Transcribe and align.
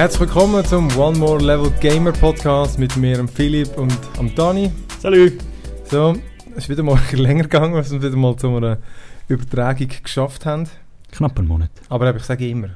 Herzlich 0.00 0.20
willkommen 0.20 0.64
zum 0.64 0.88
One 0.96 1.18
More 1.18 1.44
Level 1.44 1.70
Gamer 1.78 2.12
Podcast 2.12 2.78
mit 2.78 2.96
mir, 2.96 3.18
dem 3.18 3.28
Philipp 3.28 3.76
und 3.76 3.94
am 4.18 4.34
Dani. 4.34 4.72
Salut! 4.98 5.34
So, 5.90 6.16
es 6.52 6.64
ist 6.64 6.68
wieder 6.70 6.82
mal 6.82 6.98
länger 7.12 7.42
gegangen, 7.42 7.74
als 7.74 7.90
wir 7.92 8.02
wieder 8.02 8.16
mal 8.16 8.34
zu 8.34 8.48
einer 8.48 8.78
Übertragung 9.28 9.88
geschafft 10.02 10.46
haben. 10.46 10.66
Knapp 11.12 11.38
einen 11.38 11.48
Monat. 11.48 11.68
Aber 11.90 12.16
ich 12.16 12.22
sage 12.22 12.48
immer, 12.48 12.70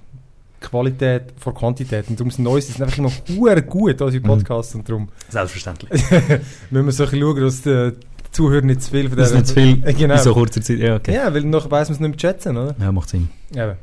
Qualität 0.60 1.32
vor 1.38 1.54
Quantität. 1.54 2.10
Und 2.10 2.20
darum 2.20 2.30
sind 2.30 2.44
Neues 2.44 2.66
sind 2.66 2.82
einfach 2.82 2.98
immer 2.98 3.10
hure 3.30 3.62
gut, 3.62 4.02
unsere 4.02 4.22
Podcasts. 4.22 4.74
Und 4.74 4.86
darum 4.86 5.08
Selbstverständlich. 5.30 5.90
müssen 6.70 6.84
wir 6.84 6.92
so 6.92 7.04
ein 7.04 7.10
bisschen 7.10 7.20
schauen, 7.20 7.40
dass 7.40 7.62
die 7.62 7.92
Zuhörer 8.32 8.66
nicht 8.66 8.82
zu 8.82 8.90
viel 8.90 9.08
von 9.08 9.16
Das 9.16 9.30
ist 9.30 9.34
nicht 9.34 9.46
zu 9.46 9.54
viel 9.54 9.82
Äh, 9.82 9.92
genau. 9.94 10.16
in 10.16 10.20
so 10.20 10.34
kurzer 10.34 10.60
Zeit. 10.60 10.76
Ja, 10.76 10.96
okay. 10.96 11.14
Ja, 11.14 11.32
weil 11.32 11.44
nachher 11.44 11.70
weiss 11.70 11.88
man 11.88 11.94
es 11.94 12.00
nicht 12.00 12.10
mehr 12.10 12.20
schätzen, 12.20 12.54
oder? 12.58 12.76
Ja, 12.78 12.92
macht 12.92 13.08
Sinn. 13.08 13.30
Eben. 13.50 13.76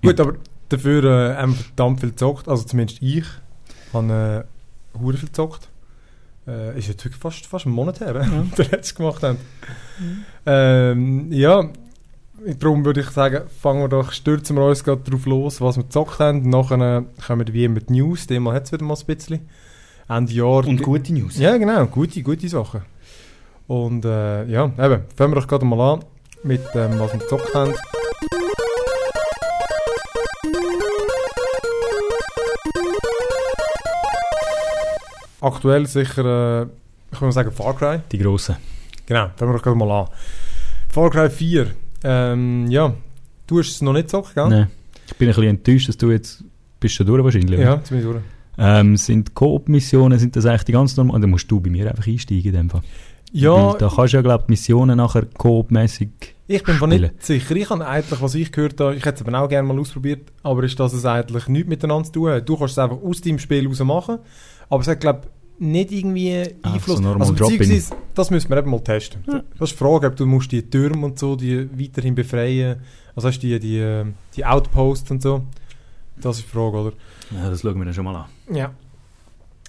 Gut, 0.00 0.20
aber 0.20 0.34
dafür 0.70 1.04
äh, 1.04 1.36
haben 1.36 1.52
wir 1.52 1.64
verdammt 1.64 2.00
viel 2.00 2.10
gezockt. 2.10 2.48
Also 2.48 2.64
zumindest 2.64 3.02
ich 3.02 3.24
habe 3.92 4.46
äh, 4.94 4.98
hure 4.98 5.16
viel 5.16 5.28
gezockt. 5.28 5.68
Äh, 6.46 6.78
ist 6.78 6.88
jetzt 6.88 7.04
wirklich 7.04 7.20
fast, 7.20 7.46
fast 7.46 7.66
einen 7.66 7.74
Monat 7.74 8.00
her, 8.00 8.14
ja. 8.14 8.46
der 8.56 8.70
letzte 8.70 8.94
gemacht 8.94 9.22
haben. 9.22 9.38
Ähm, 10.46 11.30
ja, 11.30 11.68
darum 12.58 12.84
würde 12.84 13.00
ich 13.00 13.10
sagen, 13.10 13.42
fangen 13.60 13.82
wir 13.82 13.88
doch, 13.88 14.12
stürzen 14.12 14.56
wir 14.56 14.64
uns 14.64 14.82
gerade 14.82 15.02
drauf 15.02 15.26
los, 15.26 15.60
was 15.60 15.76
wir 15.76 15.84
gezockt 15.84 16.18
haben. 16.18 16.48
Nachher 16.48 16.98
äh, 16.98 17.02
kommen 17.24 17.46
wir 17.46 17.54
wie 17.54 17.64
immer 17.64 17.80
die 17.80 17.92
News, 17.92 18.26
diesmal 18.26 18.54
hat 18.54 18.64
es 18.64 18.72
wieder 18.72 18.84
mal 18.84 18.96
ein 18.96 19.06
bisschen. 19.06 19.48
Ende 20.08 20.32
Jahr. 20.32 20.66
Und 20.66 20.82
gute 20.82 21.12
News. 21.12 21.38
Ja, 21.38 21.56
genau, 21.56 21.86
gute, 21.86 22.22
gute 22.22 22.48
Sachen. 22.48 22.82
Und 23.68 24.04
äh, 24.04 24.46
ja, 24.46 24.64
eben, 24.64 25.04
fangen 25.14 25.32
wir 25.32 25.40
doch 25.40 25.46
gerade 25.46 25.64
mal 25.64 25.92
an 25.92 26.04
mit 26.42 26.62
dem, 26.74 26.98
was 26.98 27.12
wir 27.12 27.20
gezockt 27.20 27.54
haben. 27.54 27.74
Aktuell 35.40 35.86
sicher, 35.86 36.62
äh, 36.62 36.66
ich 37.12 37.20
würde 37.20 37.32
sagen 37.32 37.52
Far 37.52 37.74
Cry. 37.76 38.00
Die 38.12 38.18
grossen. 38.18 38.56
Genau, 39.06 39.28
fangen 39.36 39.52
wir 39.52 39.58
doch 39.58 39.74
mal 39.74 39.90
an. 39.90 40.08
Far 40.88 41.10
Cry 41.10 41.30
4. 41.30 41.66
Ähm, 42.04 42.66
ja, 42.68 42.94
du 43.46 43.58
hast 43.58 43.70
es 43.70 43.82
noch 43.82 43.92
nicht 43.92 44.04
gezockt, 44.04 44.34
gell? 44.34 44.48
Nein. 44.48 44.70
Ich 45.06 45.16
bin 45.16 45.28
ein 45.28 45.34
bisschen 45.34 45.50
enttäuscht, 45.50 45.88
dass 45.88 45.96
du 45.96 46.10
jetzt 46.10 46.44
bist 46.78 46.94
schon 46.94 47.06
durch 47.06 47.24
wahrscheinlich. 47.24 47.58
Ja, 47.58 47.82
ziemlich 47.82 48.06
durch. 48.06 48.22
Ähm, 48.58 48.96
sind 48.96 49.34
Koop-Missionen, 49.34 50.18
sind 50.18 50.36
das 50.36 50.46
eigentlich 50.46 50.64
die 50.64 50.72
ganz 50.72 50.96
normal? 50.96 51.20
Dann 51.20 51.30
musst 51.30 51.50
du 51.50 51.60
bei 51.60 51.70
mir 51.70 51.88
einfach 51.90 52.06
einsteigen 52.06 52.46
in 52.46 52.52
dem 52.52 52.70
Fall. 52.70 52.82
Ja, 53.32 53.72
Weil 53.72 53.78
da 53.78 53.88
kannst 53.94 54.12
du 54.12 54.16
ja, 54.18 54.22
glaube 54.22 54.44
ich, 54.44 54.48
Missionen 54.48 54.96
nachher 54.96 55.24
Koop-mässig 55.24 56.10
Ich 56.48 56.64
bin 56.64 56.74
von 56.76 56.90
nicht 56.90 57.22
sicher. 57.22 57.54
Ich 57.54 57.70
habe 57.70 57.86
eigentlich, 57.86 58.20
was 58.20 58.34
ich 58.34 58.50
gehört 58.50 58.80
habe, 58.80 58.96
ich 58.96 59.04
hätte 59.04 59.22
es 59.22 59.26
eben 59.26 59.34
auch 59.34 59.48
gerne 59.48 59.68
mal 59.68 59.78
ausprobiert, 59.78 60.32
aber 60.42 60.64
ist, 60.64 60.78
dass 60.80 60.92
es 60.92 61.04
eigentlich 61.04 61.46
nichts 61.48 61.68
miteinander 61.68 62.04
zu 62.04 62.12
tun 62.12 62.30
hat. 62.30 62.48
Du 62.48 62.56
kannst 62.56 62.72
es 62.72 62.78
einfach 62.78 62.98
aus 63.02 63.20
deinem 63.20 63.38
Spiel 63.38 63.68
raus 63.68 63.80
machen, 63.80 64.18
aber 64.70 64.80
es 64.80 64.88
hat, 64.88 65.00
glaube 65.00 65.20
ich, 65.24 65.30
nicht 65.66 65.92
irgendwie 65.92 66.42
Ah, 66.62 66.72
Einfluss. 66.72 66.96
so 66.96 67.02
normal 67.02 67.28
also, 67.28 67.34
beziehungsweise, 67.34 67.94
das 68.14 68.30
müssen 68.30 68.48
wir 68.48 68.56
eben 68.56 68.70
mal 68.70 68.80
testen. 68.80 69.22
Das 69.26 69.70
ist 69.70 69.72
die 69.72 69.76
Frage, 69.84 70.06
ob 70.06 70.16
du 70.16 70.24
musst 70.24 70.50
die 70.52 70.62
Türme 70.62 71.04
und 71.04 71.18
so 71.18 71.36
die 71.36 71.68
weiterhin 71.78 72.14
befreien 72.14 72.80
Also 73.14 73.28
hast 73.28 73.40
du 73.42 73.46
die, 73.46 73.60
die, 73.60 74.12
die 74.34 74.44
Outposts 74.46 75.10
und 75.10 75.20
so. 75.20 75.42
Das 76.16 76.38
ist 76.38 76.46
die 76.46 76.50
Frage, 76.50 76.76
oder? 76.78 76.92
Ja, 77.30 77.50
das 77.50 77.60
schauen 77.60 77.76
wir 77.76 77.84
dann 77.84 77.92
schon 77.94 78.04
mal 78.06 78.16
an. 78.16 78.54
Ja. 78.56 78.70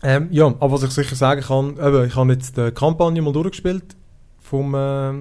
Ähm, 0.03 0.29
ja, 0.31 0.45
aber 0.45 0.71
was 0.71 0.83
ich 0.83 0.91
sicher 0.91 1.15
sagen 1.15 1.41
kann, 1.41 1.71
eben, 1.77 2.05
ich 2.07 2.15
habe 2.15 2.31
jetzt 2.33 2.55
die 2.57 2.71
Kampagne 2.71 3.21
mal 3.21 3.33
durchgespielt 3.33 3.95
vom, 4.39 4.73
äh, 4.73 5.11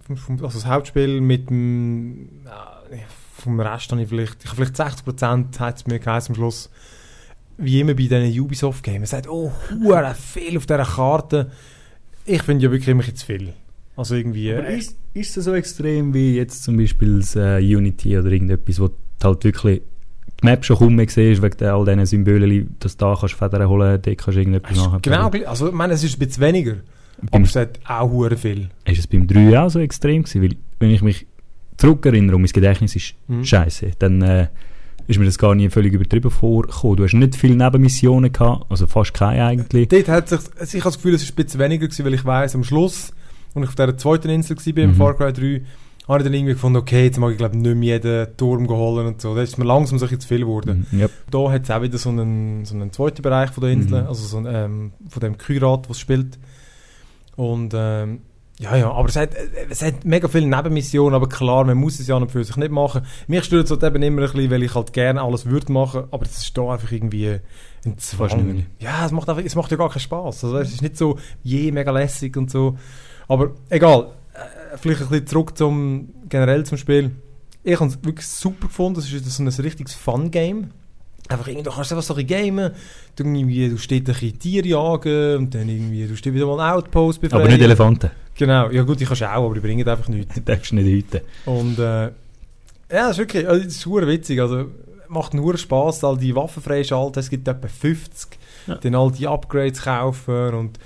vom, 0.00 0.16
vom 0.16 0.34
also 0.44 0.58
das 0.58 0.66
Hauptspiel 0.66 1.20
mit 1.20 1.50
dem 1.50 2.28
äh, 2.90 2.96
vom 3.34 3.60
Rest 3.60 3.92
habe 3.92 4.02
ich 4.02 4.08
vielleicht, 4.08 4.42
ich 4.42 4.50
habe 4.50 4.64
vielleicht 4.64 4.80
60% 4.80 5.60
hat 5.60 5.76
es 5.76 5.86
mir 5.86 5.98
geheißen 5.98 6.32
am 6.34 6.36
Schluss, 6.36 6.70
wie 7.58 7.80
immer 7.80 7.94
bei 7.94 8.02
diesen 8.06 8.40
Ubisoft-Games. 8.40 8.98
Man 8.98 9.06
sagt, 9.06 9.28
oh, 9.28 9.52
hure 9.82 10.14
viel 10.14 10.56
auf 10.56 10.66
dieser 10.66 10.84
Karte. 10.84 11.50
Ich 12.24 12.42
finde 12.42 12.64
ja 12.64 12.70
wirklich 12.70 12.88
immer 12.88 13.02
zu 13.02 13.24
viel. 13.26 13.52
Also 13.96 14.14
irgendwie... 14.14 14.52
Aber 14.52 14.68
äh, 14.68 14.78
ist, 14.78 14.96
ist 15.14 15.36
es 15.36 15.44
so 15.44 15.54
extrem 15.54 16.12
wie 16.12 16.36
jetzt 16.36 16.64
zum 16.64 16.76
Beispiel 16.76 17.18
das 17.18 17.34
äh, 17.36 17.58
Unity 17.58 18.18
oder 18.18 18.30
irgendetwas, 18.30 18.78
wo 18.80 18.88
du 18.88 18.94
halt 19.22 19.44
wirklich 19.44 19.82
die 20.42 20.44
Map 20.44 20.64
schon 20.66 20.76
kaum 20.76 20.94
mehr 20.96 21.08
siehst, 21.08 21.40
wegen 21.40 21.64
all 21.64 21.84
diesen 21.86 22.04
Symbolen, 22.04 22.76
dass 22.80 22.96
du 22.98 23.06
da 23.06 23.16
kannst 23.18 23.36
Federn 23.36 23.68
holen, 23.68 24.00
dort 24.02 24.18
kannst 24.18 24.36
du 24.36 24.40
irgendetwas 24.40 24.76
machen. 24.76 25.00
Genau, 25.00 25.30
also 25.46 25.68
ich 25.68 25.72
meine, 25.72 25.94
es 25.94 26.04
ist 26.04 26.16
ein 26.20 26.26
bisschen 26.26 26.42
weniger, 26.42 26.76
aber 27.30 27.44
es 27.44 27.56
hat 27.56 27.80
auch 27.86 28.10
hure 28.10 28.36
viel. 28.36 28.68
ist 28.84 28.98
es 28.98 29.06
beim 29.06 29.26
3 29.26 29.58
auch 29.58 29.70
so 29.70 29.78
extrem 29.78 30.24
gewesen? 30.24 30.42
Weil, 30.42 30.56
wenn 30.78 30.90
ich 30.90 31.00
mich 31.00 31.26
zurückerinnere 31.78 32.36
und 32.36 32.42
mein 32.42 32.50
Gedächtnis 32.52 32.96
ist 32.96 33.14
Mhm. 33.28 33.44
scheiße, 33.44 33.92
dann 33.98 34.20
äh, 34.20 34.48
ist 35.06 35.18
mir 35.18 35.24
das 35.24 35.38
gar 35.38 35.54
nie 35.54 35.68
völlig 35.70 35.92
übertrieben 35.92 36.30
vorgekommen. 36.30 36.96
Du 36.96 37.04
hast 37.04 37.14
nicht 37.14 37.36
viele 37.36 37.56
Nebenmissionen 37.56 38.32
gehabt, 38.32 38.66
also 38.70 38.86
fast 38.86 39.14
keine 39.14 39.44
eigentlich. 39.44 39.88
Dort 39.88 40.08
hat 40.08 40.28
sich, 40.28 40.40
also 40.58 40.76
ich 40.76 40.84
habe 40.84 40.90
das 40.92 40.96
Gefühl, 40.96 41.14
es 41.14 41.22
ist 41.22 41.32
ein 41.38 41.44
bisschen 41.44 41.60
weniger 41.60 41.86
gewesen, 41.86 42.04
weil 42.04 42.14
ich 42.14 42.24
weiss, 42.24 42.54
am 42.54 42.64
Schluss, 42.64 43.12
als 43.54 43.62
ich 43.64 43.68
auf 43.68 43.74
dieser 43.74 43.96
zweiten 43.96 44.28
Insel 44.30 44.56
war, 44.56 44.76
im 44.82 44.90
Mhm. 44.90 44.94
Far 44.94 45.14
Cry 45.14 45.32
3, 45.32 45.62
habe 46.08 46.18
ich 46.20 46.24
dann 46.24 46.34
irgendwie 46.34 46.52
gefunden, 46.52 46.76
okay, 46.76 47.04
jetzt 47.04 47.18
mag 47.18 47.32
ich 47.32 47.38
glaube 47.38 47.56
nicht 47.56 47.76
mehr 47.76 47.94
jeden 47.96 48.36
Turm 48.36 48.68
holen 48.68 49.06
und 49.06 49.20
so. 49.20 49.34
Da 49.34 49.42
ist 49.42 49.58
mir 49.58 49.64
langsam 49.64 49.98
so 49.98 50.06
ein 50.06 50.20
zu 50.20 50.28
viel 50.28 50.40
geworden. 50.40 50.86
Mhm, 50.92 51.00
ja. 51.00 51.08
Da 51.30 51.50
hat 51.50 51.64
es 51.64 51.70
auch 51.70 51.82
wieder 51.82 51.98
so 51.98 52.10
einen, 52.10 52.64
so 52.64 52.74
einen 52.76 52.92
zweiten 52.92 53.22
Bereich 53.22 53.50
von 53.50 53.62
der 53.62 53.72
Insel, 53.72 54.02
Mhm. 54.02 54.06
also 54.08 54.24
so 54.26 54.36
ein, 54.38 54.46
ähm, 54.48 54.92
von 55.08 55.20
dem 55.20 55.36
Kyrat, 55.36 55.88
was 55.90 55.98
spielt. 55.98 56.38
Und 57.34 57.72
ähm, 57.76 58.20
ja, 58.58 58.74
ja, 58.74 58.90
aber 58.90 59.08
es 59.08 59.16
hat, 59.16 59.30
es 59.68 59.82
hat 59.82 60.06
mega 60.06 60.28
viele 60.28 60.46
Nebenmissionen, 60.46 61.14
aber 61.14 61.28
klar, 61.28 61.64
man 61.64 61.76
muss 61.76 62.00
es 62.00 62.06
ja 62.06 62.16
an 62.16 62.22
und 62.22 62.30
für 62.30 62.42
sich 62.42 62.56
nicht 62.56 62.70
machen. 62.70 63.04
Mich 63.26 63.44
stört 63.44 63.66
es 63.66 63.70
halt 63.70 63.82
eben 63.82 64.02
immer 64.02 64.22
ein 64.22 64.32
bisschen, 64.32 64.50
weil 64.50 64.62
ich 64.62 64.74
halt 64.74 64.94
gerne 64.94 65.20
alles 65.20 65.44
würde 65.44 65.70
machen, 65.70 66.04
aber 66.10 66.24
es 66.24 66.38
ist 66.38 66.56
da 66.56 66.72
einfach 66.72 66.90
irgendwie 66.90 67.38
ein 67.84 67.98
Zwang. 67.98 68.64
Ja, 68.78 69.04
es 69.04 69.12
macht, 69.12 69.28
einfach, 69.28 69.44
es 69.44 69.54
macht 69.54 69.70
ja 69.70 69.76
gar 69.76 69.90
keinen 69.90 70.00
Spaß. 70.00 70.44
Also 70.44 70.58
es 70.58 70.72
ist 70.72 70.80
nicht 70.80 70.96
so 70.96 71.18
je 71.42 71.70
mega 71.70 71.90
lässig 71.90 72.34
und 72.38 72.50
so. 72.50 72.78
Aber 73.28 73.50
egal, 73.68 74.12
äh, 74.32 74.78
vielleicht 74.78 75.02
ein 75.02 75.08
bisschen 75.08 75.26
zurück 75.26 75.56
zum 75.58 76.14
generell 76.30 76.64
zum 76.64 76.78
Spiel. 76.78 77.10
Ich 77.62 77.78
habe 77.78 77.90
es 77.90 78.02
wirklich 78.04 78.26
super 78.26 78.68
gefunden. 78.68 79.00
Es 79.00 79.12
ist 79.12 79.30
so 79.30 79.42
ein 79.42 79.48
richtiges 79.48 79.94
Fun-Game. 79.94 80.70
Einfach 81.28 81.48
irgendwie, 81.48 81.64
du 81.64 81.72
kannst 81.72 81.92
einfach 81.92 82.04
so 82.04 82.14
ein 82.14 82.26
gamen. 82.26 82.72
Du, 83.16 83.24
irgendwie, 83.24 83.68
du 83.68 83.76
stehst 83.76 84.08
ein 84.08 84.14
bisschen 84.14 84.38
Tiere 84.38 84.66
jagen 84.66 85.36
und 85.36 85.54
dann 85.54 85.68
irgendwie, 85.68 86.06
du 86.06 86.16
stehst 86.16 86.34
wieder 86.34 86.46
mal 86.46 86.60
einen 86.60 86.76
Outpost 86.78 87.20
befreien. 87.20 87.42
Aber 87.42 87.50
nicht 87.50 87.60
Elefanten. 87.60 88.10
Genau, 88.38 88.70
ja 88.70 88.82
gut, 88.82 89.00
die 89.00 89.04
kannst 89.06 89.22
du 89.22 89.26
auch, 89.30 89.44
aber 89.46 89.54
die 89.54 89.60
bringen 89.60 89.88
einfach 89.88 90.08
nichts. 90.08 90.34
Die 90.34 90.44
darfst 90.44 90.70
du 90.72 90.76
nicht 90.76 90.86
hüten. 90.86 91.20
Und 91.46 91.78
äh, 91.78 92.04
ja, 92.04 92.12
das 92.90 93.12
ist 93.12 93.18
wirklich, 93.18 93.48
also, 93.48 93.64
das 93.64 93.72
ist 93.74 93.80
super 93.80 94.06
witzig. 94.06 94.40
Also 94.40 94.66
macht 95.08 95.34
nur 95.34 95.56
Spaß, 95.56 96.04
all 96.04 96.18
die 96.18 96.34
Waffen 96.34 96.62
freischalten. 96.62 97.20
Es 97.20 97.30
gibt 97.30 97.48
etwa 97.48 97.68
50, 97.68 98.38
Ja. 98.66 98.74
dann 98.76 98.94
all 98.94 99.10
die 99.12 99.26
Upgrades 99.26 99.82
kaufen 99.82 100.54
und 100.54 100.78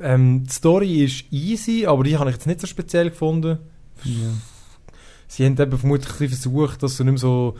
ähm, 0.00 0.44
die 0.44 0.52
Story 0.52 1.04
ist 1.04 1.24
easy, 1.32 1.86
aber 1.86 2.04
die 2.04 2.16
habe 2.18 2.30
ich 2.30 2.36
jetzt 2.36 2.46
nicht 2.46 2.60
so 2.60 2.66
speziell 2.66 3.10
gefunden. 3.10 3.58
Sie 5.28 5.44
haben 5.44 5.58
eben 5.60 5.78
vermutlich 5.78 6.30
versucht, 6.30 6.82
dass 6.82 6.96
so 6.96 7.04
nicht 7.04 7.12
mehr 7.14 7.18
so 7.18 7.56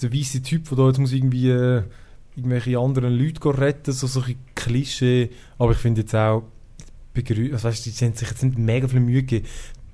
der 0.00 0.12
weiße 0.12 0.42
Typ, 0.42 0.68
der 0.68 0.78
da 0.78 0.86
jetzt 0.86 0.98
muss 0.98 1.12
irgendwie 1.12 1.50
äh, 1.50 1.82
irgendwelche 2.36 2.78
anderen 2.78 3.12
Leute 3.14 3.58
retten, 3.58 3.92
so, 3.92 4.06
so 4.06 4.20
ein 4.20 4.24
bisschen 4.26 4.40
Klischee. 4.54 5.30
Aber 5.58 5.72
ich 5.72 5.78
finde 5.78 6.02
jetzt 6.02 6.14
auch, 6.14 6.44
begrü 7.12 7.52
also 7.52 7.68
weißt, 7.68 7.86
die 7.86 8.04
haben 8.04 8.14
sich 8.14 8.28
jetzt 8.28 8.42
nicht 8.42 8.58
mega 8.58 8.88
viel 8.88 9.00
Mühe 9.00 9.22
gegeben. 9.22 9.46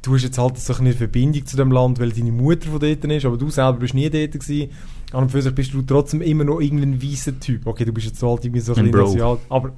Du 0.02 0.14
hast 0.14 0.22
jetzt 0.22 0.38
halt 0.38 0.58
so 0.58 0.74
eine 0.74 0.92
Verbindung 0.92 1.44
zu 1.44 1.56
dem 1.56 1.72
Land, 1.72 1.98
weil 1.98 2.12
deine 2.12 2.30
Mutter 2.30 2.70
von 2.70 2.78
dort 2.78 3.04
ist, 3.04 3.24
aber 3.24 3.36
du 3.36 3.50
selber 3.50 3.78
bist 3.78 3.94
nie 3.94 4.08
dort 4.08 4.32
gewesen. 4.32 4.70
An 5.12 5.24
und 5.24 5.30
für 5.30 5.42
sich 5.42 5.54
bist 5.54 5.74
du 5.74 5.82
trotzdem 5.82 6.22
immer 6.22 6.44
noch 6.44 6.60
irgendein 6.60 7.02
weißer 7.02 7.40
Typ. 7.40 7.66
Okay, 7.66 7.84
du 7.84 7.92
bist 7.92 8.06
jetzt 8.06 8.20
so 8.20 8.30
halt 8.30 8.44
irgendwie 8.44 8.60
so 8.60 8.74
ein 8.74 8.90
bisschen. 8.90 9.20
Asiat, 9.20 9.38
aber 9.48 9.72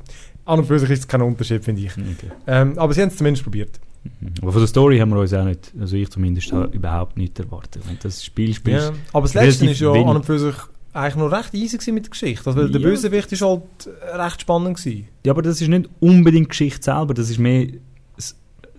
an 0.45 0.59
und 0.59 0.67
für 0.67 0.79
sich 0.79 0.91
ist 0.91 0.99
es 1.01 1.09
kein 1.09 1.23
Unterschied, 1.23 1.65
finde 1.65 1.83
ich. 1.83 1.93
Okay. 1.93 2.33
Ähm, 2.47 2.79
aber 2.79 2.93
sie 2.93 3.01
haben 3.01 3.09
es 3.09 3.17
zumindest 3.17 3.45
probiert. 3.45 3.81
Mhm. 4.05 4.33
Aber 4.43 4.53
von 4.53 4.61
der 4.61 4.69
Story 4.69 4.99
haben 4.99 5.11
wir 5.11 5.21
uns 5.21 5.33
auch 5.33 5.45
nicht, 5.45 5.73
also 5.79 5.97
ich 5.97 6.11
zumindest, 6.11 6.53
habe 6.53 6.75
überhaupt 6.75 7.17
nicht 7.17 7.39
erwartet. 7.39 7.83
Du 7.87 7.95
das 8.03 8.25
Spiel 8.25 8.55
spielst, 8.55 8.91
Ja. 8.91 8.95
Aber 9.13 9.23
das 9.23 9.35
letzte 9.35 9.71
ist 9.71 9.81
ja 9.81 9.93
an 9.93 10.17
und 10.17 10.27
für 10.27 10.39
sich 10.39 10.55
eigentlich 10.93 11.17
noch 11.17 11.31
recht 11.33 11.55
easy 11.55 11.93
mit 11.93 12.07
der 12.07 12.11
Geschichte. 12.11 12.47
Also, 12.47 12.59
weil 12.61 12.71
der 12.71 12.81
Ja. 12.81 12.89
Bösewicht 12.89 13.31
ist 13.33 13.43
halt 13.43 13.63
recht 14.15 14.41
spannend 14.43 14.77
gewesen. 14.77 15.09
Ja, 15.25 15.33
aber 15.33 15.43
das 15.43 15.61
ist 15.61 15.69
nicht 15.69 15.89
unbedingt 16.01 16.47
die 16.47 16.51
Geschichte 16.51 16.83
selber, 16.85 17.15
das 17.15 17.31
ist 17.31 17.39
mehr 17.39 17.67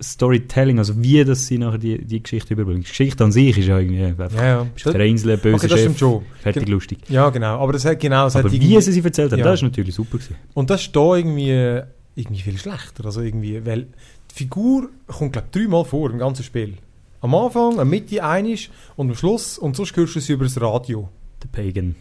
Storytelling, 0.02 0.80
also 0.80 1.02
wie 1.04 1.24
das 1.24 1.46
sie 1.46 1.60
nachher 1.60 1.78
die, 1.78 2.04
die 2.04 2.24
Geschichte 2.24 2.54
überbringen. 2.56 2.82
Die 2.82 2.88
Geschichte 2.88 3.24
an 3.24 3.32
sich 3.32 3.56
ist 3.58 3.68
ja 3.68 3.78
irgendwie 3.78 4.04
einfach, 4.04 4.32
Ja, 4.34 4.44
ja. 4.46 4.64
bist 4.74 4.88
auf 4.88 4.94
der 4.94 5.06
Insel, 5.06 5.38
böse 5.38 5.56
Okay, 5.58 5.68
das 5.68 5.80
Chef, 5.80 5.98
schon. 5.98 6.24
fertig 6.42 6.64
Gen- 6.66 6.74
lustig. 6.74 6.98
Ja, 7.08 7.30
genau. 7.30 7.60
Aber 7.60 7.74
das 7.74 7.86
hat 7.86 8.00
genau, 8.00 8.24
das 8.24 8.36
Aber 8.36 8.46
hat 8.46 8.52
wie 8.60 8.82
sie 8.82 8.92
sie 8.92 9.00
erzählt 9.04 9.32
hat, 9.32 9.38
Ja. 9.38 9.46
das 9.46 9.60
ist 9.60 9.64
natürlich 9.64 9.94
super 9.94 10.18
gewesen. 10.18 10.36
Und 10.56 10.72
das 10.72 10.82
ist 10.82 10.96
da 10.96 11.16
irgendwie, 11.16 11.82
irgendwie 12.16 12.42
viel 12.42 12.58
schlechter. 12.58 13.06
Also 13.06 13.22
irgendwie, 13.22 13.64
weil 13.64 13.88
die 14.32 14.36
Figur 14.36 14.90
kommt, 15.06 15.34
glaube 15.34 15.50
ich, 15.54 15.60
dreimal 15.62 15.86
vor 15.86 16.10
im 16.10 16.18
ganzen 16.18 16.44
Spiel. 16.44 16.78
Am 17.22 17.36
Anfang, 17.36 17.80
am 17.80 17.88
Mitte 17.88 18.24
einisch 18.24 18.72
und 18.96 19.10
am 19.10 19.16
Schluss 19.16 19.60
und 19.60 19.76
sonst 19.76 19.96
hörst 19.96 20.16
du 20.16 20.20
sie 20.20 20.34
über 20.34 20.46
das 20.46 20.60
Radio. 20.60 21.10
Pagan. 21.52 21.96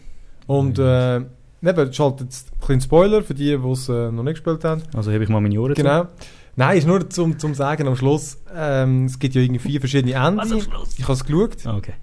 Und 0.47 0.79
äh, 0.79 1.17
eben, 1.17 1.27
das 1.61 1.89
ist 1.89 1.99
halt 1.99 2.21
jetzt 2.21 2.51
ein 2.51 2.65
kleiner 2.65 2.81
Spoiler 2.81 3.23
für 3.23 3.33
die, 3.33 3.57
die 3.57 3.69
es 3.71 3.89
äh, 3.89 4.11
noch 4.11 4.23
nicht 4.23 4.35
gespielt 4.43 4.63
haben. 4.63 4.83
Also 4.93 5.11
habe 5.11 5.23
ich 5.23 5.29
mal 5.29 5.41
meine 5.41 5.59
Ohren 5.59 5.75
zu. 5.75 5.81
Genau. 5.81 6.07
Nein, 6.55 6.77
ist 6.77 6.87
nur 6.87 7.09
zum, 7.09 7.39
zum 7.39 7.53
Sagen 7.55 7.87
am 7.87 7.95
Schluss, 7.95 8.37
ähm, 8.53 9.05
es 9.05 9.17
gibt 9.19 9.35
ja 9.35 9.41
irgendwie 9.41 9.59
vier 9.59 9.79
verschiedene 9.79 10.13
Enden. 10.15 10.37
Was 10.37 10.51
am 10.51 10.61
Schluss? 10.61 10.95
Ich 10.97 11.03
habe 11.03 11.13
es 11.13 11.23
geschaut 11.23 11.57
Ah, 11.65 11.75
Okay. 11.77 11.93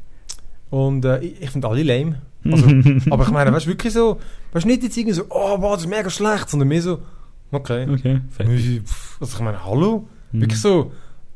und 0.71 1.05
äh, 1.05 1.21
ich, 1.21 1.43
ich 1.43 1.51
finde 1.51 1.69
alle 1.69 1.83
lame. 1.83 2.23
Also, 2.45 2.67
aber 3.11 3.25
ich 3.25 3.31
meine, 3.31 3.53
weißt 3.53 3.67
du, 3.67 3.71
wirklich 3.71 3.93
so, 3.93 4.19
weißt 4.53 4.65
du, 4.65 4.69
nicht 4.69 4.83
jetzt 4.83 4.97
irgendwie 4.97 5.15
so, 5.15 5.25
oh, 5.29 5.57
wow, 5.61 5.75
das 5.75 5.83
ist 5.85 5.91
mega 5.91 6.09
schlecht, 6.09 6.49
sondern 6.49 6.69
mehr 6.69 6.81
so, 6.81 7.01
okay. 7.53 7.87
Okay, 7.91 8.21
fertig. 8.31 8.83
Also 9.21 9.37
ich 9.37 9.41
meine, 9.45 9.63
hallo? 9.65 10.09
Mhm. 10.33 10.41
Wirklich 10.41 10.61
so, 10.61 10.93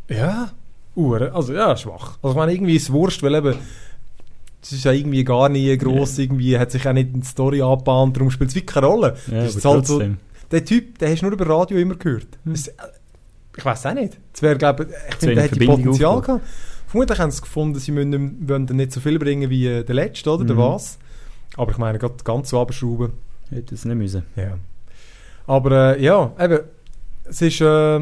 ja, 0.09 0.51
Uhren, 0.95 1.33
also 1.33 1.53
ja, 1.53 1.77
schwach. 1.77 2.19
Also 2.23 2.31
ich 2.31 2.37
meine, 2.37 2.53
irgendwie 2.55 2.77
ist 2.77 2.85
es 2.85 2.93
wurscht, 2.93 3.23
weil 3.23 3.35
eben, 3.35 3.55
es 4.63 4.73
ist 4.73 4.85
ja 4.85 4.93
irgendwie 4.93 5.25
gar 5.25 5.49
nie 5.49 5.77
gross, 5.77 6.19
irgendwie 6.19 6.57
hat 6.59 6.71
sich 6.71 6.87
auch 6.89 6.93
nicht 6.93 7.13
in 7.15 7.21
die 7.21 7.27
Story 7.27 7.61
angebahnt, 7.63 8.17
darum 8.17 8.31
spielt 8.31 8.51
es 8.51 8.55
wirklich 8.57 8.75
keine 8.75 8.87
Rolle. 8.87 9.17
Ja, 9.31 9.43
Das 9.43 9.57
ist 9.57 9.65
halt 9.65 9.87
so-. 9.87 10.03
Der 10.51 10.65
Typ, 10.65 10.99
den 10.99 11.11
hast 11.11 11.21
du 11.23 11.27
nur 11.27 11.33
über 11.33 11.49
Radio 11.49 11.79
immer 11.79 11.95
gehört. 11.97 12.27
Hm. 12.45 12.53
Das, 12.53 12.69
äh, 12.69 12.73
ich 13.57 13.65
weiß 13.65 13.87
auch 13.87 13.95
nicht. 13.95 14.19
Das 14.33 14.43
wäre, 14.43 14.57
glaube 14.57 14.85
ich, 14.85 14.89
ich 15.11 15.15
finde, 15.17 15.35
der 15.35 15.45
hätte 15.45 15.67
Potenzial 15.67 16.21
gehabt. 16.21 16.45
Vermutlich 16.87 17.19
haben 17.19 17.31
sie 17.31 17.41
gefunden, 17.41 17.79
sie 17.79 17.91
müssen, 17.93 18.11
nicht- 18.11 18.49
wollen 18.49 18.65
nicht 18.67 18.93
so 18.93 19.01
viel 19.01 19.19
bringen 19.19 19.49
wie 19.51 19.67
äh, 19.67 19.83
der 19.85 19.95
letzte, 19.95 20.31
oder? 20.31 20.45
Der 20.45 20.55
Mhm. 20.57 20.61
was. 20.61 20.99
Aber 21.57 21.71
ich 21.73 21.79
meine, 21.79 21.99
gerade 21.99 22.15
ganz 22.23 22.51
so 22.51 22.61
abschrauben. 22.61 23.13
Hätte 23.51 23.75
es 23.75 23.85
nicht 23.85 23.97
müssen. 23.97 24.23
Ja. 24.37 24.59
Aber 25.47 25.97
äh, 25.97 26.03
ja, 26.05 26.33
eben, 26.39 26.61
es 27.25 27.43
ist 27.43 27.61
äh, 27.61 28.01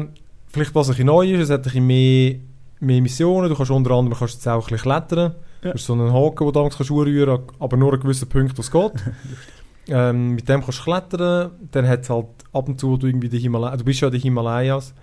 vielleicht 0.51 0.75
was 0.75 0.87
ein 0.87 0.91
bisschen 0.91 1.05
neu 1.07 1.31
ist, 1.33 1.39
es 1.43 1.49
hat 1.49 1.61
ein 1.61 1.63
bisschen 1.63 1.87
mehr, 1.87 2.35
mehr 2.79 3.01
Missionen, 3.01 3.49
du 3.49 3.55
kannst 3.55 3.71
unter 3.71 3.91
anderem 3.91 4.17
kannst 4.17 4.35
jetzt 4.35 4.47
auch 4.47 4.55
ein 4.67 4.71
bisschen 4.71 4.77
klettern. 4.83 5.35
Ja. 5.63 5.69
Du 5.71 5.73
hast 5.75 5.85
so 5.85 5.93
einen 5.93 6.11
Haken, 6.11 6.37
den 6.37 6.45
du 6.47 6.51
damals 6.51 6.77
kannst 6.77 6.91
anrühren 6.91 7.37
kannst, 7.45 7.61
aber 7.61 7.77
nur 7.77 7.93
an 7.93 7.99
gewissen 7.99 8.27
Punkten, 8.29 8.57
wo 8.57 8.61
es 8.61 8.71
geht. 8.71 8.91
ähm, 9.87 10.35
mit 10.35 10.47
dem 10.49 10.61
kannst 10.63 10.79
du 10.79 10.83
klettern, 10.83 11.51
dann 11.71 11.87
hat 11.87 12.01
es 12.01 12.09
halt 12.09 12.27
ab 12.53 12.67
und 12.67 12.79
zu, 12.79 12.89
wo 12.89 12.97
du 12.97 13.07
irgendwie 13.07 13.29
die 13.29 13.39
Himalaya, 13.39 13.77
du 13.77 13.83
bist 13.83 14.01
ja 14.01 14.07
in 14.07 14.11
den 14.13 14.21
Himalayas, 14.21 14.93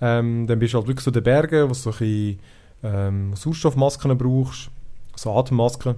ähm, 0.00 0.46
dann 0.46 0.58
bist 0.58 0.74
du 0.74 0.78
halt 0.78 0.86
wirklich 0.88 1.04
so 1.04 1.10
in 1.10 1.14
den 1.14 1.22
Bergen, 1.24 1.64
wo 1.64 1.68
du 1.68 1.74
so 1.74 1.90
ein 1.90 1.96
bisschen 1.98 2.38
ähm, 2.82 3.36
Sauerstoffmasken 3.36 4.16
brauchst, 4.16 4.70
so 5.16 5.32
Atemmasken. 5.36 5.96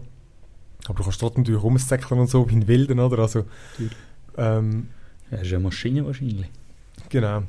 Aber 0.87 0.95
du 0.97 1.03
kannst 1.05 1.21
trotzdem 1.21 1.45
durch 1.45 1.63
rumsäckeln 1.63 2.21
und 2.21 2.31
so, 2.31 2.49
wie 2.49 2.55
in 2.55 2.67
Wilden, 2.67 2.99
oder? 3.01 3.19
Also, 3.19 3.45
ähm, 4.39 4.89
Ja, 5.31 5.39
ist 5.39 5.53
eine 5.53 5.61
Maschine 5.63 6.07
wahrscheinlich. 6.07 6.47
Genau. 7.11 7.43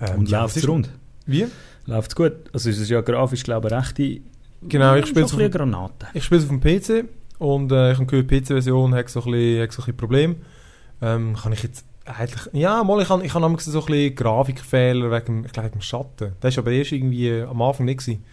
Ähm, 0.00 0.18
Und 0.20 0.30
ja, 0.30 0.42
läuft 0.42 0.56
es 0.56 0.62
ist- 0.62 0.68
rund? 0.68 0.90
Wie? 1.26 1.46
Läuft 1.86 2.10
es 2.12 2.16
gut? 2.16 2.32
Also 2.52 2.70
es 2.70 2.78
ist 2.78 2.88
ja 2.88 3.00
grafisch, 3.02 3.42
glaube 3.44 3.68
ich, 3.68 3.72
eine 3.74 3.82
rechte... 3.82 4.20
Genau, 4.62 4.96
ich 4.96 5.06
spiele 5.06 5.22
bisschen 5.22 5.50
Granate. 5.50 6.08
Ich 6.14 6.24
spiele 6.24 6.40
es 6.40 6.50
auf 6.50 6.50
dem 6.50 6.60
PC 6.60 7.08
und 7.38 7.70
äh, 7.70 7.92
ich 7.92 7.98
habe 7.98 8.06
gehört, 8.06 8.30
die 8.30 8.40
PC-Version 8.40 8.94
hat 8.94 9.08
so 9.08 9.20
ein 9.22 9.30
bisschen, 9.30 9.62
hat 9.62 9.72
so 9.72 9.82
ein 9.82 9.86
bisschen 9.86 9.96
Problem. 9.96 10.36
Ähm, 11.00 11.36
kann 11.36 11.52
ich 11.52 11.62
jetzt 11.62 11.84
eigentlich... 12.04 12.52
Ja, 12.52 12.82
mal, 12.82 13.00
ich 13.00 13.08
habe 13.08 13.24
ich 13.24 13.32
hab 13.34 13.60
so 13.60 13.78
ein 13.80 13.86
bisschen 13.86 14.14
Grafikfehler 14.14 15.10
wegen, 15.10 15.44
ich 15.44 15.52
glaube, 15.52 15.68
wegen 15.68 15.78
dem 15.78 15.82
Schatten. 15.82 16.32
Das 16.40 16.56
war 16.56 16.64
aber 16.64 16.72
erst 16.72 16.92
irgendwie 16.92 17.28
äh, 17.28 17.44
am 17.44 17.62
Anfang 17.62 17.86
nicht. 17.86 18.00
Gewesen. 18.00 18.24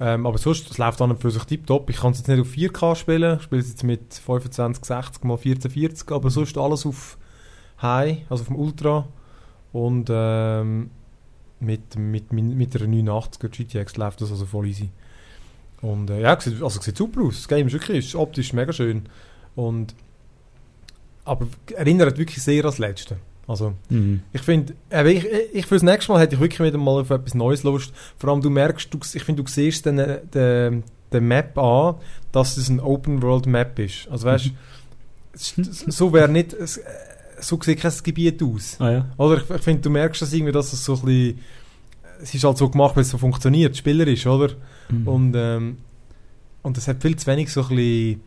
Ähm, 0.00 0.26
aber 0.26 0.38
sonst, 0.38 0.68
es 0.70 0.78
läuft 0.78 1.00
an 1.00 1.10
und 1.10 1.20
für 1.20 1.30
sich 1.30 1.44
tiptop. 1.44 1.88
Ich 1.88 1.98
kann 1.98 2.12
es 2.12 2.18
jetzt 2.18 2.28
nicht 2.28 2.40
auf 2.40 2.48
4K 2.48 2.96
spielen. 2.96 3.36
Ich 3.36 3.44
spiele 3.44 3.60
es 3.60 3.68
jetzt 3.68 3.84
mit 3.84 4.12
2560 4.12 4.90
x 4.90 5.22
1440, 5.22 6.10
aber 6.10 6.30
sonst 6.30 6.58
alles 6.58 6.84
auf 6.84 7.16
High, 7.80 8.18
also 8.28 8.42
auf 8.42 8.48
dem 8.48 8.56
Ultra. 8.56 9.06
Und 9.72 10.08
ähm, 10.10 10.90
mit, 11.60 11.96
mit, 11.96 12.32
mit, 12.32 12.44
mit 12.44 12.74
der 12.74 12.82
89er 12.82 13.48
GTX 13.48 13.96
läuft 13.96 14.20
das 14.20 14.30
also 14.30 14.46
voll 14.46 14.66
easy. 14.66 14.90
Und 15.84 16.08
äh, 16.08 16.20
ja, 16.22 16.40
sieht, 16.40 16.62
also 16.62 16.80
sieht 16.80 16.96
super 16.96 17.20
aus. 17.22 17.34
Das 17.36 17.48
Game 17.48 17.66
ist 17.66 17.74
wirklich 17.74 18.06
ist 18.06 18.14
optisch 18.14 18.52
mega 18.54 18.72
schön. 18.72 19.02
Und, 19.54 19.94
aber 21.24 21.46
erinnert 21.74 22.16
wirklich 22.18 22.42
sehr 22.42 22.64
an 22.64 22.70
das 22.70 22.78
Letzte. 22.78 23.18
Also, 23.46 23.74
Mhm. 23.90 24.22
ich 24.32 24.40
finde, 24.40 24.72
äh, 24.90 25.12
ich, 25.12 25.26
ich 25.52 25.66
für 25.66 25.74
das 25.74 25.82
nächste 25.82 26.10
Mal 26.10 26.20
hätte 26.20 26.36
ich 26.36 26.40
wirklich 26.40 26.60
wieder 26.66 26.78
mal 26.78 27.00
auf 27.02 27.10
etwas 27.10 27.34
Neues 27.34 27.62
Lust. 27.62 27.92
Vor 28.16 28.30
allem, 28.30 28.40
du 28.40 28.48
merkst, 28.48 28.88
du, 28.92 28.98
ich 29.12 29.22
finde, 29.22 29.42
du 29.42 29.50
siehst 29.50 29.84
den, 29.84 29.98
äh, 29.98 30.20
den, 30.32 30.84
den 31.12 31.28
Map 31.28 31.58
an, 31.58 31.96
dass 32.32 32.56
es 32.56 32.70
ein 32.70 32.80
Open-World-Map 32.80 33.78
ist. 33.80 34.08
Also 34.10 34.26
weißt 34.26 34.46
du, 34.46 35.62
so 35.90 36.12
wäre 36.14 36.28
nicht, 36.30 36.56
so 37.40 37.60
sieht 37.60 37.80
kein 37.80 37.92
Gebiet 38.02 38.42
aus. 38.42 38.76
Ah 38.78 38.90
ja. 38.90 39.06
Oder 39.18 39.36
ich, 39.42 39.50
ich 39.50 39.62
finde, 39.62 39.82
du 39.82 39.90
merkst 39.90 40.22
das 40.22 40.32
irgendwie, 40.32 40.52
dass 40.52 40.72
es 40.72 40.82
so 40.82 40.94
ein 40.94 41.02
bisschen, 41.02 41.40
es 42.22 42.34
ist 42.34 42.44
halt 42.44 42.56
so 42.56 42.70
gemacht, 42.70 42.96
weil 42.96 43.02
es 43.02 43.10
so 43.10 43.18
funktioniert, 43.18 43.76
spielerisch, 43.76 44.26
oder? 44.26 44.54
Mhm. 44.88 45.08
Und, 45.08 45.34
ähm, 45.36 45.76
und 46.62 46.78
es 46.78 46.88
hat 46.88 47.02
viel 47.02 47.16
zu 47.16 47.26
wenig 47.26 47.52
so 47.52 47.62
ein 47.62 47.68
bisschen 47.68 48.20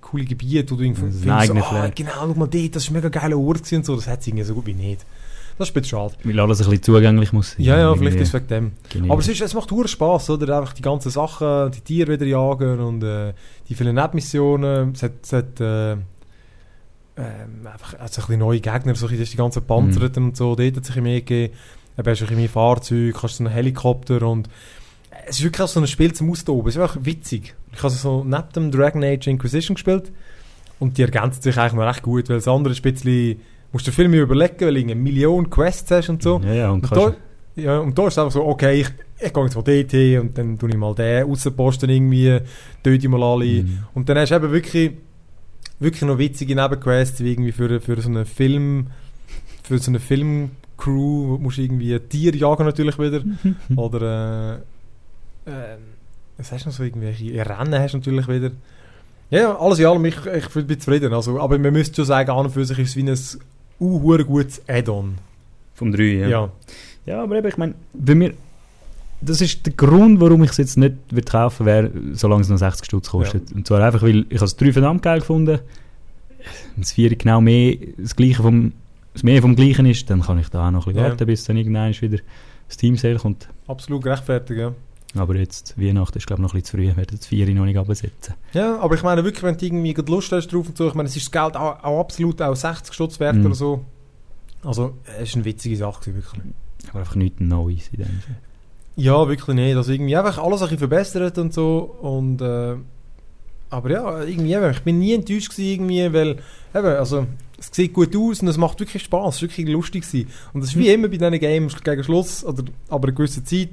coole 0.00 0.24
Gebiete, 0.24 0.72
wo 0.72 0.76
du 0.76 0.84
irgendwie 0.84 1.00
findest, 1.00 1.28
eigenen 1.28 1.62
ah, 1.62 1.90
genau, 1.94 2.12
schau 2.14 2.34
mal 2.34 2.46
dort, 2.46 2.76
das 2.76 2.84
ist 2.84 2.90
ein 2.90 2.94
mega 2.94 3.08
geiler 3.08 3.38
Ort 3.38 3.72
und 3.72 3.84
so, 3.84 3.96
das 3.96 4.06
hat 4.06 4.20
es 4.20 4.26
irgendwie 4.26 4.44
so 4.44 4.54
gut 4.54 4.66
wie 4.66 4.74
nicht. 4.74 5.04
Das 5.58 5.68
ist 5.68 5.74
ein 5.76 5.80
bisschen 5.80 5.98
schade. 5.98 6.14
Weil 6.22 6.38
alles 6.38 6.60
ein 6.60 6.66
bisschen 6.66 6.82
zugänglich 6.82 7.32
muss 7.32 7.52
sein. 7.52 7.62
Ja, 7.64 7.78
ja, 7.78 7.94
vielleicht 7.94 8.20
ist 8.20 8.28
es 8.28 8.34
wegen 8.34 8.46
dem. 8.48 8.72
generisch. 8.90 9.10
Aber 9.10 9.20
es, 9.20 9.28
ist, 9.28 9.40
es 9.40 9.54
macht 9.54 9.70
hure 9.70 9.88
Spaß, 9.88 10.30
oder? 10.30 10.58
Einfach 10.58 10.74
die 10.74 10.82
ganzen 10.82 11.10
Sachen, 11.10 11.70
die 11.72 11.80
Tiere 11.80 12.12
wieder 12.12 12.26
jagen 12.26 12.78
und 12.78 13.02
äh, 13.02 13.32
die 13.66 13.74
vielen 13.74 13.94
Nebenmissionen. 13.94 14.92
Es 14.92 15.02
hat, 15.02 15.12
es 15.22 15.32
hat 15.32 15.60
äh, 15.60 15.92
ähm, 15.92 17.66
einfach 17.72 17.94
also 17.98 18.20
ein 18.20 18.26
bisschen 18.26 18.38
neue 18.38 18.60
Gegner, 18.60 18.94
so 18.94 19.06
ein 19.06 19.10
bisschen, 19.10 19.18
das 19.18 19.20
ist 19.20 19.32
die 19.32 19.38
ganzen 19.38 19.62
Panzerten 19.62 20.24
und 20.24 20.36
so, 20.36 20.54
dort 20.54 20.60
hat 20.60 20.68
es 20.68 20.76
ein 20.76 20.82
bisschen 20.82 21.02
mehr 21.02 21.20
gegeben. 21.20 21.54
Dann 21.96 22.06
hast 22.06 22.20
du 22.20 22.24
ein 22.24 22.28
bisschen 22.28 22.36
mehr 22.36 22.48
Fahrzeug, 22.50 23.16
kannst 23.18 23.36
so 23.36 23.44
einen 23.44 23.52
Helikopter 23.54 24.22
und 24.22 24.50
es 25.28 25.38
ist 25.38 25.44
wirklich 25.44 25.62
auch 25.62 25.68
so 25.68 25.80
ein 25.80 25.86
Spiel 25.86 26.12
zum 26.12 26.30
Austoben. 26.30 26.68
Es 26.68 26.76
ist 26.76 26.82
einfach 26.82 26.98
witzig. 27.02 27.54
Ich 27.72 27.82
habe 27.82 27.92
so 27.92 28.24
neben 28.24 28.52
dem 28.54 28.70
Dragon 28.70 29.02
Age 29.02 29.26
Inquisition 29.26 29.74
gespielt 29.74 30.12
und 30.78 30.96
die 30.96 31.02
ergänzt 31.02 31.42
sich 31.42 31.56
eigentlich 31.58 31.72
noch 31.72 31.86
recht 31.86 32.02
gut, 32.02 32.28
weil 32.28 32.36
das 32.36 32.48
andere 32.48 32.72
ist 32.72 32.84
ein 32.84 32.92
bisschen, 32.92 33.40
musst 33.72 33.86
du 33.86 33.92
viel 33.92 34.08
mehr 34.08 34.22
überlegen, 34.22 34.60
weil 34.60 34.74
du 34.74 34.80
eine 34.80 34.94
Million 34.94 35.50
Quests 35.50 35.90
hast 35.90 36.08
und 36.08 36.22
so. 36.22 36.40
Ja, 36.44 36.54
ja, 36.54 36.70
und 36.70 36.90
Und 36.90 36.96
da, 36.96 37.14
ja, 37.56 37.78
und 37.78 37.98
da 37.98 38.06
ist 38.06 38.14
es 38.14 38.18
einfach 38.18 38.32
so, 38.32 38.44
okay, 38.46 38.82
ich, 38.82 38.88
ich 39.20 39.32
gehe 39.32 39.44
jetzt 39.44 39.56
mal 39.56 39.62
dort 39.62 39.90
hin 39.90 40.20
und 40.20 40.38
dann 40.38 40.58
tue 40.58 40.70
ich 40.70 40.76
mal 40.76 40.94
den 40.94 41.24
Aussenposten 41.24 41.90
irgendwie, 41.90 42.38
töte 42.82 43.06
ich 43.06 43.08
mal 43.08 43.22
alle. 43.22 43.62
Mhm. 43.62 43.78
Und 43.94 44.08
dann 44.08 44.18
hast 44.18 44.30
du 44.30 44.36
eben 44.36 44.52
wirklich, 44.52 44.92
wirklich 45.80 46.02
noch 46.02 46.18
witzige 46.18 46.54
Nebenquests, 46.54 47.22
wie 47.24 47.32
irgendwie 47.32 47.52
für, 47.52 47.80
für 47.80 48.00
so 48.00 48.08
einen 48.08 48.26
Film, 48.26 48.88
für 49.64 49.78
so 49.78 49.90
eine 49.90 49.98
Filmcrew, 49.98 51.28
wo 51.28 51.38
musst 51.38 51.58
du 51.58 51.62
irgendwie 51.62 51.94
ein 51.94 52.08
Tier 52.08 52.34
jagen 52.36 52.64
natürlich 52.64 52.98
wieder. 52.98 53.22
Oder, 53.76 54.58
äh, 54.58 54.75
äh, 55.46 55.76
was 56.38 56.52
hast 56.52 56.64
du 56.64 56.68
noch 56.68 56.76
so 56.76 56.82
irgendwelche 56.82 57.24
Rennen 57.34 57.80
hast 57.80 57.92
du 57.92 57.98
natürlich 57.98 58.28
wieder. 58.28 58.50
Ja, 59.30 59.40
ja, 59.40 59.58
alles 59.58 59.78
in 59.78 59.86
allem, 59.86 60.04
ich, 60.04 60.16
ich 60.26 60.48
bin 60.66 60.80
zufrieden. 60.80 61.12
Also, 61.12 61.40
aber 61.40 61.58
man 61.58 61.72
müsste 61.72 61.96
schon 61.96 62.04
sagen, 62.04 62.30
an 62.30 62.46
und 62.46 62.52
für 62.52 62.64
sich 62.64 62.78
ist 62.78 62.90
es 62.90 62.96
wie 62.96 63.02
ein 63.02 63.16
uh, 63.80 64.24
gutes 64.24 64.62
Add-on. 64.68 65.16
Vom 65.74 65.92
3, 65.92 66.02
ja. 66.02 66.28
Ja. 66.28 66.52
Ja, 67.06 67.22
aber 67.22 67.36
eben, 67.36 67.48
ich 67.48 67.56
meine, 67.56 67.74
bei 67.92 68.14
mir... 68.14 68.34
Das 69.20 69.40
ist 69.40 69.64
der 69.64 69.72
Grund, 69.72 70.20
warum 70.20 70.44
ich 70.44 70.50
es 70.50 70.58
jetzt 70.58 70.76
nicht 70.76 70.94
würde 71.10 71.30
kaufen 71.30 71.64
wäre, 71.64 71.90
solange 72.12 72.42
es 72.42 72.50
noch 72.50 72.58
60 72.58 72.84
Stutz 72.84 73.08
kostet. 73.08 73.50
Und 73.50 73.66
zwar 73.66 73.82
einfach, 73.82 74.02
weil 74.02 74.26
ich 74.28 74.38
das 74.38 74.56
3 74.56 74.74
verdammt 74.74 75.02
geil 75.02 75.20
gefunden 75.20 75.58
Wenn 76.38 76.82
das 76.82 76.92
4 76.92 77.16
genau 77.16 77.40
mehr 77.40 77.76
das 77.96 78.14
Gleiche 78.14 78.42
vom, 78.42 78.72
das 79.14 79.22
mehr 79.22 79.40
vom 79.40 79.56
Gleichen 79.56 79.86
ist, 79.86 80.08
dann 80.10 80.20
kann 80.20 80.38
ich 80.38 80.50
da 80.50 80.68
auch 80.68 80.70
noch 80.70 80.86
ein 80.86 80.92
bisschen 80.92 81.04
Ja. 81.04 81.10
warten, 81.10 81.26
bis 81.26 81.44
dann 81.44 81.56
irgendwann 81.56 81.92
wieder 81.98 82.18
das 82.68 82.76
Team 82.76 82.96
Sale 82.96 83.16
kommt. 83.16 83.48
Absolut 83.66 84.02
gerechtfertigt, 84.02 84.60
ja. 84.60 84.74
Aber 85.18 85.36
jetzt, 85.36 85.74
Weihnachten 85.80 86.18
ist 86.18 86.26
glaube 86.26 86.40
ich 86.40 86.42
noch 86.42 86.54
ein 86.54 86.60
bisschen 86.60 86.64
zu 86.64 86.76
früh, 86.76 86.90
ich 86.90 86.96
werde 86.96 87.16
das 87.16 87.26
4 87.26 87.54
noch 87.54 87.64
nicht 87.64 87.78
absetzen. 87.78 88.34
Ja, 88.52 88.78
aber 88.78 88.94
ich 88.94 89.02
meine 89.02 89.24
wirklich, 89.24 89.42
wenn 89.42 89.56
du 89.56 89.64
irgendwie 89.66 89.92
Lust 90.06 90.32
hast 90.32 90.48
drauf 90.48 90.68
und 90.68 90.76
so, 90.76 90.88
ich 90.88 90.94
meine, 90.94 91.08
es 91.08 91.16
ist 91.16 91.26
das 91.26 91.32
Geld 91.42 91.56
auch, 91.56 91.82
auch 91.82 92.00
absolut 92.00 92.40
auch 92.42 92.54
60 92.54 92.92
Stutz 92.94 93.20
wert 93.20 93.36
Mhm. 93.36 93.46
oder 93.46 93.54
so. 93.54 93.84
Also, 94.64 94.94
es 95.20 95.28
ist 95.30 95.34
eine 95.36 95.44
witzige 95.44 95.76
Sache, 95.76 96.14
wirklich. 96.14 96.42
Aber 96.90 97.00
einfach 97.00 97.14
nichts 97.14 97.40
Neues 97.40 97.88
in 97.92 97.98
dem 97.98 98.06
Sinne. 98.06 98.36
Ja, 98.96 99.28
wirklich 99.28 99.54
nicht. 99.54 99.76
Also 99.76 99.92
irgendwie 99.92 100.16
einfach 100.16 100.38
alles 100.38 100.62
ein 100.62 100.68
bisschen 100.68 100.78
verbessert 100.78 101.36
und 101.38 101.52
so 101.52 101.96
und 102.00 102.40
äh, 102.40 102.76
aber 103.68 103.90
ja, 103.90 104.22
irgendwie, 104.22 104.54
eben, 104.54 104.70
ich 104.70 104.80
bin 104.82 104.98
nie 105.00 105.12
enttäuscht 105.12 105.50
gewesen, 105.50 105.70
irgendwie, 105.88 106.12
weil 106.12 106.30
eben, 106.74 106.86
also 106.96 107.26
es 107.58 107.68
sieht 107.72 107.92
gut 107.92 108.14
aus 108.16 108.40
und 108.40 108.48
es 108.48 108.56
macht 108.56 108.78
wirklich 108.80 109.02
Spaß, 109.02 109.34
es 109.36 109.42
ist 109.42 109.48
wirklich 109.50 109.68
lustig 109.68 110.04
gewesen. 110.06 110.30
Und 110.52 110.62
es 110.62 110.68
ist 110.70 110.78
wie 110.78 110.88
immer 110.88 111.08
bei 111.08 111.16
diesen 111.16 111.38
Games 111.40 111.82
gegen 111.82 112.04
Schluss, 112.04 112.44
oder 112.44 112.62
aber 112.88 113.08
eine 113.08 113.16
gewisse 113.16 113.42
Zeit, 113.44 113.70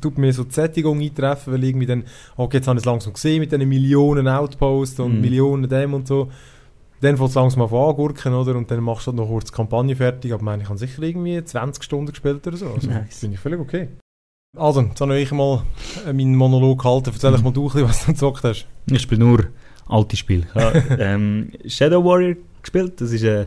tut 0.00 0.18
mir 0.18 0.32
so 0.32 0.44
die 0.44 0.52
Sättigung 0.54 1.00
eintreffen, 1.00 1.52
weil 1.52 1.64
irgendwie 1.64 1.86
dann, 1.86 2.04
okay, 2.36 2.58
jetzt 2.58 2.68
habe 2.68 2.78
ich 2.78 2.82
es 2.82 2.86
langsam 2.86 3.12
gesehen 3.12 3.40
mit 3.40 3.52
diesen 3.52 3.68
Millionen 3.68 4.28
Outposts 4.28 5.00
und 5.00 5.14
Mhm. 5.16 5.20
Millionen 5.20 5.68
dem 5.68 5.94
und 5.94 6.06
so. 6.08 6.30
Dann 7.00 7.16
fängt 7.16 7.28
es 7.28 7.34
langsam 7.34 7.62
auf 7.62 7.72
angurken, 7.74 8.32
oder? 8.32 8.56
Und 8.56 8.70
dann 8.70 8.82
machst 8.82 9.06
du 9.06 9.10
halt 9.10 9.18
noch 9.18 9.28
kurz 9.28 9.46
die 9.50 9.52
Kampagne 9.52 9.94
fertig. 9.94 10.32
Aber 10.32 10.40
ich 10.40 10.44
meine, 10.44 10.62
ich 10.62 10.68
habe 10.68 10.78
sicher 10.78 11.02
irgendwie 11.02 11.42
20 11.44 11.82
Stunden 11.82 12.06
gespielt 12.10 12.46
oder 12.46 12.56
so. 12.56 12.68
Also, 12.70 12.88
Nice. 12.88 13.18
Finde 13.18 13.34
ich 13.34 13.40
völlig 13.40 13.60
okay. 13.60 13.88
Also, 14.56 14.80
jetzt 14.80 15.00
habe 15.00 15.18
ich 15.18 15.30
mal 15.32 15.62
äh, 16.06 16.12
meinen 16.14 16.34
Monolog 16.36 16.80
gehalten. 16.82 17.10
Erzähl 17.12 17.32
ich 17.34 17.38
Mhm. 17.40 17.44
mal 17.44 17.52
du, 17.52 17.66
was 17.74 18.06
du 18.06 18.12
gezockt 18.12 18.44
hast. 18.44 18.66
Ich 18.90 19.02
spiele 19.02 19.20
nur 19.24 19.44
alte 19.86 20.16
Spiele. 20.16 20.46
Ich 20.48 20.54
habe 20.54 20.82
ähm, 20.98 21.50
Shadow 21.66 22.02
Warrior 22.02 22.36
gespielt. 22.62 22.98
Das 23.00 23.12
ist 23.12 23.22
eine, 23.22 23.46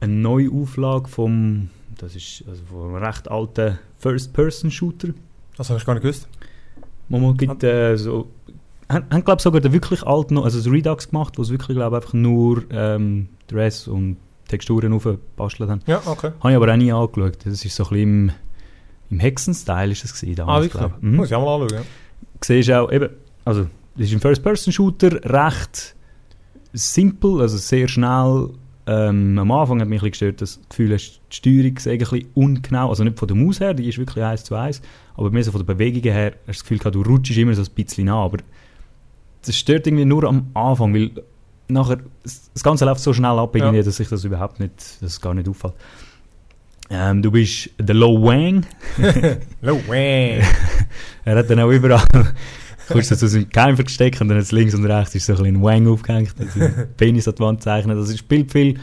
eine 0.00 0.12
neue 0.12 0.50
Auflage 0.52 1.08
vom, 1.08 1.70
das 1.98 2.16
ist 2.16 2.44
also 2.48 2.62
vom 2.70 2.94
recht 2.94 3.30
alten 3.30 3.78
First-Person-Shooter. 3.98 5.08
Das 5.56 5.68
habe 5.68 5.78
ich 5.78 5.84
gar 5.86 5.94
nicht 5.94 6.02
gewusst. 6.02 6.28
Man 7.08 7.36
gibt, 7.36 7.62
äh, 7.64 7.96
so, 7.96 8.28
haben, 8.88 9.04
haben 9.10 9.24
glaube 9.24 9.42
sogar 9.42 9.60
den 9.60 9.72
wirklich 9.72 10.02
alten, 10.02 10.38
also 10.38 10.58
das 10.58 10.70
Redux 10.70 11.10
gemacht, 11.10 11.38
wo 11.38 11.42
es 11.42 11.50
wirklich 11.50 11.76
glaube 11.76 11.96
einfach 11.96 12.12
nur 12.12 12.64
ähm, 12.70 13.28
Dress 13.48 13.88
und 13.88 14.16
Texturen 14.48 14.92
aufgebastelt 14.92 15.70
haben. 15.70 15.80
Ja, 15.86 16.00
okay. 16.06 16.32
Habe 16.40 16.50
ich 16.50 16.56
aber 16.56 16.72
auch 16.72 16.76
nie 16.76 16.92
angeschaut. 16.92 17.38
Das 17.44 17.64
ist 17.64 17.76
so 17.76 17.84
ein 17.84 17.88
bisschen 17.90 18.02
im, 18.02 18.32
im 19.10 19.20
Hexen-Style 19.20 19.92
ist 19.92 20.04
das 20.04 20.14
gewesen 20.14 20.32
Ah, 20.32 20.36
damals, 20.36 20.64
wirklich? 20.66 20.80
glaube 20.80 20.94
ich. 20.96 21.02
Mhm. 21.02 21.16
Muss 21.16 21.28
ich 21.28 21.34
auch 21.34 21.44
mal 21.44 21.62
anschauen. 21.62 21.82
Ja. 21.82 21.86
siehst 22.42 22.70
auch, 22.70 22.92
eben, 22.92 23.08
also, 23.44 23.66
das 23.96 24.06
ist 24.06 24.12
ein 24.12 24.20
First-Person-Shooter, 24.20 25.24
recht 25.24 25.96
simpel, 26.72 27.40
also 27.40 27.56
sehr 27.56 27.88
schnell. 27.88 28.50
Ähm, 28.90 29.38
am 29.38 29.50
Anfang 29.52 29.82
hat 29.82 29.88
mich 29.88 30.00
ein 30.00 30.10
bisschen 30.10 30.32
gestört, 30.32 30.40
dass 30.40 30.58
das 30.60 30.68
Gefühl 30.70 30.96
die 30.96 31.34
Steuerung 31.36 31.78
sei 31.78 31.92
ein 31.92 31.98
bisschen 31.98 32.26
ungenau, 32.32 32.88
also 32.88 33.04
nicht 33.04 33.18
von 33.18 33.28
der 33.28 33.36
Maus 33.36 33.60
her, 33.60 33.74
die 33.74 33.86
ist 33.86 33.98
wirklich 33.98 34.24
eins 34.24 34.44
zu 34.44 34.54
eins, 34.54 34.80
aber 35.14 35.30
mehr 35.30 35.44
so 35.44 35.52
von 35.52 35.60
der 35.64 35.74
Bewegung 35.74 36.02
her, 36.10 36.32
hast 36.46 36.60
du 36.60 36.64
das 36.74 36.80
Gefühl 36.80 36.92
du 36.92 37.02
rutschst 37.02 37.36
immer 37.36 37.52
so 37.52 37.60
ein 37.60 37.68
bisschen 37.74 38.06
nach, 38.06 38.24
aber 38.24 38.38
das 39.44 39.56
stört 39.56 39.86
irgendwie 39.86 40.06
nur 40.06 40.24
am 40.24 40.46
Anfang, 40.54 40.94
weil 40.94 41.10
nachher, 41.68 41.98
das 42.22 42.62
Ganze 42.62 42.86
läuft 42.86 43.02
so 43.02 43.12
schnell 43.12 43.38
ab, 43.38 43.54
Ja. 43.54 43.70
dass 43.70 43.96
sich 43.98 44.08
das 44.08 44.24
überhaupt 44.24 44.58
nicht, 44.58 44.72
dass 45.02 45.12
es 45.12 45.20
gar 45.20 45.34
nicht 45.34 45.48
auffällt. 45.48 45.74
Ähm, 46.90 47.20
du 47.20 47.30
bist 47.30 47.68
der 47.78 47.94
Lo 47.94 48.22
Wang, 48.22 48.64
No 49.60 49.78
way. 49.86 50.42
er 51.26 51.36
hat 51.36 51.50
dann 51.50 51.60
auch 51.60 51.70
überall, 51.70 52.02
kurz 52.88 53.08
zu 53.08 53.28
seinem 53.28 53.48
Kämpfer 53.48 53.84
gesteckt 53.84 54.20
und 54.20 54.28
dann 54.28 54.38
jetzt 54.38 54.52
links 54.52 54.74
und 54.74 54.84
rechts 54.84 55.14
ist 55.14 55.26
so 55.26 55.34
ein 55.34 55.42
bisschen 55.42 55.62
Wang 55.62 55.86
aufgehängt, 55.86 56.34
seinen 56.36 56.88
Penis 56.96 57.28
an 57.28 57.34
die 57.36 57.42
Wand 57.42 57.60
gezeichnet. 57.60 57.96
Also 57.96 58.12
es 58.12 58.18
spielt 58.18 58.52
viel, 58.52 58.78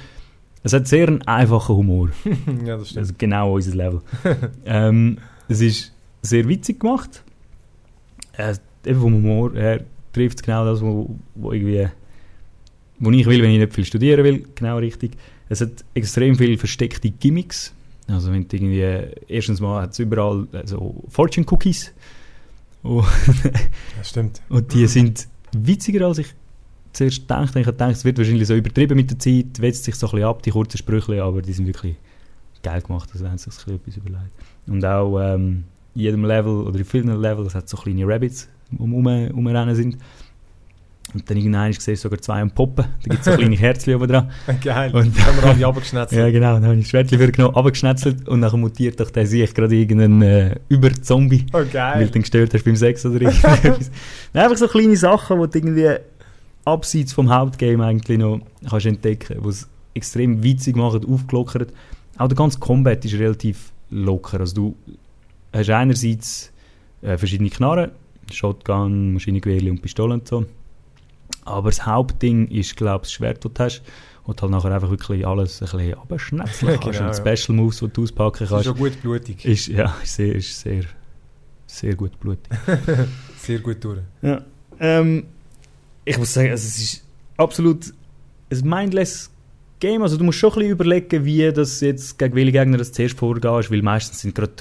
es 0.64 0.74
hat 0.74 0.88
sehr 0.88 1.08
einen 1.08 1.22
einfachen 1.24 1.76
Humor. 1.76 2.10
ja, 2.66 2.78
das 2.78 2.90
stimmt. 2.90 3.00
Also 3.00 3.14
genau 3.18 3.54
unser 3.56 3.76
Level. 3.76 4.02
ähm, 4.66 5.18
es 5.48 5.62
ist 5.62 5.94
sehr 6.22 6.48
witzig 6.48 6.80
gemacht. 6.80 7.24
Äh, 8.38 8.56
eben 8.86 9.00
vom 9.00 9.14
Humor 9.14 9.54
her 9.54 9.84
trifft 10.14 10.40
es 10.40 10.44
genau 10.44 10.66
das, 10.66 10.82
wo, 10.82 11.16
wo 11.36 11.52
irgendwie 11.52 11.88
wo 13.00 13.12
ich 13.12 13.26
will, 13.26 13.42
wenn 13.42 13.52
ich 13.52 13.60
nicht 13.60 13.74
viel 13.74 13.86
studieren 13.86 14.24
will, 14.24 14.46
genau 14.56 14.78
richtig. 14.78 15.18
Es 15.50 15.62
hat 15.62 15.84
extrem 15.94 16.36
viele 16.36 16.58
versteckte 16.58 17.10
Gimmicks. 17.10 17.74
Also 18.08 18.32
wenn 18.32 18.48
du 18.48 18.56
irgendwie, 18.56 19.16
erstens 19.28 19.60
mal 19.60 19.82
hat 19.82 19.92
es 19.92 20.00
überall 20.00 20.48
so 20.66 21.04
Fortune 21.10 21.46
Cookies. 21.50 21.92
Oh, 22.86 23.04
Das 23.98 24.10
stimmt. 24.10 24.42
und 24.50 24.74
die 24.74 24.88
sind 24.88 25.28
witziger, 25.54 26.08
als 26.08 26.20
ich 26.20 26.28
zuerst 26.94 27.22
gedacht. 27.22 27.56
Ich 27.56 27.66
habe 27.66 27.74
gedacht, 27.74 27.92
es 27.92 28.06
wird 28.06 28.18
wahrscheinlich 28.18 28.48
so 28.48 28.56
übertrieben 28.56 28.96
mit 28.96 29.10
der 29.10 29.20
Zeit, 29.20 29.60
wetzt 29.60 29.84
sich 29.84 29.96
so 29.96 30.08
ein 30.08 30.12
bisschen 30.12 30.28
ab, 30.28 30.44
die 30.44 30.52
kurzen 30.52 30.78
Sprüche, 30.78 31.24
aber 31.24 31.42
die 31.42 31.54
sind 31.54 31.68
wirklich 31.68 31.96
geil 32.64 32.82
gemacht, 32.82 33.10
also 33.14 33.28
haben 33.28 33.38
sich 33.38 33.48
ein 33.48 33.56
bisschen 33.56 33.76
etwas 33.76 33.98
überlegt. 33.98 34.32
Und 34.68 34.86
auch 34.86 35.20
ähm, 35.20 35.66
in 35.94 36.02
jedem 36.02 36.26
Level, 36.26 36.64
oder 36.64 36.80
in 36.80 36.86
vielen 36.86 37.22
Levels, 37.22 37.56
hat 37.56 37.66
es 37.66 37.72
so 37.72 37.78
kleine 37.78 38.08
Rabbits, 38.08 38.50
die 38.72 38.78
um, 38.78 38.94
um, 38.94 39.06
umrennen 39.06 39.76
sind. 39.76 39.98
Und 41.14 41.30
dann 41.30 41.38
irgendwann 41.38 41.72
siehst 41.72 41.88
du 41.88 41.96
sogar 41.96 42.20
zwei 42.20 42.42
am 42.42 42.52
Poppen, 42.52 42.84
da 43.04 43.10
gibt 43.10 43.20
es 43.20 43.26
so 43.26 43.32
kleine 43.38 43.56
Herzchen 43.56 43.96
oben 43.96 44.08
dran. 44.08 44.30
Geil. 44.62 44.92
Und- 44.94 45.06
Und 45.06 45.26
haben 45.26 45.38
wir 45.38 45.50
alle 45.50 45.66
abgeschnetzelt. 45.68 46.20
Ja 46.20 46.30
genau, 46.30 46.56
dann 46.56 46.66
habe 46.66 46.76
ich 46.76 46.82
das 46.82 46.90
Schwertchen 46.90 47.20
wieder 47.20 47.32
genommen, 47.32 47.56
abgeschnetzelt 47.56 48.28
und 48.28 48.42
dann 48.42 48.60
mutiert 48.60 49.00
doch 49.00 49.10
der 49.12 49.26
sich 49.26 49.54
gerade 49.54 49.76
irgendeinen 49.76 50.22
äh, 50.22 50.56
Über-Zombie. 50.68 51.46
Oh, 51.54 51.58
Weil 51.60 51.66
geil. 51.68 52.08
du 52.08 52.18
ihn 52.20 52.22
gestört 52.24 52.54
hast 52.54 52.66
beim 52.66 52.76
Sex 52.76 53.06
oder 53.06 53.22
irgendetwas. 53.22 53.92
Nein, 54.34 54.44
Einfach 54.44 54.58
so 54.58 54.68
kleine 54.68 54.98
Sachen, 54.98 55.40
die 55.42 55.48
du 55.50 55.58
irgendwie 55.68 55.96
abseits 56.66 57.14
vom 57.14 57.30
Hauptgame 57.30 57.86
eigentlich 57.86 58.18
noch 58.18 58.42
kannst 58.70 58.86
entdecken, 58.88 59.38
die 59.42 59.48
es 59.50 59.70
extrem 59.94 60.44
witzig 60.44 60.76
machen, 60.76 61.06
aufgelockert. 61.06 61.72
Auch 62.18 62.28
der 62.28 62.36
ganze 62.36 62.60
Combat 62.60 63.06
ist 63.06 63.14
relativ 63.14 63.72
locker. 63.90 64.40
Also 64.42 64.54
du 64.56 64.76
hast 65.54 65.70
einerseits 65.70 66.52
äh, 67.02 67.18
verschiedene 67.18 67.50
Knarren, 67.50 67.92
Shotgun, 68.32 69.14
Maschinengewehr 69.14 69.72
und 69.72 69.82
Pistolen 69.82 70.20
und 70.20 70.28
so. 70.28 70.46
Aber 71.46 71.70
das 71.70 71.86
Hauptding 71.86 72.48
ist, 72.48 72.76
glaube 72.76 73.04
ich, 73.06 73.10
das 73.10 73.14
Schwert, 73.14 73.46
das 73.46 73.54
du 73.54 73.64
hast. 73.64 73.82
Und 74.24 74.42
halt 74.42 74.52
nachher 74.52 74.72
einfach 74.72 74.90
wirklich 74.90 75.26
alles 75.28 75.62
ein 75.62 75.70
bisschen 75.70 75.94
abschnetzeln 75.94 76.80
kannst. 76.82 76.98
Genau, 77.00 77.10
und 77.12 77.26
ja. 77.26 77.36
Special 77.36 77.56
Moves, 77.56 77.80
die 77.80 77.88
du 77.90 78.04
auspacken 78.04 78.38
Das 78.40 78.42
ist 78.42 78.50
kannst. 78.50 78.66
schon 78.66 78.78
gut 78.78 79.02
blutig. 79.02 79.46
Ist, 79.46 79.68
ja, 79.68 79.96
ist 80.02 80.16
sehr, 80.16 80.36
ist 80.36 80.60
sehr, 80.60 80.84
sehr 81.68 81.96
gut 81.96 82.20
blutig. 82.20 82.52
Sehr 83.38 83.60
gut 83.60 83.84
durch. 83.84 84.00
Ja. 84.24 84.42
Ähm, 84.80 85.26
ich 86.04 86.18
muss 86.18 86.34
sagen, 86.34 86.50
also 86.50 86.66
es 86.66 86.80
ist 86.80 87.04
absolut 87.38 87.94
ein 88.52 88.68
mindless 88.68 89.30
Game. 89.80 90.02
Also 90.02 90.18
du 90.18 90.24
musst 90.24 90.40
schon 90.40 90.50
ein 90.52 90.56
bisschen 90.56 90.72
überlegen, 90.72 91.26
wie 91.26 91.52
das 91.52 91.80
jetzt 91.82 92.18
gegen 92.18 92.34
welche 92.34 92.52
Gegner 92.54 92.78
das 92.80 92.92
zuerst 92.92 93.20
vorgehst, 93.20 93.70
weil 93.70 93.84
meistens 93.84 94.22
sind 94.22 94.34
gerade 94.34 94.54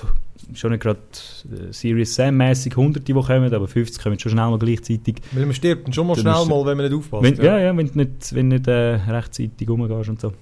schon 0.55 0.73
nicht 0.73 0.83
gerade 0.83 1.01
äh, 1.01 1.73
Serious 1.73 2.15
Sam-mäßig 2.15 2.77
Hunderte, 2.77 3.05
die 3.05 3.13
kommen, 3.13 3.53
aber 3.55 3.67
50 3.69 4.03
kommen 4.03 4.19
schon 4.19 4.33
schnell 4.33 4.51
mal 4.51 4.59
gleichzeitig. 4.59 5.17
Weil 5.33 5.47
man 5.47 5.55
stirbt 5.55 5.95
schon 5.95 6.07
mal 6.07 6.17
schnell 6.17 6.45
mal, 6.47 6.67
wenn 6.67 6.77
man 6.77 6.87
nicht 6.87 6.95
aufpasst. 6.97 7.23
Wenn, 7.23 7.37
ja, 7.45 7.59
ja, 7.59 7.77
wenn 7.77 7.87
du 7.87 7.99
nicht, 7.99 8.35
wenn 8.35 8.49
nicht 8.49 8.67
äh, 8.69 8.95
rechtzeitig 8.95 9.69
rumgehst 9.69 10.09
und 10.11 10.21
so. 10.21 10.33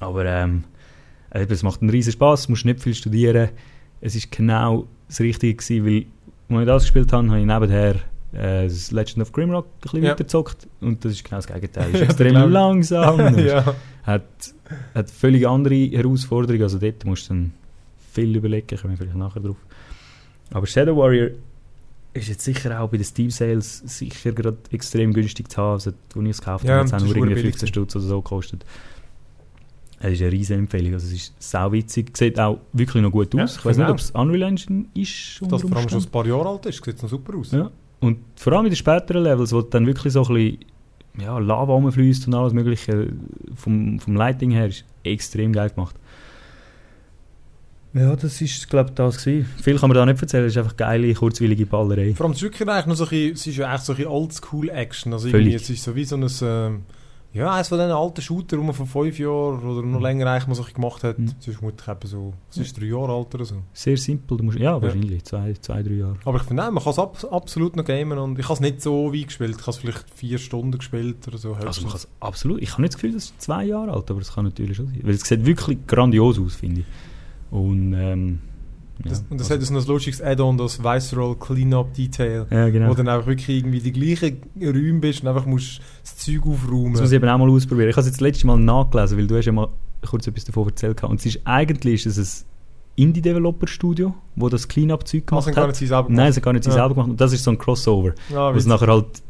Aber 0.00 0.24
ähm, 0.24 0.64
äh, 1.30 1.46
es 1.48 1.62
macht 1.62 1.80
einen 1.80 1.90
riesen 1.90 2.12
Spaß, 2.12 2.46
du 2.46 2.52
musst 2.52 2.64
nicht 2.64 2.80
viel 2.80 2.94
studieren. 2.94 3.50
Es 4.00 4.14
ist 4.16 4.30
genau 4.32 4.86
das 5.08 5.20
Richtige 5.20 5.54
gewesen, 5.54 5.86
weil, 6.48 6.58
als 6.58 6.62
ich 6.62 6.66
das 6.66 6.82
gespielt 6.82 7.12
habe, 7.12 7.28
habe 7.28 7.40
ich 7.40 7.46
nebenher 7.46 7.94
äh, 8.32 8.64
das 8.64 8.90
Legend 8.90 9.22
of 9.22 9.32
Grimrock 9.32 9.66
ein 9.66 9.80
bisschen 9.82 10.02
Ja. 10.02 10.10
weitergezockt 10.10 10.68
und 10.80 11.04
das 11.04 11.12
ist 11.12 11.24
genau 11.24 11.36
das 11.36 11.46
Gegenteil. 11.46 11.88
Es 11.92 11.94
ist 12.00 12.02
extrem 12.02 12.36
ich. 12.36 12.50
langsam, 12.50 13.38
ja. 13.46 13.74
hat, 14.04 14.24
hat 14.94 15.10
völlig 15.10 15.46
andere 15.46 15.74
Herausforderungen, 15.74 16.62
also 16.62 16.78
dort 16.78 17.04
musst 17.04 17.28
du 17.28 17.34
dann 17.34 17.52
viel 18.12 18.36
überlegen, 18.36 18.76
kommen 18.78 18.92
wir 18.92 18.98
vielleicht 18.98 19.16
nachher 19.16 19.40
drauf. 19.40 19.56
Aber 20.50 20.66
Shadow 20.66 20.96
Warrior 20.96 21.30
ist 22.14 22.28
jetzt 22.28 22.44
sicher 22.44 22.78
auch 22.80 22.90
bei 22.90 22.98
den 22.98 23.04
Steam 23.04 23.30
Sales 23.30 23.78
sicher 23.86 24.32
gerade 24.32 24.58
extrem 24.70 25.12
günstig 25.14 25.50
zu 25.50 25.56
haben. 25.62 25.72
Also, 25.74 25.90
als 25.90 26.24
ich 26.24 26.30
es 26.30 26.38
gekauft 26.38 26.64
Ja, 26.64 26.76
habe, 26.78 26.90
hat 26.90 26.92
es 26.94 27.02
nur 27.02 27.16
irgendwie 27.16 27.20
urbillig 27.34 27.42
15 27.54 27.68
Stutz 27.68 27.96
oder 27.96 28.04
so 28.04 28.20
gekostet. 28.20 28.64
Es 30.04 30.14
ist 30.14 30.22
eine 30.22 30.32
riesige 30.32 30.58
Empfehlung, 30.58 30.94
also 30.94 31.06
es 31.06 31.12
ist 31.12 31.34
sauwitzig, 31.38 32.16
sieht 32.16 32.38
auch 32.38 32.58
wirklich 32.72 33.02
noch 33.02 33.12
gut 33.12 33.32
Ja, 33.34 33.44
aus. 33.44 33.56
ich 33.56 33.64
weiß 33.64 33.76
nicht, 33.78 33.88
ob 33.88 33.98
es 33.98 34.10
Unreal 34.10 34.42
Engine 34.42 34.86
ist. 34.94 35.40
Das 35.48 35.62
vor 35.62 35.76
allem 35.76 35.88
schon 35.88 36.02
ein 36.02 36.10
paar 36.10 36.26
Jahre 36.26 36.48
alt 36.48 36.66
ist, 36.66 36.84
sieht 36.84 37.00
noch 37.00 37.08
super 37.08 37.38
aus. 37.38 37.52
Ja. 37.52 37.70
Und 38.00 38.18
vor 38.34 38.52
allem 38.54 38.66
in 38.66 38.72
den 38.72 38.76
späteren 38.76 39.22
Levels, 39.22 39.52
wo 39.52 39.62
dann 39.62 39.86
wirklich 39.86 40.12
so 40.12 40.24
ein 40.26 40.34
bisschen 40.34 40.58
ja, 41.18 41.38
Lava 41.38 41.72
rumfließt 41.72 42.26
und 42.26 42.34
alles 42.34 42.52
mögliche 42.52 43.12
vom, 43.54 44.00
vom 44.00 44.16
Lighting 44.16 44.50
her, 44.50 44.66
ist 44.66 44.84
extrem 45.04 45.52
geil 45.52 45.70
gemacht. 45.70 45.94
Ja, 47.94 48.16
das 48.16 48.40
ist, 48.40 48.68
glaube 48.70 48.90
ich, 48.90 48.94
das 48.94 49.22
gewesen. 49.22 49.46
Viel 49.62 49.78
kann 49.78 49.88
man 49.90 49.96
da 49.96 50.06
nicht 50.06 50.20
erzählen, 50.22 50.46
es 50.46 50.52
ist 50.52 50.58
einfach 50.58 50.76
geile, 50.76 51.12
kurzwillige 51.12 51.66
Ballerei. 51.66 52.14
Vor 52.14 52.24
allem, 52.24 52.32
es 52.32 52.38
ist 52.38 52.42
wirklich 52.44 52.66
eigentlich 52.68 52.86
noch 52.86 52.96
so 52.96 53.04
ein 53.04 53.10
bisschen, 53.10 53.32
es 53.34 53.46
ist 53.46 53.56
ja 53.58 53.74
echt 53.74 53.84
so 53.84 53.92
ein 53.94 54.06
Oldschool-Action. 54.06 55.12
Also 55.12 55.28
Völlig. 55.28 55.46
irgendwie, 55.48 55.62
es 55.62 55.70
ist 55.70 55.84
so 55.84 55.94
wie 55.94 56.04
so 56.04 56.16
ein, 56.16 56.26
ähm, 56.42 56.82
ja, 57.34 57.50
eines 57.52 57.68
von 57.68 57.78
diesen 57.78 57.92
alten 57.92 58.20
Shooter, 58.22 58.56
die 58.58 58.62
man 58.62 58.74
vor 58.74 58.86
fünf 58.86 59.18
Jahren 59.18 59.62
oder 59.62 59.82
noch 59.86 59.98
Mhm. 59.98 60.02
länger 60.04 60.26
eigentlich 60.26 60.46
mal 60.48 60.54
so 60.54 60.64
gemacht 60.64 61.02
hat. 61.04 61.18
Mhm. 61.18 61.32
Es 61.40 61.48
ist 61.48 61.58
vermutlich 61.58 61.88
eben 61.88 62.06
so, 62.06 62.34
es 62.50 62.56
ist 62.58 62.78
drei 62.80 62.86
Jahre 62.86 63.12
alt 63.12 63.34
oder 63.34 63.44
so. 63.46 63.54
Sehr 63.72 63.96
simpel, 63.96 64.36
du 64.38 64.44
musst, 64.44 64.58
ja, 64.58 64.80
wahrscheinlich, 64.80 65.24
zwei, 65.24 65.54
zwei, 65.60 65.82
drei 65.82 65.94
Jahre. 65.94 66.16
Aber 66.24 66.36
ich 66.38 66.42
finde, 66.44 66.62
nein, 66.62 66.74
man 66.74 66.82
kann 66.82 66.92
es 66.92 66.98
ab, 66.98 67.16
absolut 67.30 67.76
noch 67.76 67.84
gamen 67.84 68.18
und 68.18 68.38
ich 68.38 68.44
habe 68.44 68.54
es 68.54 68.60
nicht 68.60 68.82
so 68.82 69.12
weit 69.14 69.26
gespielt. 69.28 69.52
Ich 69.58 69.62
habe 69.62 69.70
es 69.70 69.76
vielleicht 69.78 70.04
vier 70.14 70.38
Stunden 70.38 70.76
gespielt 70.78 71.26
oder 71.28 71.38
so. 71.38 71.54
Also 71.54 71.82
man 71.82 71.90
kann 71.90 72.00
es 72.00 72.08
absolut, 72.20 72.60
ich 72.62 72.72
habe 72.72 72.82
nicht 72.82 72.94
das 72.94 73.00
Gefühl, 73.00 73.14
das 73.14 73.24
ist 73.24 73.40
zwei 73.40 73.64
Jahre 73.64 73.92
alt, 73.92 74.10
aber 74.10 74.20
es 74.20 74.32
kann 74.34 74.44
natürlich 74.44 74.76
schon 74.76 74.88
sein. 74.88 75.00
Weil 75.02 75.14
es 75.14 75.22
sieht 75.22 75.44
wirklich 75.46 75.78
grandios 75.86 76.38
aus, 76.38 76.54
finde 76.56 76.80
ich. 76.80 76.86
Und, 77.52 77.92
ähm, 77.94 78.38
ja, 79.04 79.10
das, 79.10 79.24
und 79.30 79.38
das 79.40 79.50
also- 79.50 79.60
hat 79.62 79.66
so 79.84 79.90
ein 79.90 79.94
lustiges 79.94 80.20
Add-on, 80.22 80.56
das 80.58 80.82
Visceral 80.82 81.36
Cleanup 81.36 81.92
Detail. 81.94 82.46
ja, 82.50 82.68
genau. 82.70 82.88
Wo 82.90 82.94
dann 82.94 83.08
einfach 83.08 83.26
wirklich 83.28 83.58
irgendwie 83.58 83.80
die 83.80 83.92
gleichen 83.92 84.38
Räume 84.60 84.98
bist 85.00 85.22
und 85.22 85.28
einfach 85.28 85.46
musst 85.46 85.80
das 86.02 86.16
Zeug 86.16 86.46
aufräumen. 86.46 86.92
Das 86.94 87.02
muss 87.02 87.12
ich 87.12 87.16
eben 87.16 87.28
auch 87.28 87.38
mal 87.38 87.48
ausprobieren. 87.50 87.90
Ich 87.90 87.94
habe 87.96 88.00
es 88.00 88.06
jetzt 88.06 88.16
das 88.16 88.20
letzte 88.20 88.46
Mal 88.46 88.58
nachgelesen, 88.58 89.18
weil 89.18 89.26
du 89.26 89.36
hast 89.36 89.44
ja 89.46 89.52
mal 89.52 89.68
kurz 90.08 90.26
etwas 90.26 90.44
davon 90.44 90.66
erzählt 90.68 90.96
gehabt. 90.96 91.10
Und 91.10 91.20
es 91.20 91.26
ist, 91.26 91.40
eigentlich 91.44 92.06
ist 92.06 92.16
es 92.16 92.42
ein 92.42 92.46
Indie-Developer-Studio, 93.04 94.14
wo 94.36 94.48
das 94.48 94.66
Cleanup-Zeug 94.68 95.22
Hast 95.30 95.46
gemacht 95.46 95.56
hat. 95.68 95.76
sie 95.76 95.86
Nein, 96.08 96.28
es 96.30 96.36
hat 96.36 96.42
gar 96.42 96.52
nicht 96.52 96.64
sie 96.64 96.70
Ja. 96.70 96.74
selber 96.76 96.94
gemacht. 96.94 97.10
Und 97.10 97.20
das 97.20 97.32
ist 97.32 97.44
so 97.44 97.50
ein 97.50 97.58
Crossover, 97.58 98.14
Ja, 98.30 98.52
wo 98.52 98.56
es 98.58 98.66
nachher 98.66 98.88
halt 98.88 99.22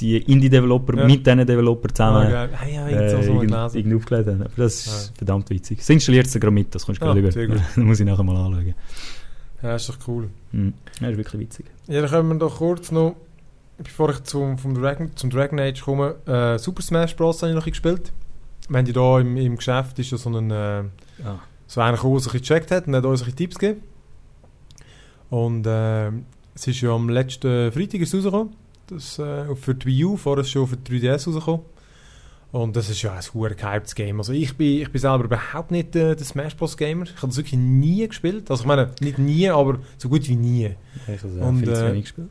die 0.00 0.16
Indie-Developer 0.18 0.96
Ja. 0.96 1.06
mit 1.06 1.26
diesen 1.26 1.46
Developer 1.46 1.88
Ah, 1.90 1.94
zusammen 1.94 2.30
geil. 2.30 2.50
Ah, 2.60 2.66
ja, 2.68 2.88
äh, 2.88 3.10
so, 3.10 3.16
so 3.22 3.32
irgend, 3.34 3.50
gelesen. 3.52 3.78
irgendwie 3.78 3.96
aufgelegt 3.96 4.26
haben. 4.28 4.42
Aber 4.42 4.50
das 4.56 4.74
ist 4.86 5.08
Ja. 5.10 5.14
verdammt 5.18 5.50
witzig. 5.50 5.78
Es 5.80 5.90
installiert 5.90 6.26
es 6.26 6.34
gerade 6.34 6.50
mit, 6.50 6.74
das 6.74 6.86
kommst 6.86 7.00
du 7.00 7.06
Ah, 7.06 7.14
gerade 7.14 7.42
über. 7.44 7.54
das 7.56 7.76
muss 7.76 8.00
ich 8.00 8.06
nachher 8.06 8.22
mal 8.24 8.36
anschauen. 8.36 8.74
Ja, 9.62 9.74
ist 9.74 9.88
doch 9.88 9.96
cool. 10.06 10.28
Mhm. 10.52 10.74
Ja, 11.00 11.08
ist 11.08 11.16
wirklich 11.16 11.40
witzig. 11.40 11.66
Ja, 11.88 12.00
dann 12.00 12.10
können 12.10 12.28
wir 12.28 12.34
doch 12.36 12.58
kurz 12.58 12.92
noch, 12.92 13.16
bevor 13.78 14.10
ich 14.10 14.22
zum, 14.24 14.56
vom 14.58 14.74
Dragon, 14.74 15.10
zum 15.16 15.30
Dragon 15.30 15.58
Age 15.58 15.80
komme, 15.82 16.14
äh, 16.26 16.58
Super 16.58 16.82
Smash 16.82 17.16
Bros. 17.16 17.42
habe 17.42 17.50
ich 17.50 17.56
noch 17.56 17.64
gespielt. 17.66 18.12
Haben 18.72 18.86
ja 18.86 18.92
da 18.92 19.18
im, 19.20 19.36
im 19.36 19.56
Geschäft 19.56 19.98
ist 19.98 20.10
ja 20.12 20.18
so 20.18 20.30
ein, 20.30 20.50
äh, 20.50 20.54
Ja. 21.24 21.40
so 21.66 21.80
einer 21.80 21.96
der 21.96 22.20
sich 22.20 22.32
gecheckt 22.32 22.70
hat 22.70 22.86
und 22.86 22.94
hat 22.94 23.04
uns 23.04 23.24
ein 23.24 23.34
Tipps 23.34 23.58
gegeben. 23.58 23.80
Und 25.30 25.66
äh, 25.66 26.08
es 26.54 26.66
ist 26.66 26.80
ja 26.80 26.90
am 26.90 27.08
letzten 27.08 27.70
Freitag 27.72 28.00
rausgekommen, 28.00 28.54
das, 28.88 29.18
äh, 29.18 29.54
für 29.54 29.74
die 29.74 29.86
Wii 29.86 30.04
U, 30.04 30.16
vorher 30.16 30.42
ist 30.42 30.50
schon 30.50 30.66
für 30.66 30.76
die 30.76 31.00
3DS 31.00 31.26
rausgekommen. 31.26 31.60
Und 32.50 32.76
das 32.76 32.88
ist 32.88 33.02
ja 33.02 33.12
ein 33.12 33.22
hure 33.34 33.54
gehyptes 33.54 33.94
Game. 33.94 34.18
Also 34.18 34.32
ich 34.32 34.56
bin, 34.56 34.80
ich 34.80 34.90
bin 34.90 35.00
selber 35.00 35.24
überhaupt 35.24 35.70
nicht 35.70 35.94
äh, 35.94 36.16
der 36.16 36.24
Smash 36.24 36.56
Bros. 36.56 36.76
Gamer. 36.78 37.04
Ich 37.04 37.16
habe 37.16 37.26
das 37.26 37.36
wirklich 37.36 37.58
nie 37.60 38.08
gespielt. 38.08 38.50
Also 38.50 38.62
ich 38.62 38.66
meine, 38.66 38.90
nicht 39.00 39.18
nie, 39.18 39.50
aber 39.50 39.78
so 39.98 40.08
gut 40.08 40.26
wie 40.28 40.36
nie. 40.36 40.74
Ich 41.06 41.22
habe 41.22 41.44
Und, 41.44 41.58
viel 41.58 41.74
zu 41.74 41.84
äh, 41.84 41.92
wenig 41.92 42.04
gespielt. 42.04 42.28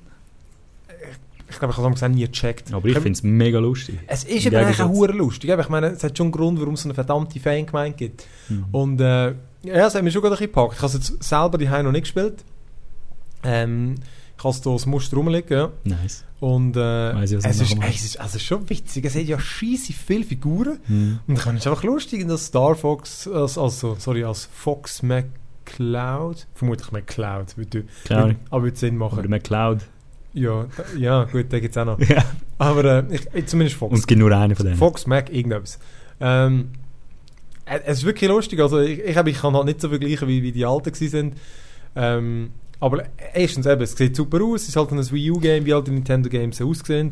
Ich 1.49 1.59
glaube, 1.59 1.71
ich 1.71 1.77
habe 1.77 1.93
es 1.93 2.01
nie 2.01 2.25
gecheckt. 2.25 2.73
Aber 2.73 2.87
ich 2.87 2.95
finde 2.95 3.11
es 3.11 3.23
mega 3.23 3.59
lustig. 3.59 3.99
Es 4.07 4.23
ist 4.23 4.45
eben 4.45 4.55
eigentlich 4.55 4.81
auch 4.81 4.89
hure 4.89 5.13
lustig. 5.13 5.49
Ich 5.49 5.69
meine, 5.69 5.87
es 5.87 6.03
hat 6.03 6.17
schon 6.17 6.25
einen 6.25 6.31
Grund, 6.33 6.59
warum 6.59 6.73
es 6.73 6.83
eine 6.83 6.93
verdammte 6.93 7.39
Fangemeinde 7.39 7.95
gibt. 7.95 8.25
Mhm. 8.49 8.65
Und 8.71 8.99
äh, 8.99 9.27
ja, 9.63 9.87
es 9.87 9.95
hat 9.95 10.03
mich 10.03 10.13
schon 10.13 10.23
gerade 10.23 10.35
ein 10.35 10.39
bisschen 10.39 10.51
gepackt. 10.51 10.73
Ich 10.73 10.81
habe 10.81 10.87
es 10.87 10.93
jetzt 10.93 11.23
selber 11.23 11.57
die 11.57 11.67
noch 11.67 11.91
nicht 11.91 12.01
gespielt. 12.01 12.43
Ähm, 13.43 13.95
Ich 14.37 14.43
habe 14.43 14.53
es 14.55 14.61
hier 14.63 14.71
als 14.71 14.85
Muster 14.85 15.17
rumliegen, 15.17 15.57
ja. 15.57 15.71
Nice. 15.83 16.23
Und 16.39 16.77
äh, 16.77 17.11
ich, 17.23 17.23
es, 17.23 17.29
du 17.31 17.37
ist, 17.63 17.73
ey, 17.81 17.89
es 17.89 18.03
ist 18.05 18.19
also 18.19 18.37
schon 18.37 18.69
witzig. 18.69 19.03
Es 19.05 19.15
hat 19.15 19.23
ja 19.23 19.39
scheisse 19.39 19.93
viele 19.93 20.23
Figuren. 20.23 20.77
Mhm. 20.87 21.19
Und 21.27 21.35
ich 21.35 21.41
fand 21.41 21.59
es 21.59 21.65
einfach 21.65 21.83
lustig, 21.83 22.27
dass 22.27 22.45
Star 22.45 22.75
Fox, 22.75 23.27
als, 23.27 23.57
also, 23.57 23.95
sorry, 23.97 24.23
als 24.23 24.47
Fox 24.53 25.01
McCloud, 25.01 26.45
vermutlich 26.53 26.91
McCloud, 26.91 27.57
würde, 27.57 27.85
Ahnung. 28.09 28.35
aber 28.51 28.63
würde 28.63 28.77
Sinn 28.77 28.97
machen. 28.97 29.19
Oder 29.19 29.29
McCloud. 29.29 29.79
Ja, 30.33 30.67
da, 30.77 30.83
ja, 30.99 31.23
gut, 31.23 31.51
den 31.51 31.61
gibt 31.61 31.75
es 31.75 31.77
auch 31.81 31.85
noch. 31.85 31.99
Ja. 32.07 32.23
Aber 32.59 32.85
äh, 32.85 33.15
ich, 33.15 33.21
ich- 33.33 33.45
zumindest 33.47 33.77
Fox. 33.77 33.91
Und 33.93 33.99
es 33.99 34.05
gibt 34.07 34.19
nur 34.19 34.31
einen 34.31 34.55
von 34.55 34.65
denen. 34.67 34.77
Fox, 34.77 35.07
Mac, 35.07 35.31
irgendetwas. 35.33 35.79
Ähm, 36.19 36.69
äh, 37.65 37.79
es 37.85 37.99
ist 37.99 38.03
wirklich 38.05 38.29
lustig. 38.29 38.59
Also 38.59 38.79
ich, 38.79 38.99
ich, 38.99 39.15
ich 39.17 39.37
kann 39.41 39.55
halt 39.55 39.65
nicht 39.65 39.81
so 39.81 39.89
vergleichen, 39.89 40.27
wie, 40.27 40.43
wie 40.43 40.51
die 40.51 40.65
alten 40.65 40.93
sind. 40.93 41.35
Ähm, 41.95 42.51
aber 42.79 43.03
erstens 43.33 43.65
eben, 43.65 43.81
es 43.81 43.93
sieht 43.93 44.15
super 44.15 44.43
aus. 44.43 44.63
Es 44.63 44.69
ist 44.69 44.75
halt 44.75 44.91
ein 44.91 45.11
Wii 45.11 45.31
U-Game, 45.31 45.65
wie 45.65 45.73
halt 45.73 45.87
die 45.87 45.91
Nintendo-Games 45.91 46.57
so 46.57 46.69
aussehen. 46.69 47.11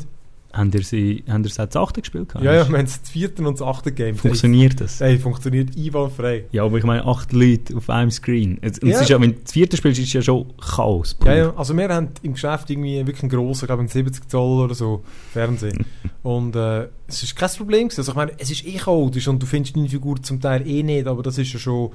Haben 0.53 0.71
ihr 0.73 0.83
sie, 0.83 1.21
haben 1.27 1.43
ihr 1.43 1.49
seit 1.49 1.75
das 1.75 1.81
8. 1.81 1.95
gespielt? 1.95 2.33
Ja, 2.35 2.53
ja, 2.53 2.69
wir 2.69 2.77
haben 2.77 2.85
das 2.85 3.01
vierte 3.03 3.45
und 3.45 3.59
das 3.59 3.67
achte 3.67 3.91
Game. 3.91 4.15
Funktioniert 4.15 4.79
das? 4.79 5.01
Ey, 5.01 5.19
funktioniert 5.19 5.75
einwandfrei. 5.75 6.45
Ja, 6.53 6.63
aber 6.63 6.77
ich 6.77 6.85
meine, 6.85 7.05
acht 7.05 7.33
Leute 7.33 7.75
auf 7.75 7.89
einem 7.89 8.09
Screen. 8.09 8.57
Es- 8.61 8.79
Und 8.79 8.87
Ja. 8.87 8.95
es 8.95 9.01
ist 9.01 9.09
ja, 9.09 9.19
wenn 9.19 9.33
du 9.33 9.39
das 9.41 9.51
vierte 9.51 9.75
spielst, 9.75 9.99
ist 9.99 10.07
es 10.07 10.13
ja 10.13 10.21
schon 10.21 10.45
Chaos. 10.57 11.13
pur. 11.13 11.29
Ja, 11.29 11.35
ja, 11.37 11.53
also 11.57 11.75
wir 11.75 11.89
haben 11.89 12.07
im 12.21 12.33
Geschäft 12.35 12.69
irgendwie 12.69 13.05
wirklich 13.05 13.23
einen 13.23 13.31
grossen, 13.31 13.65
glaube 13.65 13.81
ich, 13.83 13.93
einen 13.93 14.05
70 14.05 14.29
Zoll 14.29 14.63
oder 14.63 14.75
so 14.75 15.03
Fernsehen. 15.33 15.85
und 16.23 16.55
äh, 16.55 16.87
es 17.07 17.21
ist 17.21 17.35
kein 17.35 17.49
Problem 17.49 17.89
gewesen. 17.89 17.99
Also 17.99 18.13
ich 18.13 18.15
meine, 18.15 18.31
es 18.37 18.49
ist 18.49 18.65
eh 18.65 18.77
chaotisch 18.77 19.27
und 19.27 19.43
du 19.43 19.45
findest 19.45 19.75
deine 19.75 19.89
Figur 19.89 20.23
zum 20.23 20.39
Teil 20.39 20.65
eh 20.65 20.83
nicht, 20.83 21.05
aber 21.07 21.21
das 21.21 21.37
ist 21.37 21.51
ja 21.51 21.59
schon... 21.59 21.91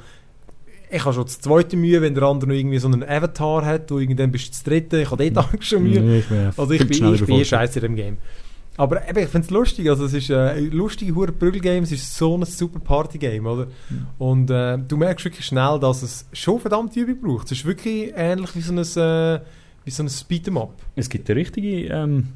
Ich 0.93 1.05
habe 1.05 1.15
schon 1.15 1.25
das 1.25 1.41
zweite 1.41 1.77
Mühe, 1.77 2.03
wenn 2.03 2.15
der 2.15 2.25
andere 2.25 2.49
noch 2.51 2.57
irgendwie 2.57 2.79
so 2.79 2.89
einen 2.89 3.03
Avatar 3.05 3.65
hat, 3.65 3.93
und 3.93 4.01
irgendwann 4.01 4.33
bist 4.33 4.47
du 4.47 4.51
das 4.51 4.63
dritte. 4.65 5.01
Ich 5.03 5.11
habe 5.11 5.31
dort 5.31 5.47
auch 5.55 5.63
schon 5.63 5.85
Mühe. 5.85 6.01
Nee, 6.01 6.19
ich 6.19 6.59
Also 6.59 6.71
ich 6.73 6.87
bin, 6.87 7.15
ich 7.15 7.25
bin 7.25 7.37
eh 7.37 7.45
scheiße 7.45 7.79
in 7.79 7.83
dem 7.83 7.97
Game. 7.97 8.17
Aber 8.77 9.07
eben, 9.09 9.19
ich 9.19 9.29
finde 9.29 9.45
es 9.45 9.51
lustig, 9.51 9.91
also 9.91 10.07
es 10.07 10.15
ist 10.15 10.31
äh, 10.31 10.53
ein 10.57 10.71
lustiges 10.71 11.15
hure 11.15 11.33
Prügelgame, 11.33 11.83
es 11.83 11.93
ist 11.93 12.17
so 12.17 12.37
ein 12.37 12.45
super 12.47 12.79
Partygame, 12.81 13.49
oder? 13.49 13.67
Und 14.19 14.51
äh, 14.51 14.79
du 14.79 14.97
merkst 14.97 15.25
wirklich 15.27 15.45
schnell, 15.45 15.79
dass 15.81 16.03
es 16.03 16.25
schon 16.33 16.59
verdammt 16.61 16.97
Übung 16.97 17.21
braucht. 17.21 17.47
Es 17.47 17.59
ist 17.59 17.67
wirklich 17.67 18.13
ähnlich 18.17 18.55
wie 18.57 18.61
so 18.63 18.73
ein, 18.73 18.79
äh, 18.79 19.41
wie 19.85 19.91
so 19.91 20.03
ein 20.03 20.09
Beat'em 20.09 20.59
Up. 20.59 20.75
Es 20.97 21.11
gibt 21.11 21.29
ja 21.29 21.35
richtige 21.35 21.89
ähm, 21.93 22.29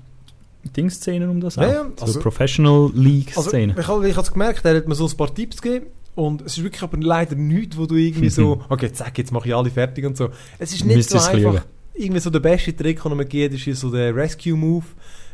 Dingsszenen 0.76 1.30
um 1.30 1.40
das 1.40 1.56
Ja, 1.56 1.62
auch. 1.62 1.66
ja, 1.72 1.84
so 1.96 2.04
also- 2.04 2.20
Professional 2.20 2.84
Also, 2.86 2.92
League-Szenen. 3.00 3.76
ich 3.78 3.86
habe 3.88 4.06
es 4.06 4.32
gemerkt, 4.32 4.64
er 4.64 4.76
hat 4.76 4.88
mir 4.88 4.94
so 4.94 5.06
ein 5.06 5.16
paar 5.16 5.34
Tipps 5.34 5.62
gegeben 5.62 5.86
und 6.14 6.42
es 6.42 6.56
ist 6.58 6.64
wirklich 6.64 6.82
aber 6.82 6.96
leider 6.98 7.34
nichts, 7.34 7.76
wo 7.76 7.86
du 7.86 7.96
irgendwie 7.96 8.30
so, 8.30 8.62
okay, 8.68 8.92
zack, 8.92 9.18
jetzt 9.18 9.32
mache 9.32 9.48
ich 9.48 9.54
alle 9.54 9.70
fertig 9.70 10.04
und 10.04 10.16
so. 10.16 10.30
Es 10.58 10.72
ist 10.72 10.84
nicht 10.84 11.08
so 11.08 11.16
Müsstest 11.16 11.22
es 11.22 11.28
einfach. 11.28 11.52
lieben. 11.52 11.64
Irgendwie 11.94 12.20
so 12.20 12.30
der 12.30 12.40
beste 12.40 12.74
Trick, 12.74 13.02
den 13.02 13.16
man 13.16 13.28
geht, 13.28 13.52
ist 13.52 13.80
so 13.80 13.90
der 13.90 14.14
Rescue-Move. 14.14 14.84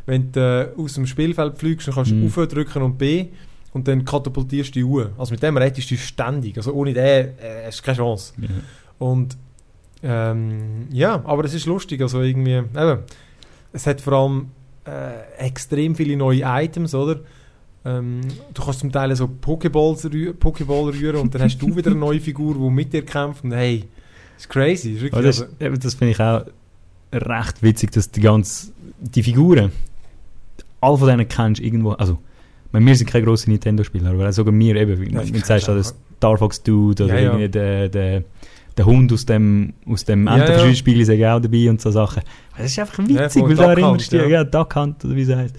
Wenn 0.07 0.33
du 0.33 0.75
äh, 0.77 0.81
aus 0.81 0.95
dem 0.95 1.07
Spielfeld 1.07 1.59
fliegst, 1.59 1.89
dann 1.89 1.95
kannst 1.95 2.11
du 2.11 2.27
auf 2.27 2.49
drücken 2.49 2.83
und 2.83 2.99
B 2.99 3.29
und 3.73 3.87
dann 3.87 4.05
katapultierst 4.05 4.71
du 4.71 4.81
die 4.81 4.85
Uhr. 4.85 5.13
Also 5.19 5.33
mit 5.33 5.43
dem 5.43 5.57
rettest 5.57 5.91
du 5.91 5.97
ständig. 5.97 6.57
Also 6.57 6.73
ohne 6.73 6.93
den 6.93 7.05
äh, 7.39 7.67
hast 7.67 7.81
du 7.81 7.85
keine 7.85 7.99
Chance. 7.99 8.33
Ja. 8.39 8.49
Und 8.99 9.37
ähm, 10.03 10.89
ja, 10.91 11.23
aber 11.25 11.45
es 11.45 11.55
ist 11.55 11.67
lustig. 11.67 12.01
Also 12.01 12.23
irgendwie, 12.23 12.57
eben, 12.57 12.99
es 13.73 13.87
hat 13.87 14.01
vor 14.01 14.13
allem 14.15 14.49
äh, 14.85 15.47
extrem 15.47 15.95
viele 15.95 16.17
neue 16.17 16.43
Items, 16.45 16.95
oder? 16.95 17.21
Ähm, 17.85 18.21
du 18.53 18.63
kannst 18.63 18.81
zum 18.81 18.93
Teil 18.93 19.15
so 19.17 19.27
Pokeballs 19.27 20.05
rü 20.13 20.35
Pokeball 20.35 20.91
rühren 20.91 21.17
und 21.17 21.35
dann 21.35 21.43
hast 21.43 21.59
du 21.59 21.75
wieder 21.75 21.91
eine 21.91 22.01
neue 22.01 22.21
Figur, 22.21 22.55
die 22.55 22.71
mit 22.71 22.93
dir 22.93 23.05
kämpft. 23.05 23.45
Und 23.45 23.53
hey, 23.53 23.85
das 24.35 24.45
ist 24.45 24.49
crazy. 24.51 24.95
Das 24.95 24.97
ist 24.97 25.03
wirklich, 25.03 25.13
Aber 25.15 25.23
das, 25.23 25.43
also, 25.43 25.55
eben, 25.61 25.81
das 25.81 25.95
finde 25.95 26.13
ich 26.13 26.21
auch 26.21 26.45
recht 27.13 27.63
witzig, 27.63 27.91
dass 27.93 28.11
die 28.11 28.21
ganze, 28.21 28.73
die 29.01 29.23
Figuren, 29.23 29.73
alle 30.81 30.99
von 30.99 31.09
denen 31.09 31.27
kennst 31.27 31.61
du 31.61 31.65
irgendwo, 31.65 31.93
also, 31.93 32.19
meine, 32.73 32.87
wir 32.87 32.95
sind 32.97 33.11
keine 33.11 33.25
grossen 33.25 33.51
Nintendo-Spieler, 33.51 34.11
aber 34.11 34.33
sogar 34.33 34.55
wir 34.55 34.77
eben, 34.77 35.11
Ja, 35.11 35.21
wenn 35.21 35.33
du 35.33 35.39
sagst, 35.41 35.67
kenn 35.67 35.75
der 35.75 35.85
Star 35.85 36.37
Fox 36.39 36.63
Dude 36.63 37.05
oder 37.05 37.15
Ja, 37.15 37.21
ja. 37.21 37.27
irgendwie 37.31 37.49
der, 37.49 37.89
der, 37.89 38.25
der 38.77 38.87
Hund 38.87 39.13
aus 39.13 39.27
dem, 39.27 39.73
aus 39.87 40.05
dem 40.05 40.27
Ja, 40.27 40.37
ja. 40.37 40.43
Entenverschießspiel 40.45 41.01
ist 41.01 41.11
auch 41.11 41.41
dabei 41.41 41.71
und 41.71 41.81
so 41.81 41.91
Sachen. 41.91 42.23
Das 42.57 42.67
ist 42.67 42.79
einfach 42.79 42.99
witzig, 42.99 43.43
Ja, 43.43 43.49
weil 43.49 43.57
da 43.57 43.71
erinnerst 43.71 44.13
du 44.13 44.19
dich, 44.19 44.27
ja. 44.27 44.33
ja, 44.33 44.45
Duck 44.45 44.77
Hunt 44.77 45.05
oder 45.05 45.17
wie 45.17 45.23
es 45.23 45.35
heißt. 45.35 45.57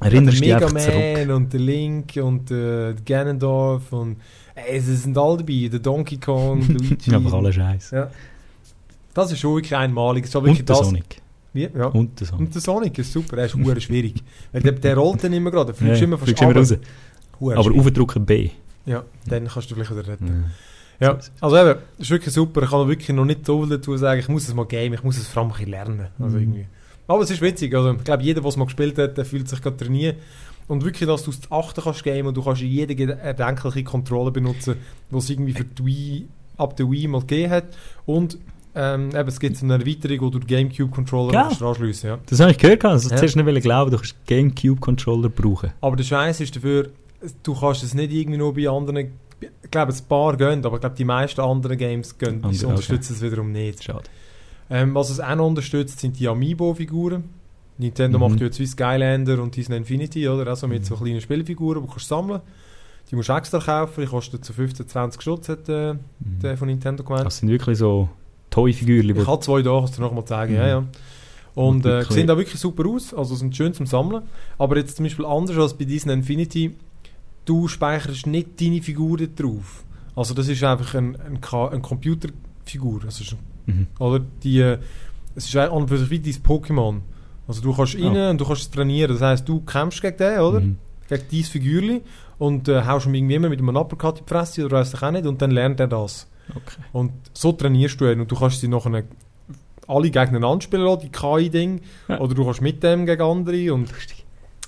Der 0.00 0.12
Erinnerst 0.12 0.38
du 0.38 0.42
dich 0.42 0.54
Mega. 0.54 1.26
Man 1.26 1.30
und 1.30 1.52
der 1.52 1.60
Link 1.60 2.16
und 2.22 2.50
äh, 2.50 2.94
der 2.94 2.94
Ganondorf 3.04 3.92
und 3.92 4.16
ey, 4.54 4.80
sie 4.80 4.94
sind 4.96 5.16
alle 5.16 5.38
dabei. 5.38 5.68
Der 5.70 5.80
Donkey 5.80 6.18
Kong, 6.18 6.60
Luigi. 6.68 7.14
Einfach 7.14 7.32
alle 7.32 7.52
Scheiß. 7.52 7.90
Ja. 7.92 8.10
Das 9.14 9.32
ist 9.32 9.42
wirklich 9.42 9.74
einmalig. 9.74 10.24
Ist 10.24 10.34
wirklich 10.34 10.60
Und 10.60 10.68
der 10.68 10.76
das, 10.76 10.86
Sonic. 10.86 11.22
Wie? 11.54 11.62
Ja. 11.74 11.86
Und 11.86 12.20
der 12.20 12.26
Sonic. 12.26 12.46
Und 12.46 12.54
der 12.54 12.62
Sonic 12.62 12.98
ist 12.98 13.12
super, 13.12 13.38
er 13.38 13.46
ist 13.46 13.54
hure 13.54 13.80
schwierig. 13.80 14.22
Weil 14.52 14.62
der, 14.62 14.72
der 14.72 14.96
rollt 14.96 15.24
dann 15.24 15.32
immer 15.32 15.50
gerade, 15.50 15.66
der 15.66 15.74
fliegst 15.74 16.00
Ja, 16.00 16.04
immer 16.06 16.18
fast 16.18 16.40
immer 16.42 16.54
raus. 16.54 16.74
Hure 17.40 17.56
Aber 17.56 17.70
aufdrücken 17.74 18.26
B. 18.26 18.50
Ja, 18.84 19.04
dann 19.26 19.48
kannst 19.48 19.70
du 19.70 19.74
vielleicht 19.74 19.90
wieder 19.90 20.06
retten. 20.06 20.44
Ja. 21.00 21.08
Ja, 21.08 21.18
also 21.40 21.56
eben, 21.58 21.78
das 21.98 22.06
ist 22.06 22.10
wirklich 22.10 22.32
super. 22.32 22.62
Ich 22.62 22.70
kann 22.70 22.88
wirklich 22.88 23.08
noch 23.10 23.24
nicht 23.26 23.44
so 23.44 23.66
dazu 23.66 23.96
sagen. 23.98 24.18
Ich 24.20 24.28
muss 24.28 24.48
es 24.48 24.54
mal 24.54 24.64
game, 24.64 24.94
ich 24.94 25.02
muss 25.02 25.18
es 25.18 25.28
vor 25.28 25.42
allem 25.42 25.52
lernen. 25.70 26.06
Also 26.18 26.36
Mhm. 26.36 26.42
irgendwie. 26.42 26.66
Aber 27.08 27.22
es 27.22 27.30
ist 27.30 27.40
witzig. 27.40 27.74
Also, 27.74 27.92
ich 27.92 28.04
glaube, 28.04 28.22
jeder, 28.22 28.40
der 28.40 28.48
es 28.48 28.56
mal 28.56 28.64
gespielt 28.64 28.98
hat, 28.98 29.16
der 29.16 29.24
fühlt 29.24 29.48
sich 29.48 29.60
gerade 29.62 29.76
trainiert. 29.76 30.16
Und 30.68 30.84
wirklich, 30.84 31.06
dass 31.08 31.22
du 31.22 31.30
es 31.30 31.40
zu 31.40 31.50
achten 31.52 31.80
kannst 31.80 32.02
game 32.02 32.26
und 32.26 32.36
du 32.36 32.42
kannst 32.42 32.60
jede 32.62 33.18
erdenkliche 33.20 33.84
Kontrolle 33.84 34.32
benutzen, 34.32 34.76
die 35.10 35.16
es 35.16 35.30
irgendwie 35.30 35.52
für 35.52 35.64
die 35.64 35.84
Wii, 35.86 36.28
ab 36.56 36.76
der 36.76 36.90
Wii 36.90 37.06
mal 37.06 37.20
gegeben 37.20 37.50
hat. 37.52 37.64
Und 38.04 38.36
ähm, 38.74 39.10
eben, 39.14 39.28
es 39.28 39.38
gibt 39.38 39.62
eine 39.62 39.74
Erweiterung, 39.74 40.20
wo 40.22 40.30
du 40.30 40.38
den 40.40 40.46
Gamecube-Controller 40.48 41.32
Ja. 41.32 41.42
kannst 41.44 41.62
anschliessen 41.62 42.08
ja. 42.08 42.18
Das 42.26 42.40
habe 42.40 42.50
ich 42.50 42.58
gehört. 42.58 42.84
Also, 42.84 43.08
Ja. 43.10 43.16
zuerst 43.16 43.36
nicht 43.36 43.62
glauben, 43.62 43.90
du 43.92 43.96
kannst 43.96 44.16
Gamecube-Controller 44.26 45.28
brauchen. 45.28 45.72
Aber 45.80 45.96
der 45.96 46.04
Scheiß 46.04 46.40
ist 46.40 46.56
dafür, 46.56 46.90
du 47.42 47.54
kannst 47.54 47.84
es 47.84 47.94
nicht 47.94 48.12
irgendwie 48.12 48.38
nur 48.38 48.52
bei 48.52 48.68
anderen. 48.68 49.12
Ich 49.40 49.70
glaube, 49.70 49.92
ein 49.92 50.08
paar 50.08 50.36
gehen, 50.36 50.64
aber 50.64 50.76
ich 50.76 50.80
glaube, 50.80 50.96
die 50.96 51.04
meisten 51.04 51.40
anderen 51.42 51.78
Games 51.78 52.18
gehen, 52.18 52.36
Andere, 52.36 52.52
die 52.52 52.64
unterstützen 52.64 53.12
es 53.14 53.22
wiederum 53.22 53.52
nicht. 53.52 53.84
Schade. 53.84 54.04
Ähm, 54.68 54.94
was 54.94 55.10
es 55.10 55.20
auch 55.20 55.34
noch 55.36 55.46
unterstützt, 55.46 56.00
sind 56.00 56.18
die 56.18 56.28
Amiibo-Figuren. 56.28 57.24
Nintendo 57.78 58.18
Mhm. 58.18 58.24
macht 58.30 58.40
ja 58.40 58.46
jetzt 58.46 58.58
wie 58.58 58.66
Skylander 58.66 59.40
und 59.42 59.54
Disney 59.54 59.76
Infinity, 59.76 60.28
oder? 60.28 60.46
Also 60.50 60.66
mit 60.66 60.84
so 60.86 60.96
kleinen 60.96 61.20
Spielfiguren, 61.20 61.80
die 61.82 61.86
du 61.86 61.92
kannst 61.92 62.08
sammeln 62.08 62.40
Die 63.10 63.14
musst 63.14 63.28
du 63.28 63.34
extra 63.34 63.60
kaufen, 63.60 64.00
die 64.00 64.06
kosten 64.08 64.42
zu 64.42 64.52
15, 64.52 64.88
20 64.88 65.22
Stutz, 65.22 65.48
hat 65.48 65.68
äh, 65.68 65.92
Mhm. 65.94 65.98
der 66.42 66.56
von 66.56 66.66
Nintendo 66.66 67.04
gemeint. 67.04 67.24
Das 67.26 67.38
sind 67.38 67.48
wirklich 67.48 67.78
so 67.78 68.08
Toy-Figürchen. 68.50 69.10
Ich 69.16 69.16
wo- 69.26 69.30
habe 69.30 69.40
zwei 69.42 69.62
da, 69.62 69.78
kannst 69.78 69.94
du 69.94 70.02
dir 70.02 70.08
noch 70.08 70.12
mal 70.14 70.24
zeigen, 70.24 70.54
Mhm. 70.54 70.58
ja, 70.58 70.66
ja. 70.66 70.84
Und 71.54 71.86
äh, 71.86 72.02
sehen 72.04 72.26
da 72.26 72.36
wirklich 72.36 72.60
super 72.60 72.84
aus, 72.88 73.14
also 73.14 73.34
sind 73.36 73.56
schön 73.56 73.72
zum 73.74 73.86
Sammeln. 73.86 74.24
Aber 74.58 74.76
jetzt 74.76 74.96
zum 74.96 75.04
Beispiel 75.04 75.24
anders 75.24 75.56
als 75.56 75.74
bei 75.74 75.84
Disney 75.84 76.12
Infinity, 76.14 76.74
du 77.44 77.68
speicherst 77.68 78.26
nicht 78.26 78.60
deine 78.60 78.82
Figur 78.82 79.18
dort 79.18 79.38
drauf. 79.40 79.84
Also 80.16 80.34
das 80.34 80.48
ist 80.48 80.64
einfach 80.64 80.94
ein, 80.94 81.14
ein, 81.20 81.40
Ka- 81.40 81.68
eine 81.68 81.80
Computerfigur. 81.80 83.02
Also 83.04 83.22
ist 83.22 83.36
Mhm. 83.66 83.86
Oder 83.98 84.20
die, 84.42 84.60
es 85.34 85.46
ist 85.46 85.56
an 85.56 85.70
und 85.70 85.88
für 85.88 85.98
sich 85.98 86.10
wie 86.10 86.18
dein 86.20 86.32
Pokémon. 86.34 87.00
Also 87.48 87.62
du 87.62 87.74
kannst 87.74 87.96
rein 87.96 88.16
Ah. 88.16 88.30
und 88.30 88.40
du 88.40 88.44
kannst 88.44 88.62
es 88.62 88.70
trainieren. 88.70 89.12
Das 89.12 89.20
heisst, 89.22 89.48
du 89.48 89.60
kämpfst 89.60 90.02
gegen 90.02 90.16
den, 90.16 90.38
oder? 90.40 90.60
Mhm. 90.60 90.78
Gegen 91.08 91.24
dein 91.30 91.42
Figürli 91.44 92.02
und 92.38 92.68
äh, 92.68 92.84
haust 92.84 93.06
ihm 93.06 93.14
irgendwie 93.14 93.34
immer 93.36 93.48
mit 93.48 93.60
einem 93.60 93.76
Uppercut 93.76 94.18
in 94.18 94.24
die 94.24 94.28
Fresse 94.32 94.64
oder 94.64 94.78
weiss 94.78 94.92
ich 94.94 95.02
auch 95.02 95.10
nicht 95.10 95.26
und 95.26 95.40
dann 95.40 95.50
lernt 95.52 95.78
er 95.80 95.86
das. 95.86 96.26
Okay. 96.50 96.80
Und 96.92 97.12
so 97.32 97.52
trainierst 97.52 98.00
du 98.00 98.10
ihn 98.10 98.20
und 98.20 98.30
du 98.30 98.36
kannst 98.36 98.60
sie 98.60 98.68
nachher 98.68 99.04
alle 99.88 100.10
gegeneinander 100.10 100.60
spielen 100.60 100.82
lassen, 100.82 101.02
die 101.02 101.10
KI-Ding. 101.10 101.80
Ja. 102.08 102.18
Oder 102.20 102.34
du 102.34 102.44
kannst 102.44 102.60
mit 102.62 102.82
dem 102.82 103.06
gegen 103.06 103.22
andere 103.22 103.72
und 103.74 103.90
ist 103.90 104.14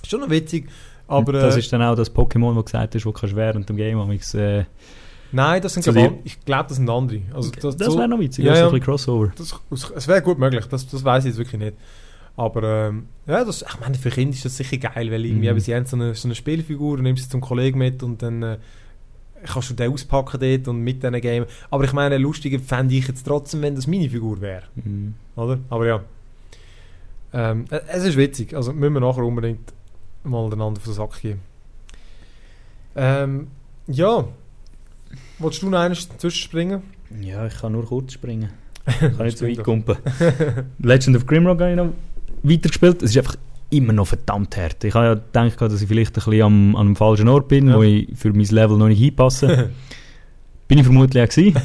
schon 0.07 0.21
noch 0.21 0.29
witzig. 0.29 0.69
Aber 1.07 1.33
das 1.33 1.55
äh, 1.55 1.59
ist 1.59 1.73
dann 1.73 1.81
auch 1.81 1.95
das 1.95 2.13
Pokémon, 2.13 2.55
das 2.55 2.65
gesagt 2.65 2.95
hast, 2.95 3.05
wo 3.05 3.11
du 3.11 3.35
während 3.35 3.67
dem 3.67 3.75
Game 3.75 3.99
äh, 4.11 4.63
nein, 5.31 5.61
das 5.61 5.73
sind 5.73 5.83
zu 5.83 5.91
glaub, 5.93 6.09
dir- 6.09 6.19
ich 6.23 6.43
glaube, 6.45 6.69
das 6.69 6.77
sind 6.77 6.89
andere. 6.89 7.21
Also, 7.33 7.51
das, 7.51 7.75
so- 7.77 7.97
wäre 7.97 8.07
noch 8.07 8.19
witzig, 8.19 8.45
Ja, 8.45 8.53
ja, 8.53 8.57
ja. 8.59 8.63
so 8.63 8.69
ein 8.69 8.79
bisschen 8.79 8.85
Crossover. 8.85 9.31
Das, 9.37 9.55
das, 9.69 9.91
es 9.91 10.07
wäre 10.07 10.21
gut 10.21 10.39
möglich, 10.39 10.65
das, 10.65 10.87
das 10.87 11.03
weiß 11.03 11.23
ich 11.25 11.29
jetzt 11.29 11.37
wirklich 11.37 11.59
nicht. 11.61 11.77
Aber 12.37 12.63
ähm, 12.87 13.07
ja, 13.27 13.43
das, 13.43 13.61
ich 13.63 13.79
meine, 13.81 13.95
für 13.95 14.09
Kinder 14.11 14.33
ist 14.33 14.45
das 14.45 14.55
sicher 14.55 14.77
geil, 14.77 15.11
weil 15.11 15.25
irgendwie 15.25 15.51
Mhm. 15.51 15.59
sie 15.59 15.75
haben 15.75 15.85
so 15.85 15.97
eine, 15.97 16.15
so 16.15 16.27
eine 16.27 16.35
Spielfigur, 16.35 16.97
du 16.97 17.03
nimmst 17.03 17.23
sie 17.25 17.29
zum 17.29 17.41
Kollegen 17.41 17.77
mit 17.79 18.01
und 18.01 18.21
dann 18.21 18.41
äh, 18.43 18.57
kannst 19.45 19.69
du 19.69 19.73
den 19.73 19.91
auspacken 19.91 20.39
dort 20.39 20.67
und 20.69 20.81
mit 20.81 21.03
diesen 21.03 21.19
Game. 21.19 21.45
Aber 21.69 21.83
ich 21.83 21.91
meine, 21.93 22.17
lustiger 22.17 22.59
fände 22.59 22.95
ich 22.95 23.07
jetzt 23.07 23.23
trotzdem, 23.27 23.61
wenn 23.61 23.75
das 23.75 23.87
meine 23.87 24.09
Figur 24.09 24.39
wäre, 24.39 24.63
Mhm. 24.75 25.15
oder? 25.35 25.59
Aber 25.69 25.85
ja. 25.85 26.01
Ähm, 27.33 27.65
äh, 27.69 27.79
es 27.89 28.05
ist 28.05 28.15
witzig, 28.17 28.55
also 28.55 28.71
müssen 28.73 28.93
wir 28.93 29.01
nachher 29.01 29.23
unbedingt 29.23 29.73
mal 30.23 30.45
einander 30.45 30.79
auf 30.79 30.83
den 30.83 30.93
Sack 30.93 31.21
geben. 31.21 31.41
Ähm, 32.95 33.47
ja. 33.87 34.25
Wolltest 35.39 35.63
du 35.63 35.69
noch 35.69 35.79
eines 35.79 36.07
zwischenspringen? 36.17 36.81
Ja, 37.21 37.45
ich 37.47 37.57
kann 37.57 37.71
nur 37.73 37.85
kurz 37.85 38.13
springen. 38.13 38.49
Ich 38.87 38.97
kann 39.17 39.25
nicht 39.25 39.37
so 39.37 39.45
weit 39.47 39.63
kumpen. 39.63 39.97
Legend 40.79 41.15
of 41.17 41.25
Grimrock 41.27 41.59
habe 41.61 41.71
ich 41.71 41.77
noch 41.77 41.89
weitergespielt. 42.41 43.03
Es 43.03 43.11
ist 43.11 43.17
einfach 43.17 43.35
immer 43.69 43.93
noch 43.93 44.07
verdammt 44.07 44.57
hart. 44.57 44.83
Ich 44.83 44.93
habe 44.95 45.05
ja 45.05 45.13
gedacht, 45.13 45.61
dass 45.61 45.81
ich 45.81 45.87
vielleicht 45.87 46.11
ein 46.17 46.23
bisschen 46.23 46.41
am, 46.41 46.75
an 46.75 46.87
einem 46.87 46.95
falschen 46.95 47.27
Ort 47.27 47.47
bin, 47.49 47.67
Ja. 47.67 47.77
wo 47.77 47.83
ich 47.83 48.07
für 48.15 48.33
mein 48.33 48.45
Level 48.45 48.77
noch 48.77 48.87
nicht 48.87 48.99
hinpasse. 48.99 49.69
bin 50.67 50.77
ich 50.79 50.83
vermutlich 50.85 51.21
auch 51.23 51.29
gewesen. 51.29 51.55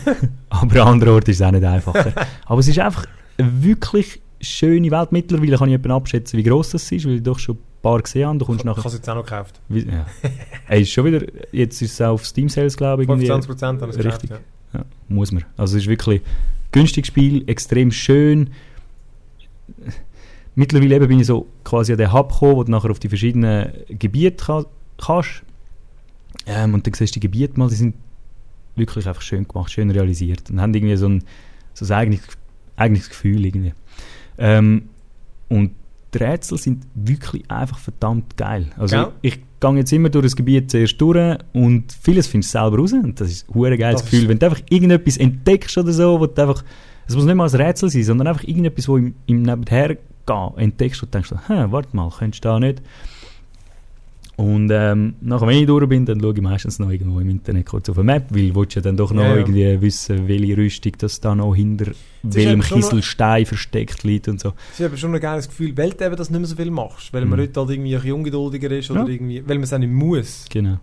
aber 0.51 0.83
an 0.83 0.89
anderen 0.89 1.15
Orten 1.15 1.31
ist 1.31 1.41
es 1.41 1.47
auch 1.47 1.51
nicht 1.53 1.65
einfacher. 1.65 2.13
aber 2.45 2.61
es 2.61 2.69
ist 2.69 2.79
einfach 2.79 3.07
wirklich 3.39 4.21
schöne 4.41 4.91
Welt. 4.91 5.13
Mittlerweile 5.13 5.57
kann 5.57 5.71
ich 5.71 5.91
abschätzen, 5.91 6.39
wie 6.39 6.43
gross 6.43 6.71
das 6.71 6.91
ist, 6.93 7.07
weil 7.07 7.15
ich 7.17 7.23
doch 7.23 7.39
schon 7.39 7.57
paar 7.85 8.03
gesehen 8.03 8.27
habe. 8.27 8.39
Du 8.39 8.45
kommst 8.47 8.61
Ich 8.61 8.65
nachher... 8.65 8.79
habe 8.79 8.89
es 8.89 8.95
jetzt 8.95 9.09
auch 9.09 9.15
noch 9.15 9.25
gekauft. 9.25 9.61
Wie, 9.69 9.87
ja. 9.87 10.07
Ey, 10.69 10.83
ist 10.83 10.91
schon 10.91 11.05
wieder... 11.05 11.25
Jetzt 11.53 11.81
ist 11.81 11.93
es 11.93 12.01
auf 12.01 12.27
Steam 12.27 12.49
Sales, 12.49 12.77
glaube 12.77 13.05
ich. 13.05 13.09
irgendwie. 13.09 13.31
25% 13.31 13.81
habe 13.81 13.85
ich 13.85 13.91
es 13.91 13.97
gekauft. 13.97 14.23
Richtig. 14.23 14.31
Ja. 14.31 14.39
Ja, 14.75 14.85
muss 15.09 15.31
man. 15.31 15.45
Also 15.57 15.77
es 15.77 15.85
ist 15.85 15.89
wirklich 15.89 16.21
ein 16.21 16.27
günstiges 16.73 17.07
Spiel, 17.09 17.49
extrem 17.49 17.93
schön. 17.93 18.51
Mittlerweile 20.57 20.97
eben 20.97 21.09
bin 21.09 21.21
ich 21.21 21.27
so 21.27 21.47
quasi 21.65 21.93
an 21.93 21.99
den 21.99 22.13
Hub 22.13 22.33
gekommen, 22.33 22.57
wo 22.57 22.65
du 22.65 22.71
nachher 22.71 22.91
auf 22.91 22.99
die 22.99 23.09
verschiedenen 23.09 23.73
Gebiete 23.89 24.45
ka 24.45 24.65
kannst. 24.99 25.43
Ähm, 26.47 26.75
und 26.75 26.87
dann 26.87 26.95
siehst 26.95 27.15
du 27.15 27.21
die 27.21 27.27
Gebiete 27.29 27.59
mal, 27.59 27.69
die 27.69 27.77
sind 27.77 27.95
wirklich 28.77 29.07
einfach 29.07 29.23
schön 29.23 29.47
gemacht, 29.47 29.71
schön 29.71 29.91
realisiert. 29.91 30.51
Und 30.51 30.61
haben 30.61 30.75
irgendwie 30.75 30.97
so 30.97 31.09
ein, 31.09 31.25
so 31.73 31.85
ein 31.85 31.93
eigenes, 31.93 32.21
eigenes 32.77 33.09
Gefühl 33.09 33.45
irgendwie. 33.47 33.73
Ähm, 34.39 34.89
und 35.49 35.73
die 36.15 36.19
Rätsel 36.19 36.59
sind 36.59 36.87
wirklich 36.95 37.51
einfach 37.51 37.79
verdammt 37.79 38.37
geil. 38.37 38.67
Also 38.79 38.97
Gell? 38.97 39.09
ich, 39.23 39.35
ich 39.35 39.41
gehe 39.61 39.77
jetzt 39.77 39.93
immer 39.93 40.09
durch 40.11 40.27
das 40.27 40.37
Gebiet 40.37 40.71
zuerst 40.71 41.01
durch 41.01 41.39
und 41.53 41.93
vieles 42.03 42.27
findest 42.27 42.55
du 42.55 42.59
selber 42.59 42.79
raus 42.79 42.93
und 42.93 43.21
das 43.21 43.31
ist 43.31 43.49
ein 43.49 43.79
geiles 43.79 44.03
Das 44.03 44.11
Gefühl, 44.11 44.29
wenn 44.29 44.39
du 44.39 44.47
einfach 44.47 44.63
irgendetwas 44.69 45.17
entdeckst 45.17 45.77
oder 45.79 45.93
so, 45.93 46.21
wo 46.21 46.27
du 46.27 46.43
einfach, 46.43 46.65
es 47.07 47.15
muss 47.15 47.25
nicht 47.25 47.35
mal 47.35 47.49
ein 47.49 47.55
Rätsel 47.55 47.91
sein, 47.91 48.05
sondern 48.05 48.29
einfach 48.29 48.45
irgendetwas, 48.45 48.89
wo 48.89 48.97
im, 48.97 49.15
im 49.27 49.43
Nebenher 49.43 49.97
gehen 50.27 50.51
entdeckst 50.57 51.03
und 51.03 51.13
denkst 51.13 51.29
so, 51.29 51.37
hä, 51.37 51.67
warte 51.71 51.95
mal, 51.97 52.11
könntest 52.11 52.45
du 52.45 52.49
da 52.49 52.61
nicht? 52.61 52.83
Und 54.37 54.69
ähm, 54.73 55.15
nachher, 55.21 55.47
wenn 55.47 55.59
ich 55.59 55.67
durch 55.67 55.89
bin, 55.89 56.05
dann 56.07 56.21
schaue 56.21 56.35
ich 56.35 56.41
meistens 56.41 56.81
noch 56.81 56.91
irgendwo 56.91 57.21
im 57.21 57.31
Internet 57.31 57.67
kurz 57.67 57.89
auf 57.89 57.99
eine 57.99 58.05
Map, 58.05 58.27
weil 58.31 58.51
du 58.51 58.65
ja 58.69 58.81
dann 58.83 58.97
doch 58.97 59.13
noch 59.13 59.23
Ja, 59.23 59.37
irgendwie 59.37 59.81
wissen, 59.81 60.27
welche 60.27 60.57
Rüstung 60.57 60.93
das 60.99 61.21
da 61.21 61.35
noch 61.37 61.55
hinter 61.55 61.89
ist 61.93 61.97
welchem 62.25 62.59
noch- 62.59 62.67
Kieselstein 62.67 63.47
versteckt 63.47 64.03
liegt 64.03 64.27
und 64.27 64.41
so. 64.41 64.53
Es 64.73 64.81
ist 64.81 64.87
aber 64.87 64.97
schon 64.97 65.15
ein 65.15 65.21
geiles 65.21 65.47
Gefühl, 65.49 65.77
weil 65.77 65.91
du 65.91 66.05
eben 66.05 66.17
das 66.17 66.31
nicht 66.31 66.41
mehr 66.41 66.49
so 66.49 66.57
viel 66.57 66.71
machst. 66.73 67.13
Weil 67.13 67.27
man 67.27 67.39
Mhm. 67.39 67.43
heute 67.45 67.61
halt 67.61 67.71
irgendwie 67.71 67.95
ein 67.95 68.01
bisschen 68.03 68.17
ungeduldiger 68.17 68.71
ist 68.73 68.91
oder 68.91 69.03
Ja. 69.03 69.07
irgendwie, 69.09 69.43
weil 69.47 69.57
man 69.57 69.65
es 69.65 69.73
auch 69.73 69.79
nicht 69.79 69.93
muss. 69.93 70.47
Genau. 70.51 70.79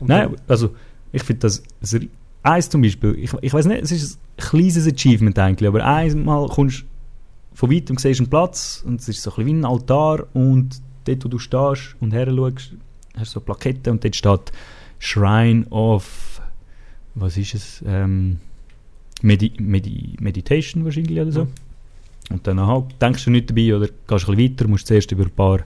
Und 0.00 0.08
Nein, 0.08 0.34
also 0.48 0.70
ich 1.12 1.22
finde 1.22 1.40
das, 1.40 1.62
das 1.80 2.00
eins 2.42 2.68
zum 2.68 2.82
Beispiel, 2.82 3.16
ich, 3.20 3.30
ich 3.40 3.52
weiß 3.54 3.66
nicht, 3.66 3.82
es 3.82 3.92
ist 3.92 4.18
ein 4.18 4.44
kleines 4.48 4.86
Achievement 4.86 5.38
eigentlich, 5.38 5.68
aber 5.68 5.84
einmal 5.84 6.48
kommst 6.48 6.80
du 6.80 6.84
von 7.54 7.70
weitem 7.70 7.96
siehst 7.98 8.20
einen 8.20 8.28
Platz 8.28 8.82
und 8.84 9.00
es 9.00 9.08
ist 9.08 9.22
so 9.22 9.30
ein 9.30 9.36
bisschen 9.36 9.46
wie 9.46 9.60
ein 9.60 9.64
Altar 9.64 10.26
und 10.34 10.80
dort, 11.06 11.24
wo 11.24 11.28
du 11.28 11.38
stehst 11.38 11.94
und 12.00 12.12
her 12.12 12.26
schaust, 12.26 12.72
hast 13.16 13.32
so 13.32 13.40
Plakette 13.40 13.90
und 13.90 14.04
dort 14.04 14.16
steht 14.16 14.52
Shrine 14.98 15.66
of, 15.70 16.40
was 17.14 17.36
ist 17.36 17.54
es, 17.54 17.84
ähm, 17.86 18.38
Medi 19.22 19.52
Medi 19.58 20.14
Meditation 20.20 20.84
wahrscheinlich 20.84 21.18
oder 21.18 21.32
so. 21.32 21.44
Mhm. 21.44 21.50
Und 22.30 22.46
dann 22.46 22.58
aha, 22.58 22.86
denkst 23.00 23.24
du 23.24 23.30
nicht 23.30 23.50
dabei 23.50 23.74
oder 23.74 23.86
gehst 23.86 24.28
ein 24.28 24.36
bisschen 24.36 24.38
weiter, 24.38 24.68
musst 24.68 24.86
zuerst 24.86 25.12
über 25.12 25.24
ein 25.24 25.30
paar 25.30 25.60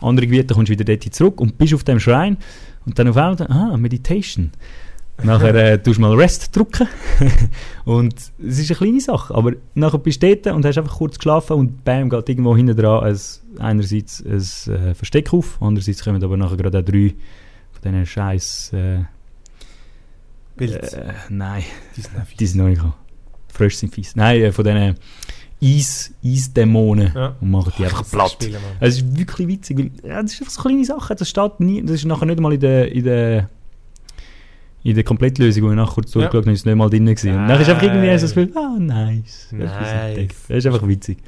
andere 0.00 0.26
Gebiete, 0.26 0.54
kommst 0.54 0.70
wieder 0.70 0.84
dort 0.84 1.02
zurück 1.14 1.40
und 1.40 1.56
bist 1.58 1.74
auf 1.74 1.84
dem 1.84 1.98
Shrine 1.98 2.36
und 2.84 2.98
dann 2.98 3.08
auf 3.08 3.16
einmal, 3.16 3.36
dann, 3.36 3.48
ah, 3.48 3.76
Meditation. 3.76 4.52
Nachher 5.24 5.54
äh, 5.54 5.78
tust 5.82 5.98
du 5.98 6.00
mal 6.02 6.14
Rest 6.14 6.54
drücken 6.56 6.88
und 7.84 8.14
es 8.14 8.58
ist 8.58 8.70
eine 8.70 8.76
kleine 8.78 9.00
Sache, 9.00 9.34
aber 9.34 9.52
nachher 9.74 9.98
bist 9.98 10.22
du 10.22 10.34
dort 10.36 10.54
und 10.54 10.64
hast 10.64 10.78
einfach 10.78 10.96
kurz 10.96 11.16
geschlafen 11.18 11.54
und 11.56 11.84
bam, 11.84 12.10
geht 12.10 12.28
irgendwo 12.28 12.56
hinten 12.56 12.76
dran 12.76 13.04
ein, 13.04 13.18
einerseits 13.58 14.22
ein 14.24 14.74
äh, 14.74 14.94
Versteck 14.94 15.32
auf, 15.32 15.58
andererseits 15.60 16.02
kommen 16.04 16.22
aber 16.22 16.36
nachher 16.36 16.56
gerade 16.56 16.78
auch 16.78 16.84
drei 16.84 17.14
von 17.72 17.82
diesen 17.84 18.06
scheiß 18.06 18.72
äh, 18.74 18.98
Bild. 20.56 20.92
äh, 20.92 21.12
nein, 21.28 21.62
die 21.96 22.00
sind 22.02 22.12
die 22.40 22.46
sind 22.46 22.58
noch 22.60 22.66
nicht 22.68 22.76
gekommen. 22.76 22.94
Frösche 23.48 23.76
sind 23.76 23.94
fies. 23.94 24.16
Nein, 24.16 24.40
äh, 24.40 24.52
von 24.52 24.64
diesen 24.64 24.96
Eis, 25.64 26.12
Eisdämonen 26.24 27.12
Ja. 27.14 27.36
und 27.40 27.50
machen 27.50 27.72
die 27.78 27.84
einfach 27.84 28.08
platt. 28.10 28.32
Spielen, 28.32 28.54
Mann. 28.54 28.62
Es 28.80 28.96
ist 28.96 29.16
wirklich 29.16 29.46
witzig, 29.46 29.78
weil 29.78 29.90
ja, 30.02 30.20
das 30.22 30.32
ist 30.32 30.40
einfach 30.40 30.52
so 30.54 30.62
kleine 30.62 30.84
Sache. 30.84 31.14
Das 31.14 31.28
steht 31.28 31.60
nie, 31.60 31.82
das 31.82 31.92
ist 31.96 32.04
nachher 32.04 32.26
nicht 32.26 32.40
mal 32.40 32.52
in 32.52 32.60
der, 32.60 32.90
in 32.90 33.04
der, 33.04 33.48
in 34.84 34.94
der 34.94 35.04
Komplettlösung, 35.04 35.64
wo 35.64 35.70
ich 35.70 35.76
nachher 35.76 35.94
kurz 35.94 36.12
Ja. 36.14 36.20
durchgeschaut 36.22 36.44
habe, 36.44 36.52
ist 36.52 36.60
es 36.60 36.64
nicht 36.66 36.74
mal 36.74 36.90
drin 36.90 37.06
gewesen. 37.06 37.30
Und 37.30 37.46
nachher 37.46 37.60
ist 37.60 37.68
einfach 37.70 37.82
irgendwie 37.82 38.06
so 38.18 38.26
das 38.26 38.34
Gefühl, 38.34 38.52
ah, 38.56 38.76
nice. 38.78 39.48
Das 39.50 39.70
ist 39.70 40.16
Nice. 40.16 40.28
Das 40.48 40.56
ist 40.58 40.66
einfach 40.66 40.88
witzig. 40.88 41.18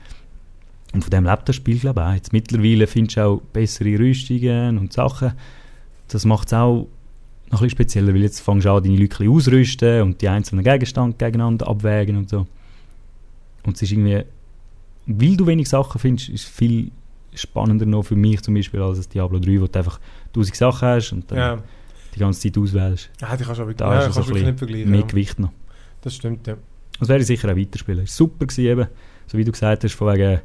Und 0.92 1.02
von 1.02 1.10
dem 1.10 1.24
lebt 1.24 1.48
das 1.48 1.56
Spiel, 1.56 1.78
glaube 1.78 2.00
ich, 2.00 2.06
auch. 2.06 2.14
Jetzt 2.14 2.32
mittlerweile 2.32 2.86
findest 2.86 3.16
du 3.16 3.24
auch 3.24 3.40
bessere 3.52 3.98
Rüstungen 3.98 4.78
und 4.78 4.92
Sachen. 4.92 5.32
Das 6.08 6.24
macht 6.24 6.48
es 6.48 6.54
auch 6.54 6.74
noch 6.76 6.86
ein 6.86 7.50
bisschen 7.50 7.70
spezieller, 7.70 8.14
weil 8.14 8.22
jetzt 8.22 8.40
fängst 8.40 8.64
du 8.66 8.70
an, 8.72 8.82
deine 8.82 8.96
Leute 8.96 9.28
ausrüsten 9.28 10.02
und 10.02 10.20
die 10.20 10.28
einzelnen 10.28 10.64
Gegenstände 10.64 11.16
gegeneinander 11.16 11.68
abwägen 11.68 12.16
und 12.16 12.28
so. 12.28 12.46
Und 13.64 13.76
es 13.76 13.82
ist 13.82 13.92
irgendwie, 13.92 14.22
weil 15.06 15.36
du 15.36 15.46
wenig 15.46 15.68
Sachen 15.68 15.98
findest, 16.00 16.28
ist 16.28 16.44
viel 16.44 16.90
spannender 17.34 17.86
noch 17.86 18.02
für 18.04 18.16
mich 18.16 18.40
zum 18.42 18.54
Beispiel 18.54 18.80
als 18.80 18.98
das 18.98 19.08
Diablo 19.08 19.38
3, 19.38 19.60
wo 19.60 19.66
du 19.66 19.78
einfach 19.78 19.98
tausend 20.32 20.56
Sachen 20.56 20.86
hast 20.88 21.12
und 21.12 21.30
dann 21.30 21.38
Ja. 21.38 21.58
Die 22.14 22.20
ganze 22.20 22.40
Zeit 22.40 22.56
auswählst. 22.58 23.10
ja, 23.20 23.36
die 23.36 23.44
kannst 23.44 23.58
du 23.58 23.62
aber 23.62 23.74
Da 23.74 23.94
ja, 23.94 24.00
kannst 24.02 24.14
so 24.14 24.20
ein 24.22 24.26
wirklich 24.28 24.44
nicht 24.46 24.58
vergleichen. 24.58 24.90
Mehr 24.90 25.00
ja. 25.00 25.06
Gewicht 25.06 25.38
noch. 25.38 25.52
Das 26.00 26.14
stimmt, 26.14 26.46
ja. 26.46 26.56
Das 26.98 27.08
werde 27.08 27.22
ich 27.22 27.26
sicher 27.26 27.50
auch 27.50 27.56
weiterspielen. 27.56 28.04
Ist 28.04 28.16
super 28.16 28.46
gewesen 28.46 28.64
eben, 28.66 28.86
so 29.26 29.38
wie 29.38 29.44
du 29.44 29.52
gesagt 29.52 29.84
hast, 29.84 29.94
von 29.94 30.14
wegen 30.14 30.40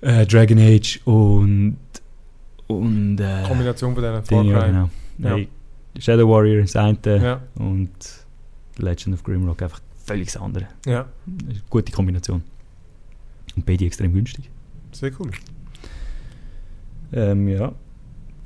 äh, 0.00 0.26
Dragon 0.26 0.58
Age 0.58 1.00
und 1.04 1.78
und 2.66 3.18
äh, 3.18 3.44
Kombination 3.46 3.94
von 3.94 4.02
diesen 4.02 4.24
Far 4.24 4.44
ja, 4.44 4.58
Cry. 4.58 4.66
genau. 4.68 4.90
Ja. 5.18 5.36
Hey, 5.36 5.48
Shadow 5.98 6.28
Warrior, 6.28 6.62
das 6.62 6.76
eine 6.76 6.98
Ja, 7.04 7.42
und 7.54 7.90
Legend 8.76 9.14
of 9.14 9.22
Grimrock 9.24 9.62
einfach 9.62 9.80
völlig 10.04 10.26
das 10.32 10.36
andere. 10.36 10.68
ja, 10.86 11.06
eine 11.26 11.60
gute 11.70 11.92
Kombination. 11.92 12.42
Und 13.56 13.66
beide 13.66 13.86
extrem 13.86 14.12
günstig. 14.12 14.50
sehr 14.92 15.10
cool. 15.18 15.30
Ähm, 17.12 17.48
ja. 17.48 17.72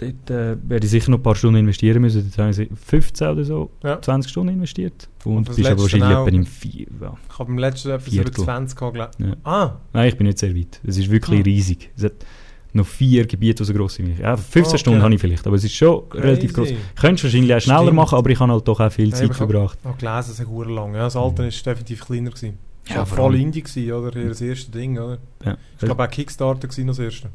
Dort 0.03 0.31
äh, 0.31 0.57
werde 0.69 0.85
ich 0.87 0.91
sicher 0.91 1.11
noch 1.11 1.19
ein 1.19 1.23
paar 1.23 1.35
Stunden 1.35 1.59
investieren 1.61 2.01
müssen. 2.03 2.23
Dort 2.35 2.38
habe 2.55 2.62
ich 2.62 2.69
15 2.87 3.29
oder 3.29 3.45
so, 3.45 3.71
Ja. 3.83 4.01
20 4.01 4.31
Stunden 4.31 4.55
investiert. 4.55 5.09
Und 5.25 5.37
Und 5.37 5.49
das 5.49 5.57
bist 5.57 5.69
aber 5.71 5.83
wahrscheinlich 5.83 6.11
etwa 6.11 6.29
im 6.29 6.47
4. 6.47 6.87
Ja. 7.01 7.17
Ich 7.31 7.38
habe 7.38 7.45
beim 7.49 7.59
letzten 7.59 7.91
etwas 7.91 8.09
über 8.09 8.23
Viertel. 8.25 8.45
20 8.45 8.79
gehabt, 8.79 8.97
Ja. 9.19 9.37
Ah, 9.45 9.77
Nein, 9.93 10.09
ich 10.09 10.17
bin 10.17 10.27
nicht 10.27 10.38
sehr 10.38 10.55
weit. 10.57 10.81
Es 10.87 10.97
ist 10.99 11.11
wirklich 11.11 11.41
Ah. 11.41 11.45
riesig. 11.45 11.91
Es 11.97 12.05
hat 12.05 12.12
noch 12.75 12.87
vier 12.87 13.27
Gebiete, 13.27 13.62
die 13.62 13.67
so 13.67 13.75
gross 13.75 13.95
sind. 13.97 14.19
Ja, 14.19 14.37
15 14.37 14.62
Okay. 14.65 14.79
Stunden 14.79 15.03
habe 15.03 15.15
ich 15.15 15.21
vielleicht, 15.21 15.47
aber 15.47 15.57
es 15.57 15.65
ist 15.65 15.75
schon 15.75 16.05
relativ 16.12 16.55
groß. 16.55 16.69
crazy. 16.69 16.81
Ich 16.95 17.01
könnte 17.01 17.15
es 17.17 17.25
wahrscheinlich 17.25 17.55
auch 17.55 17.61
schneller 17.61 17.83
Stimmt. 17.83 17.97
machen, 17.97 18.15
aber 18.19 18.31
ich 18.31 18.41
habe 18.41 18.53
halt 18.53 18.67
doch 18.67 18.81
auch 18.81 18.91
viel 18.93 19.11
Ja, 19.11 19.15
Zeit 19.17 19.31
ich 19.31 19.37
verbracht. 19.37 19.79
Ich 19.83 19.87
habe 19.88 19.99
gelesen, 19.99 20.19
es 20.19 20.29
ist 20.31 20.37
sehr 20.38 20.75
lang. 20.75 20.95
Ja, 20.95 21.05
das 21.05 21.17
Alte 21.17 21.43
war 21.43 21.49
definitiv 21.51 22.05
kleiner. 22.05 22.31
Gewesen. 22.31 22.59
Ja, 22.88 23.05
vor 23.05 23.17
voll 23.19 23.33
allem- 23.33 23.43
Indie 23.43 23.62
gewesen, 23.62 23.93
oder? 23.93 24.19
Hier 24.19 24.29
das 24.31 24.41
erste 24.41 24.71
Ding, 24.73 24.99
oder? 24.99 25.19
Ja. 25.45 25.57
Ich 25.79 25.85
glaube 25.85 26.03
auch 26.03 26.11
Kickstarter 26.11 26.67
war 26.69 26.85
noch 26.85 26.97
das 26.97 26.99
erste. 26.99 27.29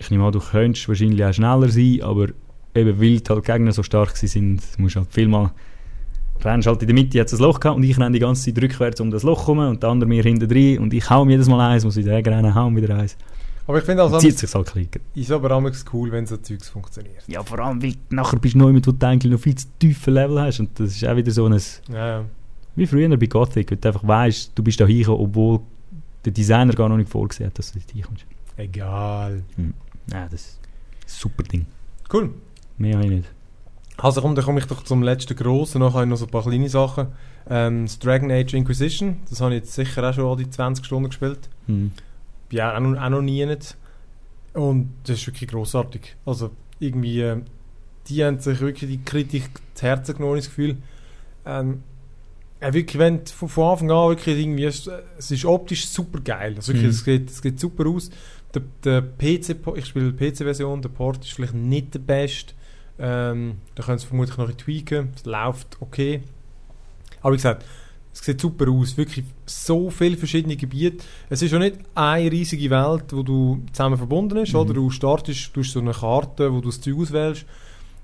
Ich 0.00 0.10
nehme 0.10 0.24
an, 0.24 0.32
du 0.32 0.40
könntest 0.40 0.88
wahrscheinlich 0.88 1.24
auch 1.24 1.32
schneller 1.32 1.68
sein, 1.68 2.00
aber 2.02 2.28
eben 2.74 3.00
weil 3.00 3.20
die 3.20 3.24
halt 3.28 3.44
Gegner 3.44 3.72
so 3.72 3.82
stark 3.82 4.16
sind, 4.16 4.60
musst 4.78 4.96
du 4.96 5.00
halt 5.00 5.12
viel 5.12 5.28
mal 5.28 5.52
rennst 6.44 6.68
halt 6.68 6.82
in 6.82 6.88
der 6.88 6.94
Mitte, 6.94 7.20
hat 7.20 7.32
ein 7.32 7.38
Loch 7.38 7.60
gehabt 7.60 7.76
und 7.76 7.82
ich 7.82 7.98
renne 7.98 8.12
die 8.12 8.20
ganze 8.20 8.44
Zeit 8.52 8.62
rückwärts 8.62 9.00
um 9.00 9.10
das 9.10 9.22
Loch 9.22 9.48
rum 9.48 9.58
und 9.58 9.82
der 9.82 9.90
andere 9.90 10.08
mir 10.08 10.22
hinten 10.22 10.48
drin 10.48 10.78
und 10.78 10.94
ich 10.94 11.08
hau 11.10 11.24
mir 11.24 11.32
jedes 11.32 11.48
Mal 11.48 11.72
eins, 11.72 11.84
muss 11.84 11.96
wieder 11.96 12.12
rennen, 12.14 12.54
hau 12.54 12.70
wieder 12.74 12.96
eins. 12.96 13.16
Aber 13.66 13.78
ich 13.78 13.84
finde 13.84 14.02
also, 14.02 14.18
Zieht 14.18 14.38
sich 14.38 14.54
halt 14.54 14.66
klicken. 14.66 15.02
ist 15.14 15.30
aber 15.30 15.50
auch 15.50 15.62
cool, 15.92 16.10
wenn 16.10 16.24
so 16.24 16.38
Zeugs 16.38 16.70
funktioniert. 16.70 17.22
Ja, 17.26 17.42
vor 17.42 17.58
allem, 17.58 17.82
weil 17.82 17.94
nachher 18.08 18.38
bist 18.38 18.54
du 18.54 18.58
noch 18.58 18.72
mit, 18.72 18.86
wo 18.86 18.92
du 18.92 19.06
eigentlich 19.06 19.30
noch 19.30 19.40
viel 19.40 19.56
zu 19.56 19.66
tiefe 19.78 20.10
Level 20.10 20.40
hast 20.40 20.60
und 20.60 20.78
das 20.80 20.92
ist 20.92 21.06
auch 21.06 21.16
wieder 21.16 21.30
so 21.30 21.46
ein, 21.46 21.60
Ja, 21.92 22.08
ja. 22.08 22.24
wie 22.76 22.86
früher 22.86 23.14
bei 23.14 23.26
Gothic, 23.26 23.70
wo 23.70 23.74
du 23.74 23.88
einfach 23.88 24.06
weißt, 24.06 24.52
du 24.54 24.62
bist 24.62 24.80
da 24.80 24.86
hingekommen, 24.86 25.20
obwohl 25.20 25.60
der 26.24 26.32
Designer 26.32 26.72
gar 26.72 26.88
noch 26.88 26.96
nicht 26.96 27.10
vorgesehen 27.10 27.50
hat, 27.50 27.58
dass 27.58 27.72
du 27.72 27.78
dort 27.78 27.90
hinkommst. 27.90 28.24
Egal. 28.56 29.42
Ja, 30.12 30.28
das 30.28 30.40
ist 30.42 30.58
ein 30.62 30.68
super 31.06 31.42
Ding. 31.42 31.66
Cool. 32.12 32.30
Mehr 32.78 32.94
habe 32.96 33.04
ich 33.06 33.10
nicht. 33.12 33.28
Also 33.96 34.20
komm, 34.22 34.34
dann 34.36 34.44
komme 34.44 34.60
ich 34.60 34.66
doch 34.66 34.84
zum 34.84 35.02
letzten 35.02 35.34
grossen, 35.36 35.80
noch 35.80 35.94
habe 35.94 36.04
ich 36.04 36.08
noch 36.10 36.16
so 36.16 36.26
ein 36.26 36.30
paar 36.30 36.42
kleine 36.44 36.68
Sachen. 36.68 37.08
Ähm, 37.50 37.86
das 37.86 37.98
Dragon 37.98 38.30
Age 38.30 38.54
Inquisition, 38.54 39.18
das 39.28 39.40
habe 39.40 39.54
ich 39.54 39.62
jetzt 39.62 39.74
sicher 39.74 40.08
auch 40.08 40.14
schon 40.14 40.24
all 40.26 40.36
die 40.36 40.48
20 40.48 40.84
Stunden 40.84 41.08
gespielt. 41.08 41.48
Hm. 41.66 41.90
Bin 42.48 42.60
auch 42.60 42.78
noch, 42.80 43.00
auch 43.02 43.08
noch 43.08 43.22
nie 43.22 43.44
nicht. 43.44 43.76
Und 44.54 44.90
das 45.04 45.18
ist 45.18 45.26
wirklich 45.26 45.50
grossartig. 45.50 46.16
Also 46.24 46.50
irgendwie, 46.78 47.20
äh, 47.20 47.40
die 48.06 48.24
haben 48.24 48.38
sich 48.38 48.60
wirklich 48.60 48.88
die 48.90 49.02
Kritik 49.04 49.50
zu 49.74 49.86
Herzen 49.86 50.16
genommen, 50.16 50.36
das 50.36 50.46
Gefühl. 50.46 50.76
Ähm, 51.44 51.82
ja, 52.60 52.72
wirklich, 52.72 52.98
wenn 52.98 53.26
von, 53.26 53.48
von 53.48 53.70
Anfang 53.72 53.90
an 53.90 54.08
wirklich 54.10 54.38
irgendwie, 54.38 54.64
es, 54.64 54.88
es 55.18 55.30
ist 55.30 55.44
optisch 55.44 55.86
super 55.88 56.20
geil. 56.20 56.54
Also 56.56 56.68
wirklich, 56.72 56.84
Mhm. 56.84 56.90
es, 56.90 57.04
geht, 57.04 57.30
es 57.30 57.42
geht 57.42 57.58
super 57.60 57.88
aus. 57.88 58.10
Der, 58.54 58.62
der 58.84 59.02
PC, 59.02 59.56
ich 59.76 59.86
spiele 59.86 60.12
die 60.12 60.30
PC-Version, 60.30 60.82
der 60.82 60.88
Port 60.88 61.24
ist 61.24 61.32
vielleicht 61.32 61.54
nicht 61.54 61.94
der 61.94 62.00
beste. 62.00 62.54
Ähm, 62.98 63.58
da 63.74 63.82
können 63.82 63.98
sie 63.98 64.06
vermutlich 64.06 64.36
noch 64.36 64.50
tweaken. 64.50 65.10
Es 65.14 65.24
läuft 65.24 65.76
okay. 65.80 66.22
Aber 67.20 67.32
wie 67.32 67.36
gesagt, 67.36 67.64
es 68.12 68.20
sieht 68.20 68.40
super 68.40 68.68
aus. 68.70 68.96
Wirklich 68.96 69.24
so 69.46 69.90
viele 69.90 70.16
verschiedene 70.16 70.56
Gebiete. 70.56 71.04
Es 71.28 71.42
ist 71.42 71.52
ja 71.52 71.58
nicht 71.58 71.76
eine 71.94 72.30
riesige 72.30 72.70
Welt, 72.70 73.04
wo 73.12 73.22
du 73.22 73.62
zusammen 73.72 73.96
verbunden 73.96 74.34
bist. 74.34 74.52
Mhm. 74.52 74.58
Oder 74.58 74.74
du 74.74 74.90
startest, 74.90 75.54
du 75.54 75.60
hast 75.60 75.72
so 75.72 75.80
eine 75.80 75.92
Karte, 75.92 76.52
wo 76.52 76.60
du 76.60 76.68
das 76.68 76.80
Zeug 76.80 76.96
auswählst. 76.98 77.46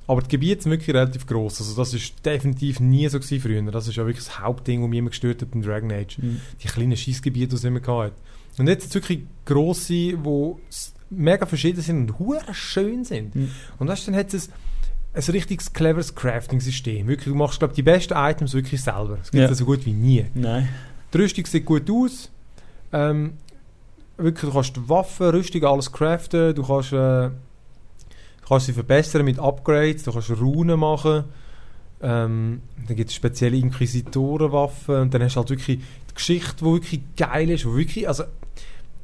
Aber 0.06 0.20
die 0.20 0.28
Gebiete 0.28 0.62
sind 0.62 0.72
wirklich 0.72 0.94
relativ 0.94 1.26
gross. 1.26 1.60
Also 1.60 1.74
das 1.74 1.94
ist 1.94 2.24
definitiv 2.24 2.78
nie 2.78 3.08
so 3.08 3.18
gewesen 3.18 3.40
früher. 3.40 3.62
Das 3.72 3.88
ist 3.88 3.96
ja 3.96 4.04
wirklich 4.04 4.24
das 4.24 4.38
Hauptding, 4.38 4.82
das 4.82 4.90
mich 4.90 4.98
immer 4.98 5.10
gestört 5.10 5.40
hat 5.40 5.54
in 5.54 5.62
Dragon 5.62 5.90
Age. 5.90 6.18
Mhm. 6.18 6.40
Die 6.62 6.68
kleinen 6.68 6.96
Schießgebiete, 6.96 7.48
die 7.48 7.54
es 7.56 7.64
immer 7.64 7.80
gehabt 7.80 8.12
hat. 8.12 8.12
Und 8.58 8.68
jetzt 8.68 8.94
wirklich 8.94 9.20
grosse, 9.44 9.92
die 9.92 10.16
mega 11.10 11.46
verschieden 11.46 11.80
sind 11.82 12.10
und 12.10 12.18
hure 12.18 12.42
schön 12.52 13.04
sind. 13.04 13.34
Mhm. 13.34 13.50
Und 13.78 13.88
weißt, 13.88 14.08
dann 14.08 14.16
hat 14.16 14.32
es 14.34 14.48
ein, 14.48 15.22
ein 15.22 15.30
richtiges 15.32 15.72
cleveres 15.72 16.14
Crafting-System. 16.14 17.06
Wirklich, 17.06 17.28
du 17.32 17.34
machst, 17.34 17.58
glaube 17.58 17.74
die 17.74 17.82
besten 17.82 18.14
Items 18.16 18.54
wirklich 18.54 18.82
selber. 18.82 19.16
Das 19.18 19.30
gibt 19.30 19.44
es 19.44 19.50
Ja. 19.50 19.54
so 19.56 19.64
gut 19.64 19.84
wie 19.86 19.92
nie. 19.92 20.24
Nein. 20.34 20.68
Die 21.12 21.18
Rüstung 21.18 21.46
sieht 21.46 21.64
gut 21.64 21.88
aus. 21.90 22.30
Ähm, 22.92 23.34
wirklich, 24.16 24.50
du 24.50 24.52
kannst 24.54 24.88
Waffen, 24.88 25.26
Rüstung, 25.30 25.64
alles 25.64 25.90
craften. 25.92 26.54
Du 26.54 26.64
kannst, 26.66 26.92
äh, 26.92 26.96
du 27.30 28.48
kannst 28.48 28.66
sie 28.66 28.72
verbessern 28.72 29.24
mit 29.24 29.38
Upgrades. 29.38 30.02
Du 30.04 30.12
kannst 30.12 30.30
Runen 30.30 30.78
machen. 30.80 31.24
Ähm, 32.02 32.60
dann 32.86 32.96
gibt 32.96 33.10
es 33.10 33.16
spezielle 33.16 33.56
Inquisitorenwaffen. 33.56 34.96
Und 34.96 35.14
dann 35.14 35.22
hast 35.22 35.34
du 35.36 35.40
halt 35.40 35.50
wirklich 35.50 35.78
die 35.78 36.14
Geschichte, 36.14 36.56
die 36.58 36.64
wirklich 36.64 37.00
geil 37.16 37.50
ist. 37.50 37.64
Wo 37.66 37.74
wirklich, 37.76 38.06
also, 38.08 38.24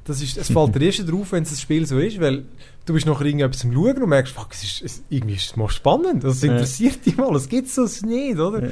das 0.05 0.23
ist, 0.23 0.37
es 0.37 0.51
fällt 0.51 0.75
dir 0.75 0.83
erst 0.83 1.11
drauf, 1.11 1.33
wenn 1.33 1.45
das 1.45 1.61
Spiel 1.61 1.87
so 1.87 1.99
ist, 1.99 2.21
weil 2.21 2.45
du 2.87 2.95
bist 2.95 3.07
nachher 3.07 3.27
irgendetwas 3.27 3.65
am 3.65 3.73
Schauen 3.73 4.03
und 4.03 4.09
merkst, 4.09 4.33
fuck, 4.33 4.49
es 4.53 4.63
ist, 4.63 4.83
es, 4.83 5.03
irgendwie 5.11 5.35
ist 5.35 5.51
es 5.51 5.57
mal 5.57 5.69
spannend. 5.69 6.25
Das 6.25 6.43
interessiert 6.43 7.05
dich 7.05 7.17
mal. 7.17 7.35
Es 7.37 7.49
gibt 7.49 7.69
so 7.69 7.87
nicht, 8.07 8.39
oder? 8.39 8.71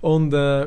Und 0.00 0.32
äh, 0.32 0.62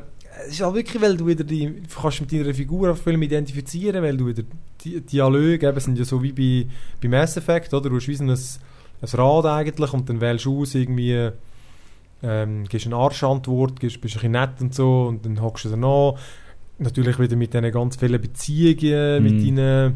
es 0.47 0.53
ist 0.53 0.63
auch 0.63 0.73
wirklich, 0.73 1.01
weil 1.01 1.17
du 1.17 1.27
wieder 1.27 1.43
die, 1.43 1.81
kannst 2.01 2.21
mit 2.21 2.31
deiner 2.31 2.53
Figur 2.53 2.91
auf 2.91 3.01
Film 3.01 3.21
identifizieren, 3.21 4.03
weil 4.03 4.15
du 4.15 4.27
wieder 4.27 4.43
die 4.83 5.01
Dialoge 5.01 5.67
eben 5.67 5.79
sind 5.79 5.97
ja 5.97 6.05
so 6.05 6.21
wie 6.21 6.31
bei, 6.31 6.67
bei 7.01 7.07
Mass 7.07 7.35
Effect, 7.37 7.73
oder? 7.73 7.89
Du 7.89 7.95
hast 7.95 8.07
wie 8.07 8.15
so 8.15 8.23
ein, 8.23 8.29
ein 8.29 9.19
Rad 9.19 9.45
eigentlich 9.45 9.93
und 9.93 10.09
dann 10.09 10.21
wählst 10.21 10.45
du 10.45 10.61
aus 10.61 10.75
irgendwie 10.75 11.31
ähm, 12.23 12.65
gibst 12.67 12.87
eine 12.87 12.95
Arschantwort, 12.95 13.79
gibst, 13.79 14.01
bist 14.01 14.15
ein 14.15 14.19
bisschen 14.19 14.31
nett 14.31 14.61
und 14.61 14.73
so 14.73 15.05
und 15.07 15.25
dann 15.25 15.41
hockst 15.41 15.65
du 15.65 15.69
dann 15.69 15.83
an. 15.83 16.13
Natürlich 16.77 17.19
wieder 17.19 17.35
mit 17.35 17.53
diesen 17.53 17.71
ganz 17.71 17.95
vielen 17.95 18.21
Beziehungen, 18.21 19.23
mit 19.23 19.33
Mhm. 19.33 19.55
deinen 19.55 19.93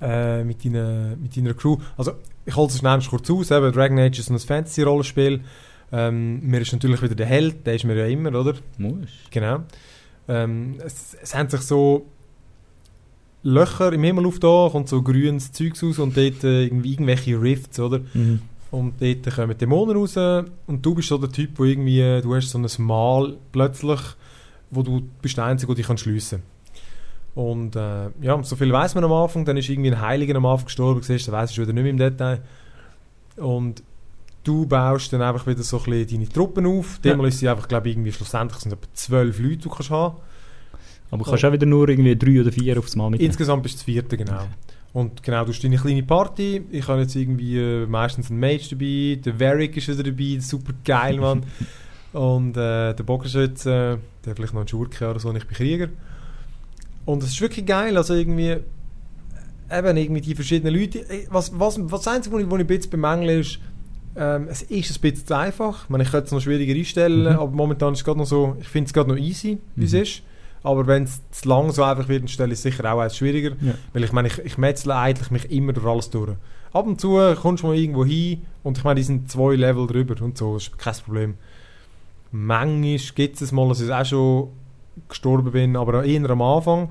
äh, 0.00 0.44
mit, 0.44 0.64
deinen, 0.64 1.20
mit 1.20 1.36
deiner 1.36 1.54
Crew. 1.54 1.76
Also, 1.96 2.12
ich 2.46 2.54
hole 2.54 2.68
es 2.68 2.78
schnell 2.78 3.00
kurz 3.10 3.28
aus. 3.30 3.50
Eben, 3.50 3.72
Dragon 3.72 3.98
Age 3.98 4.18
ist 4.20 4.26
so 4.26 4.34
ein 4.34 4.38
Fantasy-Rollenspiel. 4.38 5.40
Ähm, 5.90 6.40
mir 6.46 6.60
ist 6.60 6.72
natürlich 6.72 7.02
wieder 7.02 7.14
der 7.14 7.26
Held, 7.26 7.66
der 7.66 7.74
ist 7.74 7.84
mir 7.84 7.96
ja 7.96 8.06
immer, 8.06 8.28
oder? 8.38 8.54
Muss. 8.76 9.08
Genau. 9.30 9.60
Ähm, 10.28 10.76
es, 10.84 11.16
es 11.20 11.34
haben 11.34 11.48
sich 11.48 11.62
so 11.62 12.06
Löcher 13.42 13.92
im 13.92 14.02
Himmel 14.04 14.26
auf 14.26 14.38
da, 14.38 14.68
kommt 14.70 14.88
so 14.88 15.02
grünes 15.02 15.52
Zeugs 15.52 15.82
raus 15.82 15.98
und 15.98 16.16
dort 16.16 16.44
äh, 16.44 16.64
irgendwie 16.64 16.92
irgendwelche 16.92 17.40
Rifts, 17.40 17.80
oder? 17.80 18.00
Mhm. 18.14 18.42
Und 18.70 18.94
dort 19.00 19.34
kommen 19.34 19.56
Dämonen 19.56 19.96
raus 19.96 20.16
und 20.66 20.84
du 20.84 20.94
bist 20.94 21.08
so 21.08 21.16
der 21.16 21.30
Typ, 21.32 21.58
wo 21.58 21.64
irgendwie, 21.64 22.00
äh, 22.00 22.20
du 22.20 22.34
hast 22.34 22.50
so 22.50 22.58
ein 22.58 22.66
Mal 22.84 23.36
plötzlich, 23.50 24.00
wo 24.70 24.82
du 24.82 25.02
bist 25.22 25.36
der 25.36 25.44
Einzige, 25.44 25.68
der 25.68 25.76
dich 25.76 25.86
kann 25.86 25.98
schliessen 25.98 26.42
Und 27.34 27.76
äh, 27.76 28.10
ja, 28.20 28.42
so 28.42 28.56
viel 28.56 28.72
weiß 28.72 28.94
man 28.94 29.04
am 29.04 29.12
Anfang, 29.12 29.44
dann 29.44 29.56
ist 29.56 29.68
irgendwie 29.68 29.90
ein 29.90 30.00
Heiliger 30.00 30.36
am 30.36 30.46
Anfang 30.46 30.66
gestorben, 30.66 31.02
siehst, 31.02 31.28
dann 31.28 31.34
weiss 31.34 31.50
ich 31.50 31.58
wieder 31.58 31.72
nicht 31.72 31.82
mehr 31.82 31.90
im 31.90 31.98
Detail. 31.98 32.42
Und 33.36 33.82
du 34.44 34.66
baust 34.66 35.12
dann 35.12 35.22
einfach 35.22 35.46
wieder 35.46 35.62
so 35.62 35.78
ein 35.78 35.84
bisschen 35.84 36.18
deine 36.18 36.28
Truppen 36.28 36.66
auf. 36.66 36.94
Ja. 36.96 37.10
Demmal 37.10 37.28
ist 37.28 37.38
sie 37.38 37.48
einfach, 37.48 37.68
glaube 37.68 37.88
ich, 37.88 37.94
irgendwie 37.94 38.12
schlussendlich 38.12 38.60
sind 38.60 38.72
es 38.72 38.78
etwa 38.78 38.88
zwölf 38.94 39.38
Leute, 39.38 39.56
die 39.56 39.62
du 39.62 39.70
kannst 39.70 39.90
haben. 39.90 40.16
Aber 41.10 41.24
du 41.24 41.30
kannst 41.30 41.44
auch 41.44 41.52
wieder 41.52 41.66
nur 41.66 41.88
irgendwie 41.88 42.16
drei 42.16 42.40
oder 42.40 42.52
vier 42.52 42.78
aufs 42.78 42.96
Mal 42.96 43.10
mitnehmen. 43.10 43.30
Insgesamt 43.30 43.62
bist 43.62 43.76
du 43.76 43.78
das 43.78 43.84
vierte, 43.84 44.16
genau. 44.16 44.34
Okay. 44.34 44.48
Und 44.92 45.22
genau, 45.22 45.44
du 45.44 45.52
hast 45.52 45.62
deine 45.62 45.76
kleine 45.76 46.02
Party. 46.02 46.62
Ich 46.70 46.88
habe 46.88 47.00
jetzt 47.00 47.14
irgendwie 47.14 47.58
äh, 47.58 47.86
meistens 47.86 48.30
einen 48.30 48.40
Mage 48.40 48.68
dabei. 48.70 49.20
Der 49.22 49.38
Varric 49.38 49.76
ist 49.76 49.88
wieder 49.88 50.02
dabei, 50.02 50.38
super 50.40 50.72
geil, 50.84 51.18
Mann. 51.18 51.44
und 52.12 52.56
äh, 52.56 52.94
der 52.94 53.02
Bogenschütze, 53.04 53.98
der 54.24 54.36
vielleicht 54.36 54.54
noch 54.54 54.62
ein 54.62 54.68
Schurke 54.68 55.08
oder 55.10 55.18
so, 55.20 55.28
und 55.28 55.36
ich 55.36 55.46
bin 55.46 55.56
Krieger. 55.56 55.88
Und 57.04 57.22
es 57.22 57.30
ist 57.30 57.40
wirklich 57.40 57.64
geil, 57.66 57.96
also 57.96 58.14
irgendwie 58.14 58.48
äh, 59.70 59.78
eben 59.78 59.96
irgendwie 59.96 60.20
die 60.20 60.34
verschiedenen 60.34 60.74
Leute. 60.74 61.00
Äh, 61.00 61.26
Was, 61.30 61.58
was, 61.58 61.78
was 61.90 62.02
das 62.02 62.14
Einzige, 62.14 62.34
was 62.36 62.42
ich, 62.42 62.50
was 62.50 62.54
ich 62.58 62.64
ein 62.64 62.66
bisschen 62.66 62.90
bemängle, 62.90 63.38
ist, 63.40 63.58
ähm, 64.16 64.48
es 64.50 64.62
ist 64.62 64.96
ein 64.98 65.00
bisschen 65.00 65.26
zu 65.26 65.36
einfach. 65.36 65.84
Ich, 65.84 65.90
meine, 65.90 66.02
ich 66.04 66.10
könnte 66.10 66.26
es 66.26 66.32
noch 66.32 66.40
schwieriger 66.40 66.74
einstellen, 66.74 67.22
Mhm. 67.32 67.38
aber 67.38 67.52
momentan 67.52 67.92
ist 67.92 68.00
es 68.00 68.04
gerade 68.04 68.18
noch 68.18 68.26
so, 68.26 68.56
ich 68.60 68.68
finde 68.68 68.88
es 68.88 68.92
gerade 68.92 69.08
noch 69.10 69.16
easy, 69.18 69.58
wie 69.76 69.84
es 69.84 69.92
Mhm. 69.92 69.98
ist. 70.02 70.22
Aber 70.64 70.86
wenn 70.88 71.04
es 71.04 71.20
zu 71.30 71.48
lang 71.48 71.70
so 71.70 71.84
einfach 71.84 72.08
wird, 72.08 72.22
dann 72.22 72.28
stelle 72.28 72.48
ich 72.52 72.58
es 72.58 72.62
sicher 72.62 72.92
auch 72.92 72.98
eins 73.00 73.16
schwieriger. 73.16 73.50
Ja. 73.60 73.74
Weil 73.92 74.02
ich 74.04 74.12
meine, 74.12 74.26
ich, 74.28 74.38
ich 74.40 74.58
metzle 74.58 74.96
eigentlich 74.96 75.30
mich 75.30 75.50
immer 75.52 75.72
durch 75.72 75.86
alles 75.86 76.10
durch. 76.10 76.32
Ab 76.72 76.86
und 76.86 77.00
zu 77.00 77.16
kommst 77.40 77.62
du 77.62 77.68
mal 77.68 77.76
irgendwo 77.76 78.04
hin 78.04 78.42
und 78.64 78.76
ich 78.76 78.84
meine, 78.84 78.96
die 78.98 79.04
sind 79.04 79.30
zwei 79.30 79.54
Level 79.54 79.86
drüber 79.86 80.20
und 80.22 80.36
so, 80.36 80.56
ist 80.56 80.76
kein 80.78 80.94
Problem. 80.94 81.34
Manchmal 82.30 82.98
gibt 83.14 83.40
es 83.40 83.52
mal, 83.52 83.68
dass 83.68 83.80
ich 83.80 83.92
auch 83.92 84.04
schon 84.04 84.48
gestorben 85.08 85.52
bin, 85.52 85.76
aber 85.76 86.04
eher 86.04 86.28
am 86.28 86.42
Anfang. 86.42 86.90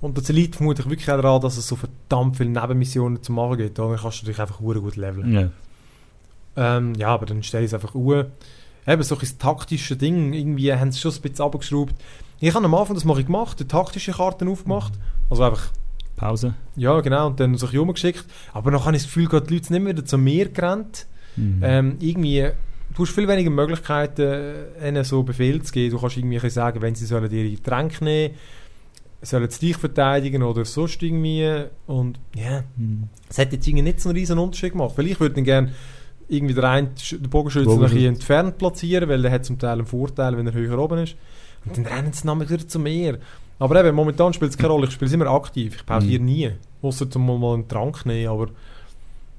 Und 0.00 0.18
das 0.18 0.28
liegt 0.28 0.56
vermutlich 0.56 0.88
wirklich 0.88 1.10
auch 1.10 1.20
daran, 1.20 1.40
dass 1.40 1.56
es 1.56 1.66
so 1.66 1.76
verdammt 1.76 2.36
viele 2.36 2.50
Nebenmissionen 2.50 3.22
zu 3.22 3.32
machen 3.32 3.56
gibt. 3.56 3.78
Da 3.78 3.96
kannst 4.00 4.22
du 4.22 4.26
dich 4.26 4.38
einfach 4.38 4.58
gut 4.58 4.96
leveln. 4.96 5.32
Ja. 5.32 5.50
Ähm, 6.56 6.94
ja, 6.94 7.08
aber 7.08 7.26
dann 7.26 7.42
stelle 7.42 7.64
ich 7.64 7.70
es 7.70 7.74
einfach 7.74 7.94
uhr. 7.94 8.30
Eben, 8.86 9.02
so 9.02 9.16
ein 9.16 9.38
taktische 9.38 9.96
Ding, 9.96 10.34
irgendwie 10.34 10.72
haben 10.72 10.92
sie 10.92 11.00
schon 11.00 11.12
ein 11.12 11.20
bisschen 11.22 11.44
abgeschraubt. 11.44 11.94
Ich 12.38 12.54
habe 12.54 12.64
am 12.64 12.74
Anfang 12.74 12.94
das 12.94 13.04
mache 13.04 13.20
ich 13.20 13.26
gemacht, 13.26 13.58
die 13.58 13.64
taktische 13.66 14.12
Karten 14.12 14.48
aufgemacht. 14.48 14.92
Also 15.30 15.42
einfach, 15.42 15.70
Pause. 16.16 16.54
ja 16.76 17.00
genau, 17.00 17.28
und 17.28 17.40
dann 17.40 17.56
so 17.56 17.66
ein 17.66 17.70
bisschen 17.70 17.80
rumgeschickt. 17.80 18.24
Aber 18.52 18.70
dann 18.70 18.84
habe 18.84 18.94
ich 18.96 19.02
das 19.04 19.12
Gefühl, 19.12 19.28
die 19.28 19.54
Leute 19.54 19.66
sind 19.66 19.76
immer 19.76 19.90
wieder 19.90 20.04
zu 20.04 20.18
mir 20.18 20.50
gerannt. 20.50 21.06
Mhm. 21.36 21.60
Ähm, 21.62 21.96
irgendwie, 22.00 22.50
du 22.94 23.02
hast 23.04 23.12
viel 23.14 23.28
weniger 23.28 23.50
Möglichkeiten, 23.50 24.54
ihnen 24.86 25.04
so 25.04 25.22
Befehl 25.22 25.62
zu 25.62 25.72
geben. 25.72 25.90
Du 25.94 26.00
kannst 26.00 26.16
irgendwie 26.16 26.48
sagen, 26.50 26.80
wenn 26.82 26.94
sie 26.94 27.06
sollen 27.06 27.30
ihre 27.30 27.62
Tränke 27.62 28.04
nehmen, 28.04 28.34
sollen 29.22 29.48
sie 29.50 29.66
dich 29.68 29.76
verteidigen 29.76 30.42
oder 30.42 30.64
sonst 30.64 31.02
irgendwie. 31.02 31.64
Und 31.86 32.18
ja, 32.36 32.64
Mhm. 32.76 33.08
es 33.28 33.38
hat 33.38 33.52
jetzt 33.52 33.66
irgendwie 33.66 33.82
nicht 33.84 34.00
so 34.00 34.08
einen 34.10 34.18
riesen 34.18 34.38
Unterschied 34.38 34.72
gemacht. 34.72 34.92
Weil 34.96 35.06
ich 35.08 35.18
würde 35.20 35.34
dann 35.36 35.44
gerne 35.44 35.72
irgendwie 36.28 36.54
den, 36.54 36.64
einen, 36.64 36.90
den 37.10 37.30
Bogenschützen 37.30 37.72
ein 37.72 37.80
bisschen 37.80 38.04
entfernt 38.14 38.58
platzieren, 38.58 39.08
weil 39.08 39.22
der 39.22 39.30
hat 39.32 39.44
zum 39.44 39.58
Teil 39.58 39.72
einen 39.78 39.86
Vorteil, 39.86 40.36
wenn 40.36 40.46
er 40.46 40.52
höher 40.54 40.78
oben 40.78 40.98
ist. 40.98 41.16
Und 41.64 41.76
dann 41.76 41.86
rennen 41.86 42.12
sie 42.12 42.26
nachher 42.26 42.48
wieder 42.50 42.68
zu 42.68 42.78
mir. 42.78 43.18
Aber 43.58 43.82
eben, 43.82 43.94
momentan 43.96 44.32
spielt 44.32 44.50
es 44.50 44.58
keine 44.58 44.72
Rolle. 44.72 44.86
Ich 44.86 44.92
spiele 44.92 45.06
es 45.08 45.12
immer 45.14 45.26
aktiv. 45.28 45.76
Ich 45.76 45.86
pausiere 45.86 46.20
Mhm. 46.20 46.26
nie. 46.26 46.50
Außer 46.82 47.08
zum 47.10 47.24
mal 47.26 47.54
einen 47.54 47.68
Trank 47.68 48.04
nehmen. 48.04 48.28
Aber 48.28 48.48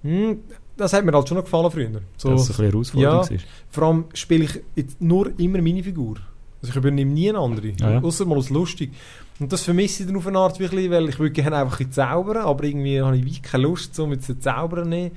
hm, 0.04 0.40
das 0.78 0.94
hat 0.94 1.06
mir 1.06 1.12
halt 1.14 1.28
schon 1.28 1.38
noch 1.38 1.44
gefallen 1.46 1.72
früher. 1.72 2.02
So, 2.18 2.30
Dass 2.32 2.50
es 2.50 2.60
ein 2.60 2.72
bisschen 2.72 3.00
Ja. 3.00 3.22
ist. 3.22 3.46
vor 3.70 3.84
allem 3.84 4.06
spiele 4.14 4.46
ich 4.46 4.60
jetzt 4.76 5.02
nur 5.02 5.32
immer 5.40 5.62
meine 5.62 5.84
Figur. 5.84 6.16
Also 6.62 6.72
ich 6.72 6.76
übernehme 6.76 7.12
nie 7.12 7.30
eine 7.30 7.40
andere. 7.40 7.74
Ah, 7.82 7.92
ja. 7.92 8.02
Außer 8.02 8.26
mal 8.26 8.38
aus 8.38 8.50
lustig. 8.50 8.92
Und 9.40 9.52
das 9.52 9.62
vermisse 9.64 10.04
ich 10.04 10.08
dann 10.08 10.18
auf 10.18 10.26
eine 10.28 10.40
Art 10.40 10.60
wirklich, 10.60 10.90
weil 10.90 11.10
ich 11.10 11.20
würde 11.20 11.32
gerne 11.32 11.58
einfach 11.58 11.80
ein 11.80 11.92
zaubern, 11.92 12.38
aber 12.46 12.64
irgendwie 12.64 13.02
habe 13.02 13.18
ich 13.18 13.42
keine 13.42 13.64
Lust, 13.64 13.94
so 13.96 14.08
mit 14.08 14.24
zu 14.24 14.40
zaubern. 14.40 14.90
nehmen. 14.90 15.12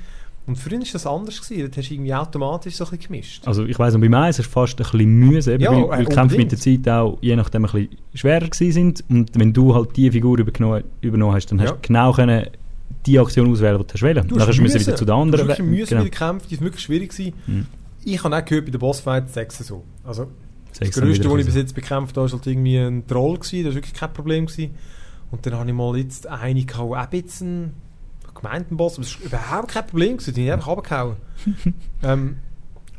Und 0.47 0.57
früher 0.57 0.79
war 0.79 0.87
das 0.93 1.07
anders. 1.07 1.41
Gewesen. 1.43 1.63
Dort 1.63 1.77
hast 1.77 1.89
du 1.91 1.95
irgendwie 1.95 2.15
automatisch 2.15 2.75
so 2.77 2.85
ein 2.85 2.91
bisschen 2.91 3.07
gemischt. 3.13 3.47
Also 3.47 3.65
ich 3.67 3.79
weiss, 3.79 3.95
und 3.95 4.01
beim 4.01 4.15
Eis 4.15 4.39
ist 4.39 4.47
es 4.47 4.53
fast 4.53 4.75
ein 4.81 4.85
bisschen 4.85 5.07
mühsam, 5.19 5.61
Ja, 5.61 5.71
weil, 5.71 5.83
äh, 5.85 5.89
weil 5.91 6.05
die 6.07 6.15
Kämpfe 6.15 6.37
mit 6.39 6.51
der 6.53 6.59
Zeit 6.59 6.89
auch 6.89 7.19
je 7.21 7.37
nachdem 7.37 7.65
ein 7.67 7.71
bisschen 7.71 7.99
schwerer 8.15 8.49
sind. 8.53 9.05
Und 9.11 9.31
wenn 9.39 9.53
du 9.53 9.75
halt 9.75 9.95
die 9.97 10.11
Figur 10.11 10.39
übergenommen, 10.39 10.85
übernommen 11.03 11.35
hast, 11.35 11.47
dann 11.53 11.59
Ja. 11.59 11.65
hast 11.67 11.75
du 11.75 11.79
genau 11.83 12.13
können 12.13 12.47
die 13.07 13.19
Aktion 13.19 13.51
auswählen, 13.51 13.79
die 13.79 13.87
du 13.87 13.93
hast 13.95 14.03
wollen. 14.03 14.15
Du 14.15 14.35
Dann 14.35 14.41
hast 14.41 14.49
hast 14.49 14.59
du 14.59 14.63
müssen 14.63 14.81
wieder 14.81 14.97
zu 14.97 15.05
den 15.05 15.15
Du 15.15 15.21
anderen. 15.21 15.49
hast 15.49 15.59
wirklich 15.59 15.79
müssen 15.79 15.89
genau. 15.89 16.05
mit 16.05 16.13
den 16.13 16.19
Kämpfen, 16.19 16.49
die 16.49 16.55
sind 16.57 16.65
wirklich 16.65 16.83
schwierig 16.83 17.11
gewesen. 17.11 17.35
Mhm. 17.47 17.67
Ich 18.05 18.23
habe 18.23 18.37
auch 18.37 18.45
gehört, 18.45 18.65
bei 18.67 18.71
den 18.71 18.79
Bossfights 18.81 19.35
sechs 19.35 19.59
so. 19.59 19.85
Also 20.05 20.29
das 20.79 20.91
Größte, 20.91 21.25
wieder 21.25 21.31
was 21.33 21.41
ich 21.41 21.47
bis 21.47 21.55
jetzt 21.55 21.75
bekämpft 21.75 22.17
habe, 22.17 22.31
war 22.31 22.39
halt 22.39 22.47
irgendwie 22.47 22.79
ein 22.79 23.07
Troll. 23.07 23.39
Gewesen. 23.39 23.65
Das 23.65 23.75
war 23.75 23.75
wirklich 23.77 23.95
kein 23.95 24.13
Problem. 24.13 24.47
Gewesen. 24.47 24.75
Und 25.31 25.45
dann 25.45 25.55
habe 25.55 25.69
ich 25.69 25.75
mal 25.75 25.97
jetzt 25.97 26.27
eine 26.27 26.65
gehauen, 26.65 26.99
auch 26.99 27.03
ein 27.03 27.23
bisschen 27.23 27.73
gemeint, 28.35 28.67
Boss, 28.71 28.95
aber 28.95 29.03
das 29.03 29.21
war 29.21 29.27
überhaupt 29.27 29.69
kein 29.69 29.87
Problem. 29.87 30.17
Gewesen. 30.17 30.35
Die 30.35 30.51
haben 30.51 30.59
einfach 30.59 30.69
runtergehauen. 30.69 31.17
ähm, 32.03 32.37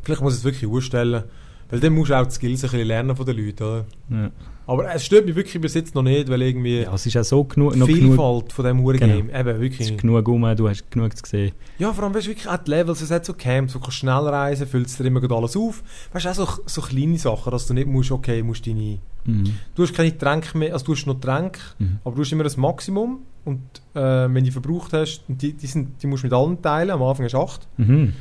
vielleicht 0.03 0.21
muss 0.21 0.33
ich 0.33 0.39
es 0.39 0.45
wirklich 0.45 0.69
ausstellen, 0.69 1.23
weil 1.69 1.79
dann 1.79 1.93
musst 1.93 2.11
du 2.11 2.19
auch 2.19 2.25
die 2.25 2.33
Skills 2.33 2.63
ein 2.63 2.71
bisschen 2.71 2.87
lernen 2.87 3.15
von 3.15 3.25
den 3.25 3.37
Leuten. 3.37 3.63
Oder? 3.63 3.85
Ja. 4.09 4.31
Aber 4.69 4.93
es 4.93 5.03
stört 5.03 5.25
mich 5.25 5.35
wirklich 5.35 5.59
bis 5.59 5.73
jetzt 5.73 5.95
noch 5.95 6.03
nicht, 6.03 6.29
weil 6.29 6.43
irgendwie 6.43 6.81
ja, 6.81 6.93
es 6.93 7.03
ist 7.05 7.17
auch 7.17 7.23
so 7.23 7.43
genug, 7.43 7.73
die 7.73 7.79
noch 7.79 7.87
genug, 7.87 8.01
Vielfalt 8.01 8.53
von 8.53 8.65
diesem 8.65 8.79
Uhr-Game, 8.81 9.29
eben 9.29 9.49
es 9.49 9.59
wirklich. 9.59 9.91
ist 9.91 9.97
genug 9.99 10.27
rum, 10.27 10.43
du 10.55 10.69
hast 10.69 10.91
genug 10.91 11.17
zu 11.17 11.23
sehen. 11.27 11.53
Ja, 11.79 11.91
vor 11.91 12.03
allem, 12.03 12.13
weißt 12.13 12.27
du, 12.27 12.29
wirklich 12.29 12.47
auch 12.47 12.57
die 12.57 12.69
Levels, 12.69 13.01
es 13.01 13.09
hat 13.09 13.25
so 13.25 13.33
Camps, 13.33 13.73
du 13.73 13.79
kannst 13.79 13.97
schnell 13.97 14.13
reisen, 14.13 14.67
füllst 14.67 14.99
dir 14.99 15.05
immer 15.05 15.21
alles 15.31 15.57
auf. 15.57 15.81
Weißt 16.13 16.25
du, 16.25 16.29
auch 16.29 16.33
so, 16.35 16.47
so 16.67 16.81
kleine 16.81 17.17
Sachen, 17.17 17.49
dass 17.51 17.65
du 17.65 17.73
nicht 17.73 17.87
musst, 17.87 18.11
okay, 18.11 18.43
musst 18.43 18.67
deine... 18.67 18.99
Mhm. 19.25 19.53
Du 19.73 19.81
hast 19.83 19.93
keine 19.95 20.15
Tränke 20.15 20.55
mehr, 20.55 20.71
also 20.73 20.85
du 20.85 20.93
hast 20.93 21.05
noch 21.07 21.19
Tränke, 21.19 21.59
Mhm. 21.79 21.97
aber 22.03 22.15
du 22.15 22.21
hast 22.21 22.31
immer 22.31 22.43
das 22.43 22.55
Maximum 22.55 23.21
und 23.45 23.61
äh, 23.95 23.99
wenn 24.31 24.45
du 24.45 24.51
verbraucht 24.51 24.93
hast, 24.93 25.23
die, 25.27 25.53
die, 25.53 25.65
sind, 25.67 26.01
die 26.03 26.05
musst 26.07 26.21
du 26.23 26.27
mit 26.27 26.33
allen 26.33 26.61
teilen, 26.61 26.91
am 26.91 27.01
Anfang 27.01 27.25
hast 27.25 27.33
du 27.33 27.39
acht 27.39 27.67
Mhm. 27.77 28.13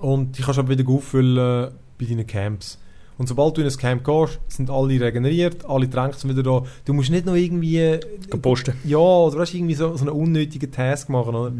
und 0.00 0.38
die 0.38 0.42
kannst 0.42 0.58
du 0.58 0.62
aber 0.62 0.78
wieder 0.78 0.88
auffüllen 0.88 1.72
bei 1.98 2.06
deinen 2.06 2.26
Camps. 2.26 2.78
Und 3.20 3.26
sobald 3.26 3.54
du 3.56 3.60
in 3.60 3.66
ein 3.66 3.76
Camp 3.76 4.02
gehst, 4.02 4.40
sind 4.48 4.70
alle 4.70 4.98
regeneriert, 4.98 5.68
alle 5.68 5.90
Tränke 5.90 6.16
sind 6.16 6.30
wieder 6.30 6.42
da. 6.42 6.62
Du 6.86 6.94
musst 6.94 7.10
nicht 7.10 7.26
noch 7.26 7.34
irgendwie... 7.34 8.00
Posten. 8.40 8.72
Ja, 8.84 8.96
oder 8.96 9.38
weißt, 9.40 9.52
du, 9.52 9.58
irgendwie 9.58 9.74
so, 9.74 9.94
so 9.94 10.06
einen 10.06 10.14
unnötigen 10.14 10.72
Task 10.72 11.10
machen, 11.10 11.34
oder? 11.34 11.52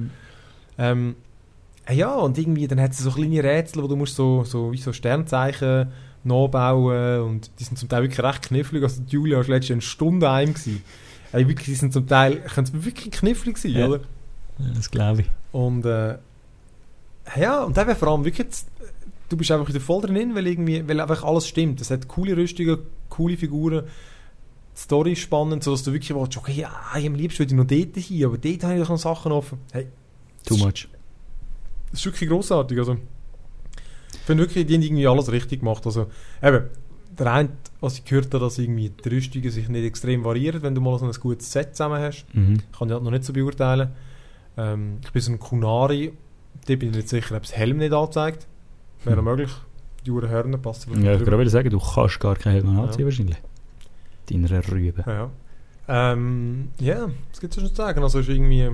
Ähm, 0.78 1.16
Ah 1.86 1.92
ja, 1.92 2.14
und 2.14 2.38
irgendwie, 2.38 2.68
dann 2.68 2.80
hat 2.80 2.92
es 2.92 2.98
so 2.98 3.10
kleine 3.10 3.42
Rätsel, 3.42 3.82
wo 3.82 3.88
du 3.88 3.96
musst 3.96 4.14
so, 4.14 4.44
so, 4.44 4.70
wie 4.72 4.76
so 4.78 4.92
Sternzeichen 4.92 5.88
nachbauen 6.22 7.22
und 7.22 7.50
die 7.58 7.64
sind 7.64 7.78
zum 7.78 7.88
Teil 7.88 8.02
wirklich 8.02 8.22
recht 8.24 8.42
knifflig. 8.42 8.82
Also 8.82 9.02
Julia 9.08 9.38
war 9.38 9.44
letztes 9.46 9.68
Jahr 9.70 9.74
eine 9.76 9.82
Stunde 9.82 10.30
heim 10.30 10.54
gewesen. 10.54 10.82
Ey, 11.32 11.48
wirklich, 11.48 11.66
die 11.66 11.74
sind 11.74 11.92
zum 11.92 12.06
Teil, 12.06 12.36
können 12.42 12.84
wirklich 12.84 13.10
knifflig 13.10 13.58
sein, 13.58 13.72
Ja. 13.72 13.86
oder? 13.88 14.00
Ja, 14.58 14.66
das 14.74 14.90
glaube 14.90 15.22
ich. 15.22 15.26
Und 15.52 15.84
äh, 15.84 16.16
ja, 17.38 17.64
und 17.64 17.76
eben 17.76 17.96
vor 17.96 18.08
allem 18.08 18.24
wirklich, 18.24 18.46
du 19.30 19.36
bist 19.36 19.50
einfach 19.50 19.68
wieder 19.68 19.80
voll 19.80 20.02
drin, 20.02 20.34
weil 20.34 20.46
irgendwie, 20.46 20.86
weil 20.86 21.00
einfach 21.00 21.24
alles 21.24 21.46
stimmt. 21.46 21.80
Es 21.80 21.90
hat 21.90 22.08
coole 22.08 22.36
Rüstungen, 22.36 22.78
coole 23.08 23.36
Figuren, 23.36 23.84
die 24.76 24.80
Story 24.80 25.12
ist 25.12 25.20
spannend, 25.20 25.64
sodass 25.64 25.82
du 25.82 25.92
wirklich 25.92 26.14
willst, 26.14 26.36
okay, 26.36 26.52
ja, 26.52 26.70
am 26.94 27.14
liebsten 27.14 27.40
würde 27.40 27.52
ich 27.52 27.56
noch 27.56 27.66
dort 27.66 28.04
hin, 28.04 28.24
aber 28.26 28.38
dort 28.38 28.64
habe 28.64 28.80
ich 28.80 28.88
noch 28.88 28.98
Sachen 28.98 29.32
offen. 29.32 29.58
Hey, 29.72 29.86
Too 30.44 30.56
much. 30.56 30.88
das 31.90 32.00
ist 32.00 32.04
wirklich 32.06 32.28
grossartig. 32.28 32.78
Also, 32.78 32.94
ich 34.12 34.20
finde 34.26 34.44
wirklich, 34.44 34.66
die 34.66 34.74
haben 34.74 34.82
irgendwie 34.82 35.06
alles 35.06 35.30
richtig 35.32 35.60
gemacht. 35.60 35.86
Also, 35.86 36.06
eben, 36.42 36.64
der 37.18 37.32
eine, 37.32 37.48
was 37.80 37.98
ich 37.98 38.04
gehört 38.04 38.26
habe, 38.26 38.40
dass 38.40 38.58
irgendwie 38.58 38.90
die 38.90 39.08
Rüstungen 39.08 39.50
sich 39.50 39.68
nicht 39.68 39.84
extrem 39.84 40.24
variieren, 40.24 40.62
wenn 40.62 40.74
du 40.74 40.80
mal 40.80 40.98
so 40.98 41.06
ein 41.06 41.12
gutes 41.12 41.52
Set 41.52 41.76
zusammen 41.76 42.00
hast. 42.00 42.26
Mhm. 42.32 42.58
Kann 42.76 42.88
ich 42.88 42.94
halt 42.94 43.02
noch 43.02 43.10
nicht 43.10 43.24
so 43.24 43.32
beurteilen. 43.32 43.90
Ähm, 44.56 44.98
ich 45.04 45.10
bin 45.12 45.22
so 45.22 45.32
ein 45.32 45.38
Kunari, 45.38 46.12
da 46.66 46.76
bin 46.76 46.90
ich 46.90 46.96
nicht 46.96 47.08
sicher, 47.08 47.36
ob 47.36 47.42
das 47.42 47.52
Helm 47.52 47.78
nicht 47.78 47.92
anzeigt. 47.92 48.46
Wäre 49.04 49.22
möglich. 49.22 49.50
Die 50.04 50.10
Uhren 50.10 50.28
Hörner 50.30 50.58
passt 50.58 50.84
vielleicht 50.84 51.02
Ja, 51.02 51.14
ich 51.14 51.20
wieder 51.20 51.50
sagen, 51.50 51.70
du 51.70 51.78
kannst 51.78 52.20
gar 52.20 52.36
Helm 52.38 52.78
anziehen 52.78 53.00
Ja. 53.00 53.06
wahrscheinlich. 53.06 53.36
Deiner 54.30 54.68
Rübe. 54.70 55.04
Ja, 55.06 55.12
ja. 55.12 55.30
Ähm, 55.88 56.68
ja, 56.78 57.08
was 57.30 57.40
gibt 57.40 57.54
es 57.54 57.60
schon 57.60 57.68
zu 57.68 57.74
sagen? 57.74 58.02
Also, 58.02 58.20
ist 58.20 58.28
irgendwie, 58.28 58.70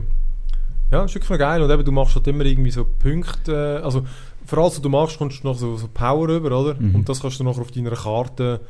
ja, 0.91 1.05
ist 1.05 1.15
wirklich 1.15 1.31
noch 1.31 1.39
geil. 1.39 1.63
Und 1.63 1.71
eben, 1.71 1.85
du 1.85 1.93
machst 1.93 2.15
halt 2.15 2.27
immer 2.29 2.45
irgendwie 2.45 2.71
so 2.71 2.85
Punkte, 2.85 3.79
äh, 3.81 3.85
also, 3.85 4.05
vor 4.45 4.59
allem, 4.59 4.67
was 4.67 4.81
du 4.81 4.89
machst, 4.89 5.19
kommst 5.19 5.43
du 5.43 5.49
noch 5.49 5.57
so, 5.57 5.77
so 5.77 5.89
Power 5.89 6.29
rüber, 6.29 6.61
oder? 6.61 6.75
Mhm. 6.79 6.95
Und 6.95 7.09
das 7.09 7.21
kannst 7.21 7.41
du 7.41 7.45
nachher 7.45 7.63
auf 7.63 7.71
deiner 7.71 7.91
Karte, 7.91 8.61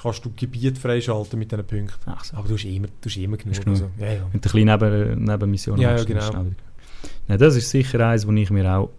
kannst 0.00 0.24
du 0.24 0.30
Gebiet 0.34 0.78
freischalten 0.78 1.38
mit 1.38 1.50
diesen 1.50 1.66
Punkten. 1.66 1.98
Ach 2.06 2.24
so. 2.24 2.36
Aber 2.36 2.48
du 2.48 2.54
hast 2.54 2.64
immer, 2.64 2.86
du 2.86 3.08
hast 3.08 3.16
immer 3.16 3.36
genug. 3.36 3.56
Hast 3.56 3.64
genug. 3.64 3.82
Also, 3.82 3.90
ja, 3.98 4.12
ja. 4.12 4.20
Mit 4.32 4.44
der 4.44 4.50
kleinen 4.52 4.78
Neben 4.80 5.24
Nebenmission 5.24 5.78
Ja, 5.80 5.92
machst 5.92 6.08
ja, 6.08 6.14
du 6.14 6.20
das 6.20 6.30
genau. 6.30 6.46
Ja, 7.28 7.36
das 7.36 7.56
ist 7.56 7.68
sicher 7.70 8.06
eins, 8.06 8.26
wo 8.26 8.32
ich 8.32 8.50
mir 8.50 8.70
auch 8.72 8.90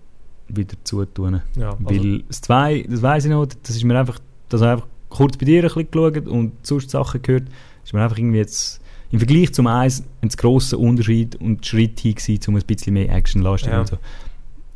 wieder 0.50 0.76
zutun. 0.84 1.42
ja 1.56 1.72
also, 1.72 1.86
Weil 1.86 2.24
das 2.24 2.42
zwei, 2.42 2.86
das 2.90 3.02
weiss 3.02 3.26
ich 3.26 3.32
noch, 3.32 3.46
das 3.46 3.76
ist 3.76 3.84
mir 3.84 3.98
einfach, 4.00 4.20
das 4.50 4.62
habe 4.62 4.70
ich 4.70 4.74
einfach 4.84 4.88
kurz 5.10 5.38
bei 5.38 5.46
dir 5.46 5.64
ein 5.64 5.68
bisschen 5.68 5.92
geschaut 5.92 6.28
und 6.28 6.52
sonst 6.66 6.90
Sachen 6.90 7.22
gehört, 7.22 7.44
ist 7.84 7.94
mir 7.94 8.02
einfach 8.04 8.18
irgendwie 8.18 8.38
jetzt 8.38 8.82
im 9.12 9.20
Vergleich 9.20 9.54
zum 9.54 9.68
Eins 9.68 10.04
ein 10.22 10.30
grosser 10.30 10.78
Unterschied 10.80 11.36
und 11.38 11.66
Schritt 11.66 12.00
hin 12.02 12.16
gewesen, 12.16 12.40
um 12.50 12.56
ein 12.56 12.62
bisschen 12.64 12.94
mehr 12.94 13.10
Action 13.14 13.42
zu 13.42 13.48
leisten 13.50 13.70
Ja. 13.70 13.80
und 13.82 13.88
so. 13.88 13.98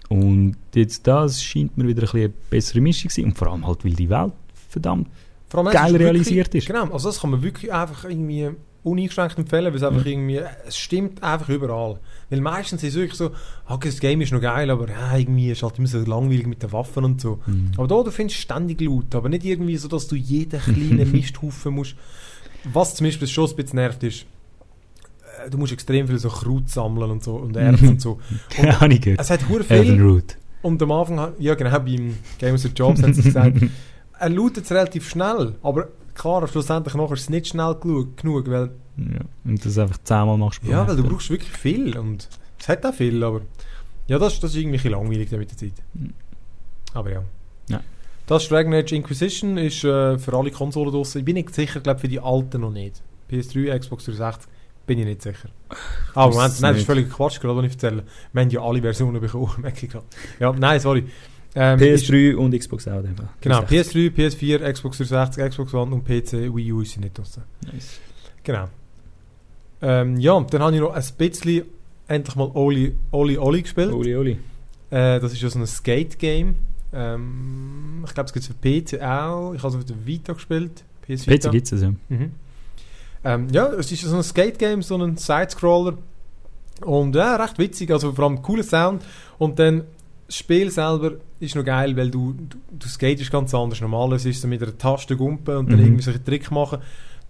Und 0.09 0.55
jetzt 0.75 1.07
das 1.07 1.41
scheint 1.43 1.77
mir 1.77 1.87
wieder 1.87 2.01
ein 2.01 2.05
bisschen 2.05 2.19
eine 2.21 2.33
bessere 2.49 2.81
Mischung 2.81 3.09
zu 3.09 3.15
sein 3.21 3.25
und 3.29 3.37
vor 3.37 3.47
allem 3.49 3.65
halt, 3.65 3.83
weil 3.85 3.93
die 3.93 4.09
Welt 4.09 4.33
verdammt 4.69 5.07
allem, 5.53 5.65
geil 5.67 5.85
ist 5.87 5.91
wirklich- 5.93 6.01
realisiert 6.07 6.55
ist. 6.55 6.67
Genau, 6.67 6.85
also 6.91 7.09
das 7.09 7.19
kann 7.19 7.31
man 7.31 7.41
wirklich 7.43 7.71
einfach 7.73 8.05
irgendwie 8.05 8.49
uneingeschränkt 8.83 9.37
empfehlen, 9.37 9.65
weil 9.65 9.75
es 9.75 9.83
einfach 9.83 10.05
irgendwie, 10.05 10.41
es 10.67 10.77
stimmt 10.77 11.21
einfach 11.21 11.49
überall. 11.49 11.99
Weil 12.29 12.41
meistens 12.41 12.81
ist 12.83 12.89
es 12.89 12.95
wirklich 12.95 13.17
so, 13.17 13.31
okay, 13.67 13.89
das 13.89 13.99
Game 13.99 14.21
ist 14.21 14.31
noch 14.33 14.41
geil, 14.41 14.69
aber 14.71 14.89
ja, 14.89 15.15
irgendwie 15.17 15.51
ist 15.51 15.59
es 15.59 15.63
halt 15.63 15.77
immer 15.77 15.87
so 15.87 15.99
langweilig 15.99 16.47
mit 16.47 16.63
den 16.63 16.71
Waffen 16.71 17.03
und 17.05 17.21
so. 17.21 17.39
Mhm. 17.45 17.71
Aber 17.77 17.87
da, 17.87 18.01
du 18.03 18.11
findest 18.11 18.39
ständig 18.39 18.81
Loot, 18.81 19.13
aber 19.13 19.29
nicht 19.29 19.45
irgendwie 19.45 19.77
so, 19.77 19.87
dass 19.87 20.07
du 20.07 20.15
jeden 20.15 20.59
kleinen 20.59 21.11
Misthaufen 21.11 21.75
musst. 21.75 21.95
Was 22.73 22.95
zum 22.95 23.05
Beispiel 23.05 23.27
schon 23.27 23.49
ein 23.49 23.55
bisschen 23.55 23.75
nervt 23.77 24.01
ist, 24.03 24.25
äh, 25.45 25.49
du 25.49 25.57
musst 25.57 25.73
extrem 25.73 26.07
viel 26.07 26.17
so 26.17 26.29
Kraut 26.29 26.69
sammeln 26.69 27.11
und 27.11 27.23
so 27.23 27.35
und 27.35 27.55
Erz 27.55 27.81
und 27.81 28.01
so. 28.01 28.19
Ja, 28.61 28.81
ich 28.87 29.01
gehört. 29.01 29.19
Es 29.21 29.29
hat 29.29 29.41
Elven 29.49 29.65
viel 29.99 30.23
und 30.63 30.81
am 30.81 30.91
Anfang, 30.91 31.19
hat- 31.19 31.39
ja 31.39 31.55
genau, 31.55 31.79
beim 31.79 32.15
Games 32.39 32.65
of 32.65 32.71
Jobs 32.75 33.01
haben 33.01 33.13
sie 33.13 33.23
gesagt, 33.23 33.57
er 34.19 34.29
lootet 34.29 34.65
es 34.65 34.71
relativ 34.71 35.09
schnell, 35.09 35.55
aber 35.63 35.87
klar, 36.21 36.47
schlussendlich 36.47 36.93
nachher 36.93 37.13
ist 37.13 37.21
es 37.21 37.29
nicht 37.29 37.47
schnell 37.47 37.75
genug, 37.75 38.49
weil, 38.49 38.71
Ja, 38.97 39.21
und 39.43 39.65
das 39.65 39.77
einfach 39.77 39.97
zehnmal 40.03 40.37
machst. 40.37 40.61
ja, 40.63 40.87
weil 40.87 40.95
du 40.95 41.03
brauchst 41.03 41.29
wirklich 41.29 41.51
viel 41.51 41.97
und 41.97 42.29
es 42.59 42.67
hat 42.69 42.85
auch 42.85 42.93
viel, 42.93 43.23
aber 43.23 43.41
ja, 44.07 44.19
das, 44.19 44.39
das 44.39 44.51
ist 44.51 44.57
irgendwie 44.57 44.79
ein 44.87 44.91
langweilig 44.91 45.29
dann 45.29 45.39
mit 45.39 45.51
der 45.51 45.57
Zeit. 45.57 45.73
Mhm. 45.93 46.13
Aber 46.93 47.11
ja. 47.11 47.23
Ja. 47.69 47.81
Das 48.27 48.47
Dragon 48.47 48.73
Age 48.73 48.91
Inquisition 48.91 49.57
ist 49.57 49.83
äh, 49.83 50.17
für 50.19 50.33
alle 50.37 50.51
Konsolen 50.51 50.91
draussen. 50.91 51.19
Ich 51.19 51.25
bin 51.25 51.35
nicht 51.35 51.53
sicher, 51.55 51.79
glaube 51.79 51.99
für 51.99 52.07
die 52.07 52.19
alten 52.19 52.61
noch 52.61 52.71
nicht. 52.71 53.01
PS3, 53.31 53.79
Xbox 53.79 54.05
360 54.05 54.49
bin 54.85 54.99
ich 54.99 55.05
nicht 55.05 55.21
sicher. 55.21 55.49
Ah, 56.13 56.27
weiß 56.27 56.35
Moment, 56.35 56.61
nein, 56.61 56.73
das 56.73 56.81
ist 56.81 56.85
völlig 56.85 57.09
Quatsch, 57.09 57.39
gerade 57.39 57.55
was 57.55 57.65
ich 57.65 57.71
erzähle. 57.71 58.03
Wir 58.33 58.41
haben 58.41 58.49
ja 58.49 58.61
alle 58.61 58.81
Versionen 58.81 59.21
bekommen, 59.21 59.49
merke 59.61 59.85
ich 59.85 59.91
gerade. 59.91 60.05
Ja, 60.39 60.51
nein, 60.51 60.79
sorry. 60.79 61.05
Ähm, 61.53 61.79
ist- 61.79 62.05
PS3 62.05 62.35
und 62.35 62.57
Xbox 62.57 62.87
auch. 62.87 63.01
dem. 63.01 63.15
Genau, 63.41 63.61
360. 63.61 64.11
PS3, 64.13 64.59
PS4, 64.59 64.71
Xbox 64.73 64.97
360, 64.99 65.49
Xbox 65.49 65.73
One 65.73 65.95
und 65.95 66.05
PC, 66.05 66.53
Wii 66.55 66.71
U 66.71 66.81
ist 66.81 66.91
sie 66.93 66.99
nicht 67.01 67.17
draussen. 67.17 67.43
Nice. 67.71 67.99
Genau. 68.43 68.67
Ähm, 69.81 70.17
ja, 70.17 70.39
dann 70.39 70.61
habe 70.61 70.75
ich 70.75 70.81
noch 70.81 70.93
ein 70.93 71.03
bisschen 71.17 71.65
endlich 72.07 72.35
mal 72.35 72.51
Oli 72.53 72.95
Oli, 73.11 73.37
Oli 73.37 73.61
gespielt. 73.63 73.91
Oli, 73.91 74.15
Oli. 74.15 74.31
Äh, 74.91 75.19
das 75.19 75.33
ist 75.33 75.41
ja 75.41 75.49
so 75.49 75.59
ein 75.59 75.67
Skate-Game. 75.67 76.55
Ähm, 76.93 78.03
ich 78.05 78.13
glaube, 78.13 78.27
es 78.27 78.33
gibt 78.33 78.45
es 78.45 78.47
für 78.47 78.53
PC 78.97 79.01
auch. 79.01 79.53
Ich 79.53 79.59
habe 79.63 79.69
es 79.69 79.75
auf 79.75 79.85
der 79.85 80.05
Vita 80.05 80.33
gespielt. 80.33 80.83
PS 81.07 81.27
Vita. 81.27 81.49
PC 81.49 81.51
gibt 81.51 81.71
es 81.71 81.81
ja. 81.81 81.89
Mhm. 82.09 82.31
Ähm, 83.23 83.47
ja, 83.51 83.67
es 83.73 83.91
ist 83.91 84.01
so 84.01 84.15
ein 84.15 84.23
Skate-Game, 84.23 84.81
so 84.81 84.97
ein 84.97 85.17
Side-Scroller. 85.17 85.97
Und 86.85 87.15
ja, 87.15 87.35
recht 87.35 87.57
witzig, 87.59 87.91
also 87.91 88.11
vor 88.13 88.25
allem 88.25 88.41
cooler 88.41 88.63
Sound. 88.63 89.03
Und 89.37 89.59
dann 89.59 89.83
das 90.27 90.37
Spiel 90.37 90.71
selber 90.71 91.13
ist 91.41 91.55
noch 91.55 91.65
geil, 91.65 91.95
weil 91.97 92.09
du, 92.11 92.33
du, 92.33 92.57
du 92.79 92.87
skatest 92.87 93.31
ganz 93.31 93.53
anders. 93.53 93.81
Normalerweise 93.81 94.29
ist 94.29 94.37
es 94.37 94.45
mit 94.45 94.61
einer 94.61 94.77
Taste 94.77 95.17
gumpen 95.17 95.57
und 95.57 95.71
dann 95.71 95.79
Mhm. 95.79 95.85
irgendwie 95.85 96.03
solche 96.03 96.23
Trick 96.23 96.49
machen. 96.51 96.79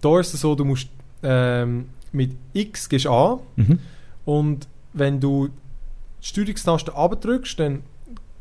Da 0.00 0.20
ist 0.20 0.34
es 0.34 0.40
so, 0.40 0.54
du 0.54 0.64
musst 0.64 0.88
ähm, 1.22 1.86
mit 2.12 2.32
X 2.52 2.88
gehst 2.88 3.06
an 3.06 3.38
Mhm. 3.56 3.78
und 4.24 4.68
wenn 4.92 5.18
du 5.20 5.48
die 5.48 6.26
Steuerungstaste 6.26 6.94
abdrückst, 6.94 7.58
dann, 7.58 7.80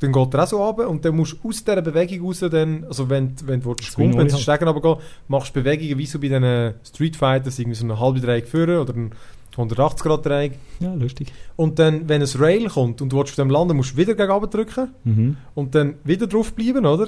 dann 0.02 0.12
geht 0.12 0.34
er 0.34 0.44
auch 0.44 0.48
so 0.48 0.64
runter 0.64 0.90
und 0.90 1.06
dann 1.06 1.16
musst 1.16 1.38
du 1.44 1.48
aus 1.50 1.64
dieser 1.64 1.82
Bewegung 1.82 2.28
raus, 2.28 2.40
dann, 2.40 2.84
also 2.86 3.10
wenn, 3.10 3.34
wenn 3.46 3.62
du 3.62 3.70
wie 3.76 4.18
wenn 4.18 4.28
du. 4.28 4.38
Stegen 4.38 4.68
runtergehen 4.68 4.98
machst 5.28 5.56
du 5.56 5.62
Bewegungen 5.64 5.98
wie 5.98 6.06
so 6.06 6.20
bei 6.20 6.28
diesen 6.28 6.74
Street 6.84 7.16
Fighters, 7.16 7.60
irgendwie 7.60 7.78
so 7.78 7.86
eine 7.86 8.00
halbe 8.00 8.20
Dreieck 8.20 8.48
führen 8.48 8.80
oder 8.80 8.94
ein 8.96 9.12
180 9.58 10.02
Grad 10.04 10.26
Dreieck. 10.26 10.54
Ja, 10.80 10.94
lustig. 10.94 11.32
Und 11.56 11.78
dann, 11.80 12.08
wenn 12.08 12.22
ein 12.22 12.28
Rail 12.40 12.68
kommt 12.70 13.02
und 13.02 13.12
du 13.12 13.18
willst 13.18 13.32
auf 13.32 13.36
dem 13.36 13.50
landen, 13.50 13.76
musst 13.78 13.94
du 13.94 13.98
wieder 13.98 14.14
gegen 14.16 14.32
runter 14.32 14.48
drücken 14.48 14.90
Mhm. 15.04 15.38
und 15.56 15.76
dann 15.76 15.96
wieder 16.04 16.28
drauf 16.28 16.54
bleiben, 16.54 16.86
oder? 16.86 17.08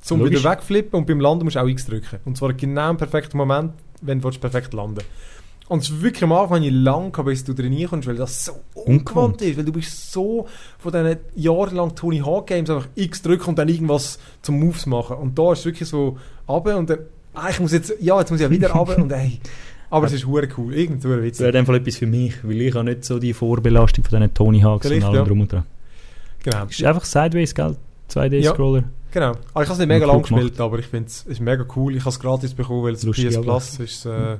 Zum 0.00 0.20
Logisch. 0.20 0.40
wieder 0.40 0.50
wegflippen 0.52 0.98
und 0.98 1.06
beim 1.06 1.20
Landen 1.20 1.44
musst 1.44 1.56
du 1.56 1.60
auch 1.60 1.66
X 1.68 1.84
drücken. 1.86 2.18
Und 2.24 2.36
zwar 2.36 2.52
genau 2.54 2.90
im 2.90 2.96
perfekten 2.96 3.36
Moment, 3.36 3.72
wenn 4.00 4.20
du 4.20 4.30
perfekt 4.30 4.72
landen 4.72 5.02
Und 5.68 5.82
es 5.82 5.90
ist 5.90 6.00
wirklich 6.02 6.24
am 6.24 6.32
Anfang, 6.32 6.56
wenn 6.56 6.62
ich 6.62 6.72
lang 6.72 7.12
bis 7.24 7.44
du 7.44 7.52
drin 7.54 7.86
kommst, 7.86 8.08
weil 8.08 8.16
das 8.16 8.46
so 8.46 8.52
ungewohnt 8.74 8.88
Ungewohnt. 9.08 9.42
ist. 9.42 9.56
Weil 9.58 9.64
du 9.66 9.72
bist 9.72 10.10
so 10.12 10.46
von 10.78 10.90
diesen 10.92 11.16
jahrelang 11.36 11.94
Tony 11.94 12.18
Hawk 12.20 12.46
Games 12.46 12.70
einfach 12.70 12.88
X 12.94 13.20
drücken 13.22 13.50
und 13.50 13.58
dann 13.58 13.68
irgendwas 13.68 14.18
zum 14.42 14.58
Moves 14.58 14.86
machen. 14.86 15.16
Und 15.18 15.38
da 15.38 15.52
ist 15.52 15.60
es 15.60 15.64
wirklich 15.66 15.88
so 15.88 16.16
runter 16.48 16.78
und 16.78 16.88
dann, 16.88 17.00
ah, 17.34 17.50
ich 17.50 17.60
muss 17.60 17.72
jetzt, 17.72 17.92
ja, 18.00 18.18
jetzt 18.18 18.30
muss 18.30 18.40
ich 18.40 18.44
ja 18.44 18.50
wieder 18.50 18.70
runter 18.70 18.96
und 19.02 19.12
ey. 19.12 19.38
Aber 19.90 20.06
es 20.06 20.12
ist 20.12 20.26
hure 20.26 20.48
cool, 20.56 20.74
irgendwie 20.74 21.08
hure 21.08 21.16
Das 21.16 21.24
witzig. 21.26 21.40
wäre 21.40 21.48
in 21.50 21.54
dem 21.56 21.66
Fall 21.66 21.76
etwas 21.76 21.96
für 21.96 22.06
mich, 22.06 22.34
weil 22.44 22.60
ich 22.60 22.74
habe 22.74 22.84
nicht 22.84 23.04
so 23.04 23.18
die 23.18 23.32
Vorbelastung 23.32 24.04
von 24.04 24.20
diesen 24.20 24.34
Tony 24.34 24.60
Hawks 24.60 24.86
und 24.86 24.92
Vielleicht, 24.92 25.06
allem 25.06 25.16
ja. 25.16 25.24
drum 25.24 25.40
und 25.40 25.52
dran. 25.52 25.64
Genau. 26.42 26.64
Es 26.70 26.78
ist 26.78 26.84
einfach 26.84 27.04
Sideways, 27.04 27.54
gell? 27.54 27.76
2D-Scroller. 28.10 28.84
Genau. 29.10 29.32
Aber 29.52 29.62
ich 29.62 29.68
habe 29.68 29.72
es 29.72 29.78
nicht 29.78 29.88
mega 29.88 30.06
lang 30.06 30.22
gemacht. 30.22 30.42
gespielt, 30.42 30.60
aber 30.60 30.78
ich 30.78 30.86
finde 30.86 31.08
es 31.08 31.22
ist 31.24 31.40
mega 31.40 31.64
cool. 31.76 31.94
Ich 31.96 32.00
habe 32.00 32.10
es 32.10 32.20
gratis 32.20 32.54
bekommen, 32.54 32.84
weil 32.84 32.94
es 32.94 33.04
PS 33.04 33.40
Plus 33.40 33.78
ist, 33.80 34.06
äh, 34.06 34.34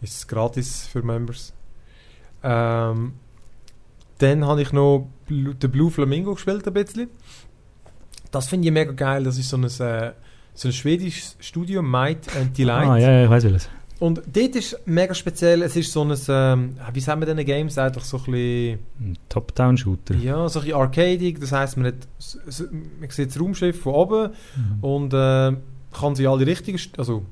ist 0.00 0.16
es 0.18 0.26
gratis 0.28 0.86
für 0.86 1.02
Members. 1.02 1.52
Ähm, 2.42 3.14
dann 4.18 4.46
habe 4.46 4.62
ich 4.62 4.72
noch 4.72 5.08
den 5.28 5.70
Blue 5.70 5.90
Flamingo 5.90 6.34
gespielt 6.34 6.66
ein 6.66 6.72
bisschen. 6.72 7.08
Das 8.30 8.46
finde 8.48 8.68
ich 8.68 8.72
mega 8.72 8.92
geil. 8.92 9.24
Das 9.24 9.38
ist 9.38 9.48
so 9.48 9.56
ein, 9.56 9.64
äh, 9.64 10.12
so 10.54 10.68
ein 10.68 10.72
schwedisches 10.72 11.36
Studio, 11.40 11.82
Might 11.82 12.34
and 12.36 12.56
Delight. 12.56 12.88
Ah, 12.88 12.96
ja, 12.96 13.10
ja, 13.10 13.24
ich 13.24 13.30
weiß 13.30 13.44
welches. 13.44 13.68
Und 14.00 14.22
dort 14.32 14.56
ist 14.56 14.76
mega 14.86 15.14
speziell, 15.14 15.62
es 15.62 15.76
ist 15.76 15.92
so 15.92 16.02
ein, 16.02 16.12
ähm, 16.28 16.76
wie 16.92 17.00
sagen 17.00 17.20
wir 17.20 17.26
denn 17.32 17.44
Games, 17.46 17.78
eigentlich 17.78 18.04
so 18.04 18.16
ein 18.18 18.24
bisschen... 18.24 18.78
Top-Down-Shooter. 19.28 20.16
Ja, 20.16 20.48
so 20.48 20.58
ein 20.60 20.64
bisschen 20.66 20.80
arcadig, 20.80 21.40
das 21.40 21.52
heisst, 21.52 21.76
man, 21.76 21.86
hat, 21.86 21.94
man 23.00 23.10
sieht 23.10 23.30
das 23.30 23.40
Raumschiff 23.40 23.80
von 23.80 23.94
oben 23.94 24.30
Mhm. 24.56 24.84
und 24.84 25.14
äh, 25.14 25.52
kann 25.92 26.14
sie 26.16 26.26
alle 26.26 26.46
richtigen, 26.46 26.78
also 26.98 27.24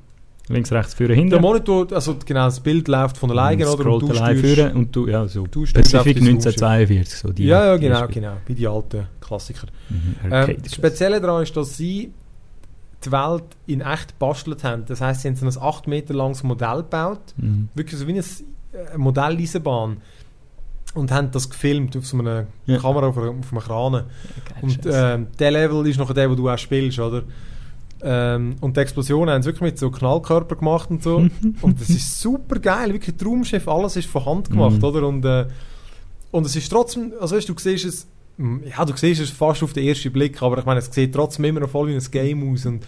Links, 0.48 0.72
rechts, 0.72 0.94
führen, 0.94 1.08
der 1.08 1.16
hinten. 1.16 1.40
Monitor, 1.40 1.86
also 1.92 2.16
genau, 2.24 2.46
das 2.46 2.60
Bild 2.60 2.88
läuft 2.88 3.16
von 3.16 3.30
alleine, 3.30 3.64
oder? 3.68 3.82
Scrollt 3.82 4.02
Und 4.02 4.08
du 4.12 4.18
allein 4.20 4.36
führen 4.36 4.72
und 4.76 4.94
du, 4.96 5.06
ja, 5.08 5.26
so 5.28 5.46
du 5.46 5.62
Pacific 5.62 6.16
dein 6.16 6.28
1942, 6.28 7.18
so 7.18 7.32
die. 7.32 7.44
Ja, 7.46 7.64
ja, 7.66 7.76
genau, 7.76 8.06
genau, 8.08 8.34
wie 8.46 8.54
die 8.54 8.66
alten 8.66 9.06
Klassiker. 9.20 9.68
Mhm, 9.88 10.16
Ähm, 10.32 10.56
das 10.62 10.74
Spezielle 10.74 11.20
daran 11.20 11.42
ist, 11.44 11.56
dass 11.56 11.76
sie 11.76 12.12
die 13.04 13.12
Welt 13.12 13.44
in 13.66 13.80
echt 13.80 14.10
gebastelt 14.18 14.64
haben. 14.64 14.84
Das 14.86 15.00
heisst, 15.00 15.22
sie 15.22 15.28
haben 15.28 15.36
so 15.36 15.46
ein 15.46 15.66
8 15.66 15.86
Meter 15.88 16.14
langes 16.14 16.42
Modell 16.42 16.78
gebaut, 16.78 17.34
Mhm. 17.36 17.68
wirklich 17.74 17.98
so 18.00 18.06
wie 18.06 18.12
eine 18.12 18.20
äh, 18.20 18.96
Modelleisenbahn. 18.96 19.98
und 20.94 21.10
haben 21.10 21.30
das 21.30 21.48
gefilmt 21.48 21.96
auf 21.96 22.06
so 22.06 22.18
einer 22.18 22.46
Ja. 22.66 22.78
Kamera 22.78 23.06
auf, 23.06 23.16
auf 23.16 23.24
einem 23.24 23.60
Kran. 23.62 23.92
Geil, 23.92 24.04
Und 24.60 24.78
ähm, 24.84 25.26
der 25.38 25.50
Level 25.50 25.86
ist 25.86 25.96
noch 25.98 26.12
der, 26.12 26.30
wo 26.30 26.34
du 26.34 26.50
auch 26.50 26.58
spielst, 26.58 26.98
oder? 26.98 27.22
Ähm, 28.02 28.56
und 28.60 28.76
die 28.76 28.80
Explosionen 28.80 29.32
haben 29.34 29.42
sie 29.42 29.46
wirklich 29.48 29.62
mit 29.72 29.78
so 29.78 29.90
Knallkörper 29.90 30.56
gemacht 30.56 30.90
und 30.90 31.02
so. 31.02 31.16
und 31.62 31.80
das 31.80 31.88
ist 31.88 32.20
super 32.20 32.58
geil, 32.58 32.92
wirklich 32.92 33.16
Traumschiff, 33.16 33.66
alles 33.68 33.96
ist 33.96 34.08
von 34.08 34.26
Hand 34.26 34.50
gemacht, 34.50 34.76
Mhm. 34.78 34.84
oder? 34.84 35.06
Und, 35.08 35.24
äh, 35.24 35.46
und 36.30 36.44
es 36.46 36.56
ist 36.56 36.68
trotzdem, 36.68 37.12
also 37.20 37.36
weißt, 37.36 37.48
du 37.48 37.54
du 37.54 37.60
siehst 37.60 37.84
es, 37.86 38.06
ja, 38.38 38.84
du 38.84 38.96
siehst 38.96 39.20
es 39.20 39.30
fast 39.30 39.62
auf 39.62 39.72
den 39.72 39.86
ersten 39.86 40.12
Blick, 40.12 40.40
aber 40.42 40.58
ich 40.58 40.64
meine, 40.64 40.80
es 40.80 40.86
sieht 40.92 41.14
trotzdem 41.14 41.44
immer 41.44 41.60
noch 41.60 41.70
voll 41.70 41.88
wie 41.88 41.94
ein 41.94 42.02
Game 42.10 42.52
aus 42.52 42.66
und 42.66 42.84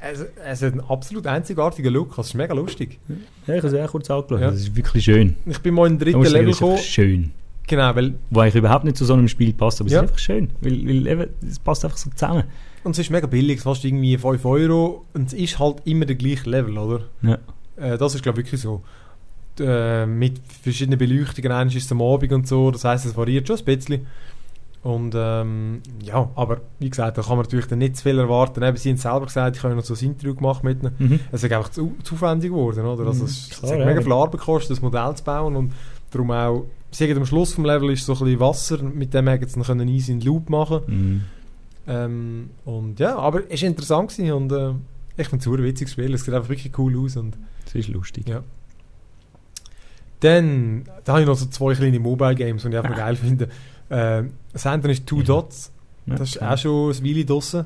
es, 0.00 0.24
es 0.44 0.62
hat 0.62 0.72
einen 0.72 0.80
absolut 0.82 1.26
einzigartigen 1.26 1.92
Look, 1.92 2.16
das 2.16 2.28
ist 2.28 2.34
mega 2.34 2.54
lustig. 2.54 2.98
ja, 3.46 3.54
ich 3.54 3.62
habe 3.62 3.76
es 3.76 3.88
auch 3.88 3.90
kurz 3.92 4.10
angeschaut. 4.10 4.40
Ja. 4.40 4.50
Das 4.50 4.60
ist 4.60 4.74
wirklich 4.76 5.04
schön. 5.04 5.36
Ich 5.46 5.58
bin 5.60 5.74
mal 5.74 5.86
in 5.86 5.98
den 5.98 6.12
dritten 6.12 6.22
Level 6.22 6.46
das 6.46 6.56
ist 6.56 6.62
einfach 6.62 6.76
gekommen, 6.76 6.78
schön. 6.78 7.30
genau, 7.68 7.94
weil 7.94 8.14
Wo 8.30 8.40
eigentlich 8.40 8.56
überhaupt 8.56 8.84
nicht 8.84 8.96
zu 8.96 9.04
so 9.04 9.14
einem 9.14 9.28
Spiel 9.28 9.52
passt, 9.52 9.80
aber 9.80 9.90
Ja. 9.90 9.98
es 9.98 10.02
ist 10.04 10.08
einfach 10.10 10.18
schön. 10.18 10.50
Weil, 10.60 10.86
weil 10.86 11.06
eben, 11.06 11.26
es 11.48 11.58
passt 11.58 11.84
einfach 11.84 11.98
so 11.98 12.10
zusammen. 12.10 12.44
und 12.84 12.90
es 12.92 12.98
ist 12.98 13.10
mega 13.10 13.26
billig, 13.28 13.58
es 13.58 13.64
kostet 13.64 13.86
irgendwie 13.92 14.16
5 14.18 14.44
Euro 14.44 15.04
und 15.14 15.28
es 15.28 15.32
ist 15.34 15.58
halt 15.60 15.76
immer 15.84 16.04
der 16.04 16.16
gleiche 16.16 16.50
Level, 16.50 16.76
oder? 16.78 17.04
Ja. 17.22 17.38
Äh, 17.76 17.96
das 17.96 18.14
ist 18.16 18.22
glaube 18.22 18.40
ich 18.40 18.46
wirklich 18.46 18.60
so. 18.60 18.82
Äh, 19.60 20.06
mit 20.06 20.40
verschiedenen 20.62 20.98
Beleuchtungen, 20.98 21.52
eines 21.52 21.74
ist 21.76 21.84
es 21.84 21.92
am 21.92 22.00
Abend 22.02 22.32
und 22.32 22.48
so, 22.48 22.70
das 22.72 22.84
heisst, 22.84 23.04
es 23.06 23.16
variiert 23.16 23.46
schon 23.46 23.58
ein 23.58 23.64
bisschen. 23.64 24.06
Und 24.82 25.14
ähm, 25.16 25.80
ja, 26.02 26.28
aber 26.34 26.60
wie 26.80 26.90
gesagt, 26.90 27.16
da 27.16 27.22
kann 27.22 27.36
man 27.36 27.44
natürlich 27.46 27.66
dann 27.66 27.78
nicht 27.78 27.96
zu 27.96 28.02
viel 28.02 28.18
erwarten. 28.18 28.62
Eben, 28.64 28.76
sie 28.76 28.90
haben 28.90 28.96
selber 28.96 29.26
gesagt, 29.26 29.56
ich 29.56 29.62
habe 29.62 29.76
noch 29.76 29.84
so 29.84 29.94
ein 29.94 30.04
Interview 30.10 30.34
gemacht 30.34 30.64
mit 30.64 30.82
ihnen. 30.82 30.94
Mhm. 30.98 31.20
Es 31.30 31.44
ist 31.44 31.52
einfach 31.52 31.68
zu, 31.70 31.94
zu 32.02 32.14
aufwendig 32.16 32.50
geworden, 32.50 32.84
oder? 32.84 33.06
Also 33.06 33.20
Mhm, 33.22 33.28
es, 33.28 33.48
es 33.52 33.58
klar, 33.60 33.72
hat 33.72 33.78
ja. 33.78 33.84
mega 33.86 34.00
viel 34.02 34.12
Arbeit 34.12 34.40
gekostet, 34.40 34.72
das 34.72 34.82
Modell 34.82 35.14
zu 35.14 35.22
bauen 35.22 35.54
und 35.54 35.72
darum 36.10 36.30
auch, 36.32 36.64
sie 36.90 37.06
sagen, 37.06 37.16
am 37.18 37.26
Schluss 37.26 37.54
vom 37.54 37.64
Level 37.64 37.90
ist 37.90 38.04
so 38.04 38.12
ein 38.14 38.18
bisschen 38.18 38.40
Wasser, 38.40 38.82
mit 38.82 39.14
dem 39.14 39.28
haben 39.28 39.46
sie 39.46 39.54
dann 39.54 39.62
können 39.62 39.88
easy 39.88 40.10
in 40.12 40.18
den 40.18 40.26
Loop 40.26 40.50
machen 40.50 40.80
Mhm. 40.88 41.22
ähm, 41.86 42.50
und 42.64 42.98
ja, 42.98 43.16
aber 43.16 43.42
es 43.48 43.62
war 43.62 43.68
interessant 43.68 44.10
gewesen 44.10 44.32
und 44.32 44.50
äh, 44.52 44.72
ich 45.16 45.28
finde 45.28 45.42
es 45.42 45.46
ein 45.58 45.62
witziges 45.64 45.92
Spiel, 45.92 46.12
es 46.12 46.24
sieht 46.24 46.34
einfach 46.34 46.48
wirklich 46.48 46.76
cool 46.76 46.98
aus 47.04 47.16
und 47.16 47.36
Das 47.66 47.76
ist 47.76 47.88
lustig. 47.88 48.28
Ja. 48.28 48.42
Dann, 50.20 50.84
da 51.04 51.12
habe 51.12 51.22
ich 51.22 51.26
noch 51.26 51.36
so 51.36 51.46
zwei 51.46 51.74
kleine 51.74 51.98
Mobile 51.98 52.34
Games, 52.34 52.62
die 52.62 52.68
ich 52.68 52.76
einfach 52.76 52.96
geil 52.96 53.16
finde. 53.16 53.48
Äh, 53.92 54.24
das 54.52 54.66
eine 54.66 54.90
ist 54.90 55.06
Two 55.06 55.18
Ja. 55.18 55.24
Dots, 55.24 55.72
Ja, 56.06 56.16
das 56.16 56.30
ist 56.30 56.38
klar. 56.38 56.54
auch 56.54 56.58
schon 56.58 56.90
ein 56.92 57.04
Weile 57.04 57.24
draussen. 57.24 57.60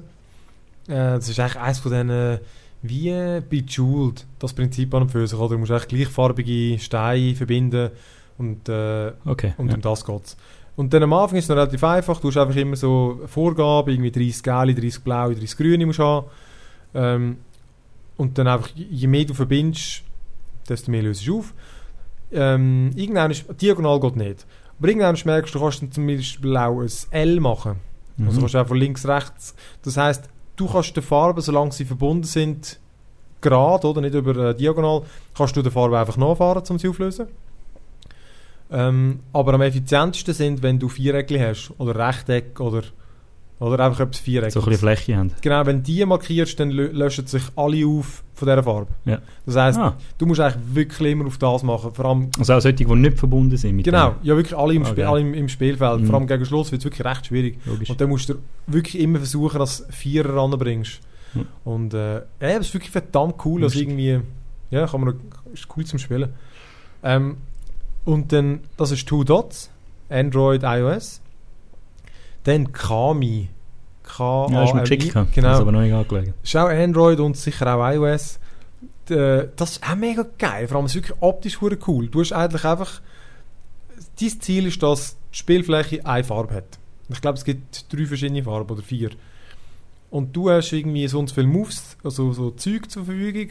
Äh, 0.89 0.95
das 0.95 1.29
ist 1.29 1.39
eigentlich 1.41 1.57
eines 1.61 1.79
von 1.79 1.93
diesen, 1.93 2.39
wie 2.83 3.41
Bejeweled, 3.49 4.27
das 4.39 4.53
Prinzip 4.53 4.93
an 4.95 5.03
und 5.03 5.11
für 5.11 5.27
sich, 5.27 5.39
oder? 5.39 5.55
Du 5.55 5.59
musst 5.59 5.73
eigentlich 5.73 5.89
gleichfarbige 5.89 6.79
Steine 6.79 7.35
verbinden 7.35 7.91
und, 8.39 8.69
äh, 8.69 9.13
Okay. 9.25 9.55
und 9.57 9.69
ja. 9.69 9.75
um 9.75 9.81
das 9.81 10.05
geht's. 10.05 10.37
Und 10.77 10.93
dann 10.93 11.03
am 11.05 11.13
Anfang 11.15 11.39
ist 11.39 11.45
es 11.45 11.49
noch 11.49 11.57
relativ 11.57 11.83
einfach, 11.85 12.21
du 12.21 12.29
hast 12.29 12.37
einfach 12.37 12.55
immer 12.57 12.77
so 12.77 13.21
Vorgaben, 13.27 13.91
irgendwie 13.93 14.11
30 14.13 14.43
gelbe, 14.43 14.75
30 14.81 15.03
blaue, 15.03 15.35
30 15.35 15.57
grüne 15.57 15.87
musst 15.87 15.99
du 16.01 16.03
haben. 16.05 16.27
Ähm, 16.95 17.37
und 18.19 18.37
dann 18.37 18.47
einfach, 18.49 18.69
je 18.75 19.07
mehr 19.07 19.25
du 19.25 19.33
verbindest, 19.35 20.03
desto 20.69 20.91
mehr 20.91 21.03
löst 21.03 21.27
du 21.27 21.39
auf. 21.39 21.55
Ähm, 22.33 22.91
irgendwann 22.95 23.31
ist, 23.31 23.45
diagonal 23.61 24.01
geht 24.01 24.17
nicht. 24.17 24.47
Aber 24.79 24.89
irgendwann 24.89 25.17
merkst 25.25 25.55
du, 25.55 25.61
kannst 25.61 25.83
dann 25.83 25.93
zum 25.93 26.07
Beispiel 26.07 26.57
auch 26.57 26.81
ein 26.81 26.91
L 27.11 27.41
machen. 27.41 27.77
Mhm. 28.17 28.29
Also 28.29 28.41
kannst 28.41 28.55
du 28.55 28.59
einfach 28.59 28.75
links, 28.75 29.07
rechts. 29.07 29.55
Das 29.83 29.97
heisst, 29.97 30.29
du 30.57 30.69
kannst 30.69 30.97
die 30.97 31.03
Farben, 31.03 31.41
solange 31.41 31.73
sie 31.73 31.85
verbunden 31.85 32.25
sind, 32.25 32.79
gerade 33.41 33.87
oder 33.87 34.01
nicht 34.01 34.15
über 34.15 34.37
äh, 34.37 34.55
diagonal, 34.55 35.03
kannst 35.37 35.57
du 35.57 35.63
die 35.63 35.71
Farbe 35.71 35.99
einfach 35.99 36.17
nachfahren, 36.17 36.63
um 36.69 36.79
sie 36.79 36.89
aufzulösen. 36.89 37.27
Ähm, 38.71 39.21
aber 39.33 39.55
am 39.55 39.63
effizientesten 39.63 40.35
sind, 40.35 40.63
wenn 40.63 40.79
du 40.79 40.89
Vierecke 40.89 41.41
hast 41.41 41.73
oder 41.79 41.95
Rechteck 41.95 42.59
oder, 42.61 42.83
oder 43.59 43.85
einfach 43.87 44.01
etwas 44.01 44.19
Viereck. 44.19 44.53
so 44.53 44.61
ein 44.61 44.65
bisschen 44.67 44.81
Fläche 44.81 45.17
haben. 45.17 45.33
Genau, 45.41 45.65
wenn 45.65 45.83
die 45.83 46.05
markierst, 46.05 46.61
dann 46.61 46.71
lö- 46.71 46.91
löschen 46.93 47.27
sich 47.27 47.43
alle 47.57 47.87
auf 47.87 48.23
von 48.35 48.47
dieser 48.49 48.63
Farbe. 48.63 48.89
Ja. 49.07 49.19
Das 49.47 49.57
heisst, 49.57 49.79
Ah, 49.79 49.97
du 50.19 50.27
musst 50.27 50.41
eigentlich 50.41 50.63
wirklich 50.75 51.13
immer 51.13 51.27
auf 51.27 51.39
das 51.39 51.63
machen. 51.63 51.95
Vor 51.95 52.05
allem, 52.05 52.29
also 52.39 52.53
auch 52.53 52.61
solche, 52.61 52.85
die 52.85 52.85
nicht 52.95 53.19
verbunden 53.19 53.57
sind 53.57 53.77
mit 53.77 53.87
genau, 53.87 54.17
ja 54.23 54.37
wirklich 54.37 54.55
alle 54.57 54.75
im, 54.75 54.83
Ah, 54.83 54.87
Spiel, 54.87 55.05
alle 55.05 55.21
im, 55.21 55.33
im 55.33 55.49
Spielfeld. 55.49 56.01
Mhm. 56.03 56.07
Vor 56.07 56.17
allem 56.17 56.27
gegen 56.27 56.45
Schluss 56.45 56.71
wird 56.71 56.81
es 56.81 56.85
wirklich 56.85 57.07
recht 57.07 57.27
schwierig. 57.27 57.59
Logisch. 57.65 57.89
Und 57.89 57.99
dann 58.01 58.11
musst 58.11 58.29
du 58.29 58.35
wirklich 58.67 58.99
immer 59.03 59.19
versuchen, 59.19 59.59
dass 59.59 59.87
Vierer 59.91 60.35
ranbringst. 60.37 61.01
Mhm. 61.33 61.47
Und 61.65 61.95
äh, 61.95 62.17
ja, 62.17 62.23
das 62.59 62.67
ist 62.67 62.75
wirklich 62.75 62.91
verdammt 62.93 63.37
cool. 63.47 63.63
Also 63.63 63.79
irgendwie, 63.79 64.21
ja, 64.71 64.87
kann 64.87 65.01
man 65.01 65.15
ist 65.55 65.67
cool 65.75 65.87
zum 65.87 65.99
Spielen. 65.99 66.29
Ähm, 67.03 67.39
und 68.05 68.33
dann, 68.33 68.61
das 68.77 68.91
ist 68.91 69.09
Two 69.09 69.25
Dots, 69.25 69.71
Android, 70.11 70.63
iOS. 70.63 71.23
Dann 72.47 72.73
Kami. 72.73 73.49
K 74.05 74.47
ja, 74.51 74.61
hast 74.61 74.71
du 74.71 74.77
mir 74.77 74.83
geschickt. 74.83 75.13
Genau. 75.35 75.49
Das 75.49 75.61
aber 75.61 75.73
noch 75.73 75.81
nicht 75.81 75.93
angelegt. 75.93 76.33
ist 76.43 76.57
auch 76.57 76.69
Android 76.69 77.19
und 77.21 77.37
sicher 77.37 77.75
auch 77.77 77.91
iOS. 77.93 78.39
D- 79.09 79.49
Das 79.57 79.73
ist 79.73 79.83
auch 79.89 79.97
mega 79.97 80.25
geil. 80.39 80.69
Vor 80.69 80.77
allem 80.77 80.87
ist 80.87 80.93
es 80.93 80.97
wirklich 80.97 81.17
optisch 81.21 81.59
cool. 81.87 82.09
Du 82.09 82.21
hast 82.21 82.33
eigentlich 82.33 82.65
einfach. 82.65 83.01
Dein 84.21 84.41
Ziel 84.41 84.67
ist, 84.67 84.83
dass 84.83 85.17
die 85.33 85.37
Spielfläche 85.39 86.05
eine 86.07 86.25
Farbe 86.25 86.55
hat. 86.55 86.79
Ich 87.09 87.21
glaube, 87.21 87.37
es 87.39 87.45
gibt 87.45 87.93
drei 87.93 88.07
verschiedene 88.07 88.43
Farben 88.43 88.71
oder 88.71 88.83
vier. 88.83 89.11
Und 90.11 90.35
du 90.35 90.51
hast 90.51 90.73
irgendwie 90.73 91.07
so 91.09 91.19
und 91.19 91.29
so 91.29 91.35
viele 91.35 91.47
Moves, 91.49 91.97
also 92.05 92.33
so 92.33 92.51
Zeug 92.53 92.91
zur 92.91 93.05
Verfügung. 93.05 93.51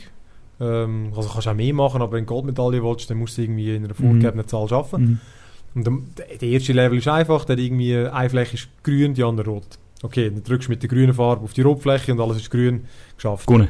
Ähm, 0.59 1.11
also 1.15 1.29
kannst 1.29 1.45
du 1.47 1.51
auch 1.51 1.55
mehr 1.55 1.73
machen, 1.73 2.01
aber 2.01 2.13
wenn 2.13 2.25
du 2.25 2.33
Goldmedaille 2.33 2.81
willst, 2.83 3.09
dann 3.09 3.17
musst 3.17 3.37
du 3.37 3.41
irgendwie 3.41 3.75
in 3.75 3.83
einer 3.85 3.93
vorgegebenen 3.93 4.47
Zahl 4.47 4.71
arbeiten. 4.73 5.03
Mhm. 5.03 5.19
Und 5.76 5.86
der, 5.86 6.38
der 6.41 6.49
erste 6.49 6.73
Level 6.73 6.97
ist 6.97 7.07
einfach, 7.07 7.45
der 7.45 7.57
irgendwie 7.57 7.95
eine 7.95 8.30
Fläche 8.30 8.55
ist 8.55 8.69
grün, 8.84 9.13
die 9.13 9.23
andere 9.23 9.49
rot. 9.49 9.78
Okay, 10.01 10.30
dann 10.30 10.43
drückst 10.43 10.67
du 10.67 10.71
mit 10.71 10.82
der 10.82 10.89
grünen 10.89 11.13
Farbe 11.13 11.43
auf 11.43 11.53
die 11.53 11.61
Rotfläche 11.61 12.11
und 12.13 12.19
alles 12.19 12.38
ist 12.38 12.49
grün 12.51 12.86
geschafft. 13.17 13.47
Gewonnen. 13.47 13.69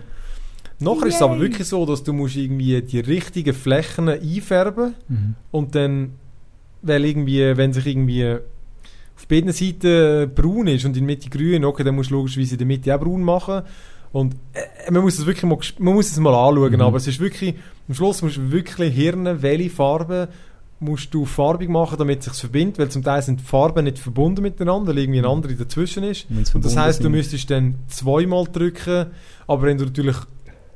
Nachher 0.80 1.08
ist 1.08 1.16
es 1.16 1.22
aber 1.22 1.40
wirklich 1.40 1.68
so, 1.68 1.86
dass 1.86 2.04
du 2.04 2.12
musst 2.14 2.36
irgendwie 2.36 2.82
die 2.82 3.00
richtigen 3.00 3.54
Flächen 3.54 4.10
einfärben 4.10 4.94
Mhm. 5.08 5.36
und 5.52 5.74
dann, 5.76 6.14
weil 6.82 7.06
irgendwie, 7.06 7.56
wenn 7.56 7.72
sich 7.74 7.88
irgendwie 7.88 8.36
auf 9.16 9.28
beiden 9.30 9.54
Seiten 9.54 10.30
braun 10.36 10.68
ist 10.68 10.84
und 10.84 10.98
in 10.98 11.08
der 11.08 11.16
Mitte 11.16 11.30
grün, 11.30 11.64
okay, 11.64 11.84
dann 11.86 11.96
musst 11.96 12.12
du 12.12 12.16
logischerweise 12.16 12.56
in 12.56 12.58
der 12.60 12.68
Mitte 12.68 12.94
auch 12.94 13.00
braun 13.00 13.24
machen. 13.24 13.62
Und 14.12 14.36
äh, 14.54 14.92
man 14.92 15.02
muss 15.04 15.18
es 15.18 15.26
wirklich 15.26 15.44
mal, 15.44 15.58
man 15.80 15.94
muss 15.94 16.12
es 16.12 16.18
mal 16.20 16.36
anschauen, 16.36 16.74
Mhm. 16.74 16.82
aber 16.82 16.98
es 16.98 17.08
ist 17.08 17.20
wirklich, 17.22 17.56
am 17.88 17.96
Schluss 17.96 18.22
musst 18.22 18.38
du 18.38 18.52
wirklich 18.52 18.94
hirnen, 18.94 19.42
welche 19.42 19.70
Farben 19.70 20.28
musst 20.80 21.14
du 21.14 21.26
farbig 21.26 21.70
machen, 21.70 21.98
damit 21.98 22.20
es 22.20 22.26
sich 22.26 22.34
verbindet, 22.36 22.80
weil 22.80 22.90
zum 22.90 23.04
Teil 23.04 23.22
sind 23.22 23.40
die 23.40 23.44
Farben 23.46 23.86
nicht 23.86 23.98
verbunden 24.00 24.42
miteinander, 24.42 24.90
weil 24.92 25.00
irgendwie 25.00 25.20
eine 25.20 25.30
andere 25.30 25.54
dazwischen 25.56 26.04
ist. 26.04 26.28
Und 26.54 26.66
das 26.66 26.76
heißt, 26.76 27.04
du 27.04 27.10
müsstest 27.10 27.50
dann 27.50 27.76
zweimal 27.88 28.46
drücken, 28.52 29.08
aber 29.48 29.64
wenn 29.64 29.78
du 29.78 29.86
natürlich 29.86 30.18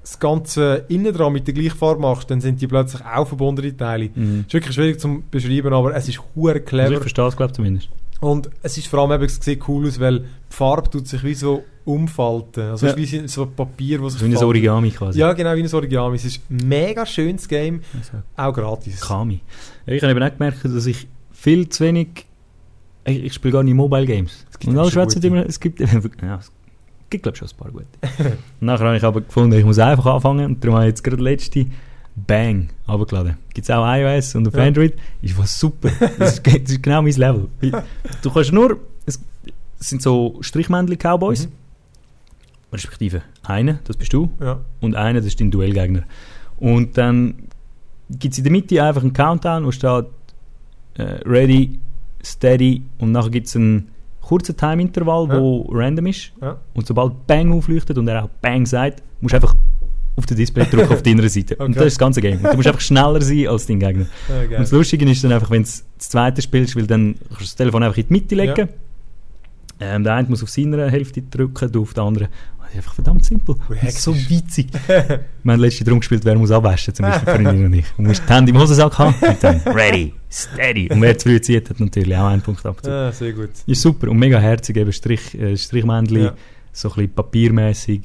das 0.02 0.18
Ganze 0.18 0.86
innen 0.88 1.14
dran 1.14 1.34
mit 1.34 1.46
der 1.46 1.54
gleichen 1.54 1.78
Farbe 1.78 2.02
machst, 2.02 2.32
dann 2.32 2.42
sind 2.42 2.62
die 2.62 2.68
plötzlich 2.68 3.04
auch 3.06 3.28
verbundene 3.28 3.76
Teile. 3.76 4.10
Mhm. 4.16 4.46
ist 4.48 4.54
wirklich 4.54 4.74
schwierig 4.74 5.00
zu 5.00 5.22
beschreiben, 5.30 5.74
aber 5.74 5.94
es 5.96 6.08
ist 6.08 6.22
hure 6.36 6.54
Also 6.54 6.60
ich 6.60 6.66
clever. 6.66 7.02
verstehe 7.02 7.28
es, 7.28 7.36
glaube 7.38 7.52
ich, 7.52 7.56
zumindest. 7.56 7.90
Und 8.22 8.50
es 8.62 8.78
ist 8.78 8.88
vor 8.88 9.00
allem 9.00 9.12
eben, 9.14 9.24
es 9.24 9.38
sieht 9.42 9.68
cool 9.68 9.88
aus, 9.88 10.00
weil 10.00 10.20
die 10.20 10.26
Farbe 10.50 10.90
tut 10.90 11.08
sich 11.08 11.24
wie 11.24 11.34
so 11.34 11.64
umfalten. 11.86 12.62
Also 12.72 12.86
Ja. 12.88 12.94
es 12.94 13.00
ist 13.00 13.12
wie 13.14 13.28
so 13.28 13.44
ein 13.44 13.54
Papier, 13.56 14.00
das 14.00 14.14
sich 14.14 14.24
wie 14.30 14.36
ein. 14.36 14.44
Origami 14.44 14.92
quasi. 14.92 15.20
Ja, 15.20 15.32
genau, 15.34 15.56
wie 15.56 15.64
ein 15.64 15.74
Origami. 15.74 16.16
Es 16.18 16.26
ist 16.26 16.42
ein 16.50 16.68
mega 16.68 17.06
schönes 17.06 17.48
Game, 17.48 17.82
Also, 17.98 18.24
auch 18.36 18.54
gratis. 18.54 19.00
Kami. 19.02 19.40
Ich 19.86 20.04
habe 20.04 20.12
eben 20.12 20.24
auch 20.24 20.32
gemerkt, 20.38 20.64
dass 20.66 20.86
ich 20.86 21.08
viel 21.32 21.70
zu 21.70 21.84
wenig... 21.86 22.26
Ich, 23.06 23.24
ich 23.24 23.34
spiele 23.34 23.54
gar 23.54 23.64
nicht 23.64 23.74
Mobile 23.76 24.06
Games. 24.06 24.46
Es 24.52 24.60
gibt 24.60 24.74
Und 24.74 24.80
alle 24.80 24.92
schwätzen 24.92 25.22
immer... 25.24 25.46
Es 25.46 25.60
gibt, 25.60 25.80
ja, 25.80 25.88
es 25.88 26.52
gibt, 27.10 27.24
glaube 27.24 27.36
ich, 27.36 27.40
schon 27.40 27.48
ein 27.48 27.58
paar 27.58 27.72
gute. 27.72 28.38
nachher 28.60 28.86
habe 28.88 28.98
ich 28.98 29.04
aber 29.04 29.22
gefunden, 29.22 29.58
ich 29.58 29.66
muss 29.66 29.80
einfach 29.80 30.06
anfangen. 30.06 30.46
Und 30.46 30.64
darum 30.64 30.76
habe 30.76 30.86
ich 30.86 30.90
jetzt 30.90 31.04
gerade 31.04 31.24
letzte 31.24 31.66
Bang 32.16 32.70
runtergeladen. 32.88 33.38
Gibt 33.54 33.70
es 33.70 33.72
auch 33.76 33.86
iOS 33.86 34.36
und 34.36 34.48
auf 34.48 34.54
Ja. 34.56 34.64
Android. 34.64 34.94
Ist 35.22 35.38
was 35.38 35.60
super. 35.60 35.90
Das 36.20 36.34
ist, 36.34 36.46
das 36.48 36.54
ist 36.72 36.84
genau 36.84 37.02
mein 37.02 37.14
Level. 37.14 37.48
Du 38.22 38.30
kannst 38.32 38.52
nur... 38.52 38.80
Es, 39.06 39.20
es 39.80 39.90
sind 39.90 40.02
so 40.02 40.38
Strichmännchen-Cowboys. 40.42 41.48
Mhm. 41.48 41.52
Respektive 42.72 43.22
einer, 43.44 43.80
das 43.86 43.98
bist 43.98 44.14
du. 44.14 44.30
Ja. 44.40 44.60
und 44.82 44.96
einer, 44.96 45.20
das 45.20 45.28
ist 45.28 45.40
dein 45.40 45.50
Duellgegner. 45.50 46.04
Und 46.58 46.98
dann 46.98 47.36
gibt 48.10 48.34
es 48.34 48.38
in 48.38 48.44
der 48.44 48.52
Mitte 48.52 48.84
einfach 48.84 49.02
einen 49.02 49.14
Countdown, 49.14 49.66
wo 49.66 49.72
steht 49.72 50.06
äh, 50.96 51.04
Ready, 51.26 51.80
Steady 52.24 52.84
und 53.00 53.12
nachher 53.12 53.30
gibt 53.32 53.48
es 53.48 53.56
einen 53.56 53.90
kurzen 54.22 54.56
Time-Intervall, 54.56 55.30
Ja. 55.30 55.40
wo 55.40 55.68
random 55.72 56.08
ist. 56.08 56.32
Ja. 56.42 56.58
Und 56.76 56.86
sobald 56.86 57.26
Bang 57.26 57.52
aufleuchtet 57.54 57.98
und 57.98 58.08
er 58.08 58.26
auch 58.26 58.30
Bang 58.42 58.66
sagt, 58.68 59.02
musst 59.22 59.34
du 59.34 59.38
einfach 59.38 59.56
auf 60.16 60.26
den 60.26 60.38
Display 60.38 60.66
drücken 60.66 60.92
auf 60.94 61.02
deiner 61.04 61.28
Seite. 61.30 61.56
Und 61.56 61.72
Okay. 61.72 61.74
das 61.76 61.86
ist 61.88 61.94
das 61.94 62.00
ganze 62.00 62.22
Game. 62.22 62.38
Und 62.40 62.52
du 62.52 62.56
musst 62.56 62.68
einfach 62.68 62.82
schneller 62.82 63.22
sein 63.22 63.48
als 63.48 63.66
dein 63.66 63.80
Gegner. 63.80 64.06
Ja, 64.28 64.36
geil. 64.46 64.48
Und 64.58 64.60
das 64.62 64.72
Lustige 64.72 65.10
ist 65.10 65.24
dann 65.24 65.32
einfach, 65.32 65.50
wenn 65.52 65.64
du 65.64 65.70
das 65.70 65.84
zweite 65.98 66.42
spielst, 66.42 66.76
weil 66.76 66.88
dann 66.88 67.16
kannst 67.30 67.40
du 67.42 67.46
das 67.46 67.56
Telefon 67.56 67.84
einfach 67.84 67.98
in 67.98 68.08
die 68.08 68.14
Mitte 68.14 68.36
legen. 68.36 68.70
Ähm, 69.80 70.04
der 70.04 70.16
eine 70.16 70.28
muss 70.28 70.44
auf 70.44 70.50
seiner 70.50 70.90
Hälfte 70.92 71.22
drücken, 71.22 71.72
du 71.72 71.84
auf 71.84 71.94
der 71.94 72.04
anderen. 72.04 72.28
Das 72.60 72.70
ist 72.72 72.76
einfach 72.78 72.94
verdammt 72.96 73.26
simpel. 73.26 73.56
So 73.92 74.14
witzig. 74.16 74.68
Wir 74.88 75.54
haben 75.54 75.60
letztes 75.60 75.86
darum 75.86 76.02
gespielt, 76.02 76.24
wer 76.26 76.36
muss 76.36 76.52
abwaschen, 76.52 76.94
zum 76.94 77.06
Beispiel 77.06 77.34
Freundin 77.34 77.66
und 77.66 77.74
ich. 77.74 77.86
Du 77.96 78.04
musst 78.04 78.22
die 78.28 78.34
Hände 78.34 78.52
im 78.52 78.60
Hosensack 78.60 78.98
haben 79.00 79.16
und 79.22 79.38
dann 79.44 79.58
ready, 79.66 80.14
steady. 80.30 80.90
Und 80.92 81.02
wer 81.02 81.18
zu 81.18 81.30
früh 81.30 81.42
zieht, 81.42 81.70
hat 81.70 81.80
natürlich 81.80 82.16
auch 82.16 82.28
einen 82.28 82.42
Punkt 82.42 82.64
abgezogen. 82.66 82.96
Ah, 82.96 83.12
sehr 83.12 83.32
gut. 83.34 83.50
Ist 83.66 83.82
super 83.82 84.10
und 84.12 84.18
mega 84.20 84.38
herzig, 84.38 84.76
eben 84.78 84.92
Strich, 84.94 85.34
äh, 85.40 85.56
Strichmännchen, 85.58 86.22
Ja. 86.26 86.34
so 86.74 86.90
ein 86.90 86.96
bisschen 86.96 87.14
papiermäßig, 87.14 88.02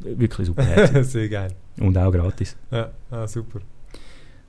wirklich 0.00 0.46
super 0.46 0.64
herzig. 0.64 1.04
sehr 1.10 1.28
geil. 1.28 1.54
und 1.80 1.96
auch 1.98 2.10
gratis. 2.12 2.56
Ja, 2.70 2.90
ah, 3.10 3.26
super. 3.26 3.60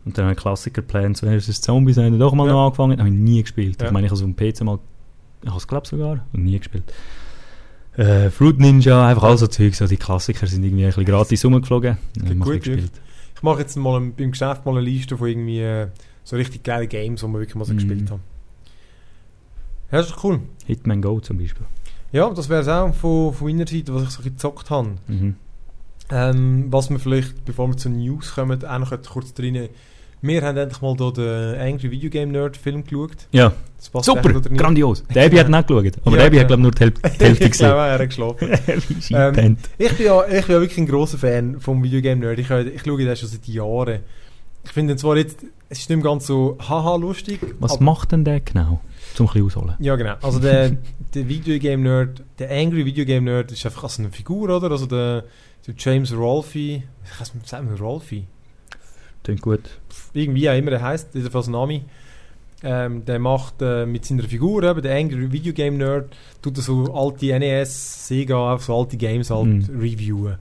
Und 0.06 0.18
dann 0.18 0.28
ein 0.28 0.36
Klassiker 0.36 0.82
Plants 0.84 1.22
vs. 1.22 1.62
Zombies, 1.62 1.98
haben 1.98 2.12
wir 2.14 2.20
doch 2.20 2.34
mal 2.34 2.46
Ja. 2.48 2.54
noch 2.54 2.66
angefangen, 2.66 3.00
habe 3.00 3.10
ich 3.10 3.16
nie 3.16 3.42
gespielt. 3.42 3.82
Ja. 3.82 3.88
Ich 3.88 3.92
meine, 3.94 4.06
ich 4.08 4.12
habe 4.12 4.22
auf 4.24 4.26
dem 4.26 4.36
PC 4.36 4.62
mal, 4.64 4.80
ich 5.42 5.50
habe 5.50 5.58
es 5.58 5.68
glaube 5.68 5.88
sogar, 5.88 6.26
und 6.34 6.44
nie 6.44 6.58
gespielt. 6.60 6.84
Äh, 7.98 8.30
Fruit 8.30 8.60
Ninja, 8.60 9.08
einfach 9.08 9.24
all 9.24 9.38
so 9.38 9.48
Zeug, 9.48 9.74
so 9.74 9.88
die 9.88 9.98
Klassiker 9.98 10.46
sind 10.48 10.64
irgendwie 10.64 10.84
ein 10.84 10.90
bisschen 10.90 11.06
gratis 11.06 11.44
rumgeflogen. 11.46 11.98
Ein 12.24 12.40
gut, 12.40 12.56
gespielt. 12.64 12.92
Ich 13.36 13.42
mache 13.42 13.60
jetzt 13.62 13.76
mal 13.78 14.00
ein- 14.00 14.14
beim 14.14 14.32
Geschäft 14.32 14.66
mal 14.66 14.72
eine 14.74 14.82
Liste 14.82 15.18
von 15.18 15.28
irgendwie 15.28 15.62
äh, 15.62 15.88
so 16.24 16.36
richtig 16.36 16.64
geile 16.64 16.88
Games, 16.88 17.22
die 17.22 17.28
wir 17.28 17.40
wirklich 17.40 17.56
mal 17.56 17.66
so 17.66 17.74
Mhm. 17.74 17.78
gespielt 17.78 18.12
haben. 18.12 18.22
Ja, 19.92 20.00
das 20.00 20.10
ist 20.10 20.24
cool. 20.24 20.40
Hitman 20.66 21.02
Go 21.02 21.20
zum 21.20 21.38
Beispiel. 21.38 21.66
Ja, 22.16 22.30
das 22.30 22.48
wäre 22.48 22.62
es 22.62 22.68
auch 22.70 22.94
von, 22.96 23.34
von 23.34 23.48
meiner 23.48 23.68
Seite, 23.68 23.94
was 23.94 24.04
ich 24.04 24.10
so 24.12 24.24
gezockt 24.24 24.70
habe. 24.70 24.92
Mhm. 25.08 25.36
Ähm, 26.10 26.68
was 26.70 26.90
wir 26.90 26.98
vielleicht, 27.00 27.44
bevor 27.44 27.68
wir 27.68 27.76
zu 27.76 27.90
News 27.90 28.36
kommen, 28.36 28.64
auch 28.64 28.80
noch 28.80 28.94
kurz 29.10 29.34
drin. 29.34 29.68
Wir 30.22 30.42
haben 30.42 30.56
endlich 30.56 30.82
mal 30.82 30.96
hier 30.96 31.12
den 31.12 31.60
Angry 31.60 31.92
Video 31.92 32.10
Game 32.10 32.32
Nerd 32.32 32.56
Film 32.56 32.86
geschaut. 32.86 33.28
Ja, 33.34 33.52
super, 33.80 34.32
grandios. 34.40 35.04
Der 35.14 35.26
Abby 35.26 35.36
hat 35.36 35.50
nicht 35.50 35.68
geschaut, 35.68 35.92
aber 36.06 36.12
Ja, 36.12 36.18
der 36.18 36.26
Abby 36.28 36.38
hat 36.38 36.48
glaube 36.48 36.62
nur 36.62 36.72
die 36.72 36.84
Häl- 36.86 36.92
die 37.20 37.24
Hälfte 37.26 37.44
ich 37.46 37.52
glaube, 37.52 37.52
gesehen. 37.52 37.68
er 37.68 38.00
hat 38.00 38.10
geschlafen. 38.10 38.50
Ähm. 39.44 39.58
Ich 39.78 39.94
bin 39.98 40.06
ja, 40.06 40.26
ich 40.26 40.46
bin 40.46 40.56
ja 40.56 40.62
wirklich 40.62 40.78
ein 40.78 40.88
grosser 40.88 41.18
Fan 41.18 41.60
vom 41.60 41.84
Videogame 41.84 42.22
Nerd. 42.22 42.40
Ich, 42.40 42.50
ich 42.50 42.82
schaue 42.84 42.98
den 43.04 43.16
schon 43.18 43.28
seit 43.28 43.46
Jahren. 43.46 44.00
Ich 44.64 44.72
finde 44.72 44.96
zwar 44.96 45.18
jetzt, 45.18 45.40
es 45.70 45.80
ist 45.80 45.90
nicht 45.90 45.98
mehr 46.02 46.06
ganz 46.12 46.26
so 46.28 46.58
haha 46.60 46.96
lustig. 46.96 47.40
Was 47.60 47.80
macht 47.82 48.14
denn 48.14 48.24
der 48.24 48.40
genau? 48.40 48.80
Zum 49.16 49.28
ein 49.28 49.42
ausholen. 49.44 49.76
Ja, 49.80 49.96
genau. 49.96 50.16
Also 50.22 50.40
der, 50.40 50.78
der 51.14 51.28
Videogame 51.28 51.82
Nerd, 51.82 52.24
der 52.38 52.52
Angry 52.52 52.86
Videogame 52.86 53.22
Nerd 53.26 53.52
ist 53.52 53.66
einfach 53.66 53.84
also 53.84 54.02
eine 54.04 54.12
Figur, 54.12 54.50
oder? 54.56 54.70
Also 54.70 54.86
der, 54.86 55.24
der 55.66 55.74
James 55.78 56.14
Rolfe, 56.14 56.60
nicht, 56.60 57.48
sagen 57.48 57.70
wir 57.70 57.80
Rolfe? 57.80 58.24
Klingt 59.24 59.42
gut. 59.42 59.62
Irgendwie 60.14 60.50
auch 60.50 60.56
immer 60.56 60.70
der 60.72 60.82
heißt, 60.82 61.16
jedenfalls 61.16 61.48
Nami. 61.48 61.84
Ähm, 62.64 63.06
der 63.06 63.20
macht 63.20 63.62
äh, 63.62 63.86
mit 63.86 64.06
seiner 64.06 64.24
Figur, 64.24 64.64
eben, 64.64 64.82
der 64.82 64.96
Angry 64.98 65.32
Videogame 65.32 65.78
Nerd, 65.78 66.16
tut 66.42 66.58
er 66.58 66.64
so 66.64 66.94
alte 66.94 67.38
NES, 67.40 68.08
Sega, 68.08 68.58
so 68.60 68.78
alte 68.80 68.98
Games 68.98 69.30
halt 69.30 69.46
Mhm. 69.46 69.80
reviewen. 69.80 70.38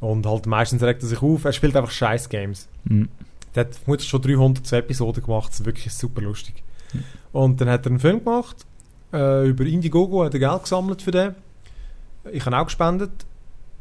Und 0.00 0.26
halt 0.26 0.46
meistens 0.46 0.82
regt 0.82 1.02
er 1.02 1.08
sich 1.08 1.20
auf, 1.22 1.44
er 1.44 1.52
spielt 1.52 1.76
einfach 1.76 1.90
scheiß 1.90 2.28
Games. 2.28 2.68
Mhm. 2.84 3.08
Der 3.54 3.64
hat 3.66 3.74
vermutlich 3.74 4.08
schon 4.08 4.22
300 4.22 4.72
Episoden 4.72 5.22
gemacht, 5.22 5.50
das 5.50 5.60
ist 5.60 5.66
wirklich 5.66 5.92
super 5.92 6.22
lustig. 6.22 6.62
Und 7.32 7.60
dann 7.60 7.68
hat 7.68 7.86
er 7.86 7.90
einen 7.90 8.00
Film 8.00 8.24
gemacht, 8.24 8.56
äh, 9.12 9.48
über 9.48 9.64
Indiegogo 9.64 10.24
hat 10.24 10.34
er 10.34 10.40
Geld 10.40 10.62
gesammelt 10.62 11.02
für 11.02 11.10
den. 11.10 11.34
Ich 12.32 12.44
habe 12.46 12.58
auch 12.58 12.64
gespendet. 12.66 13.10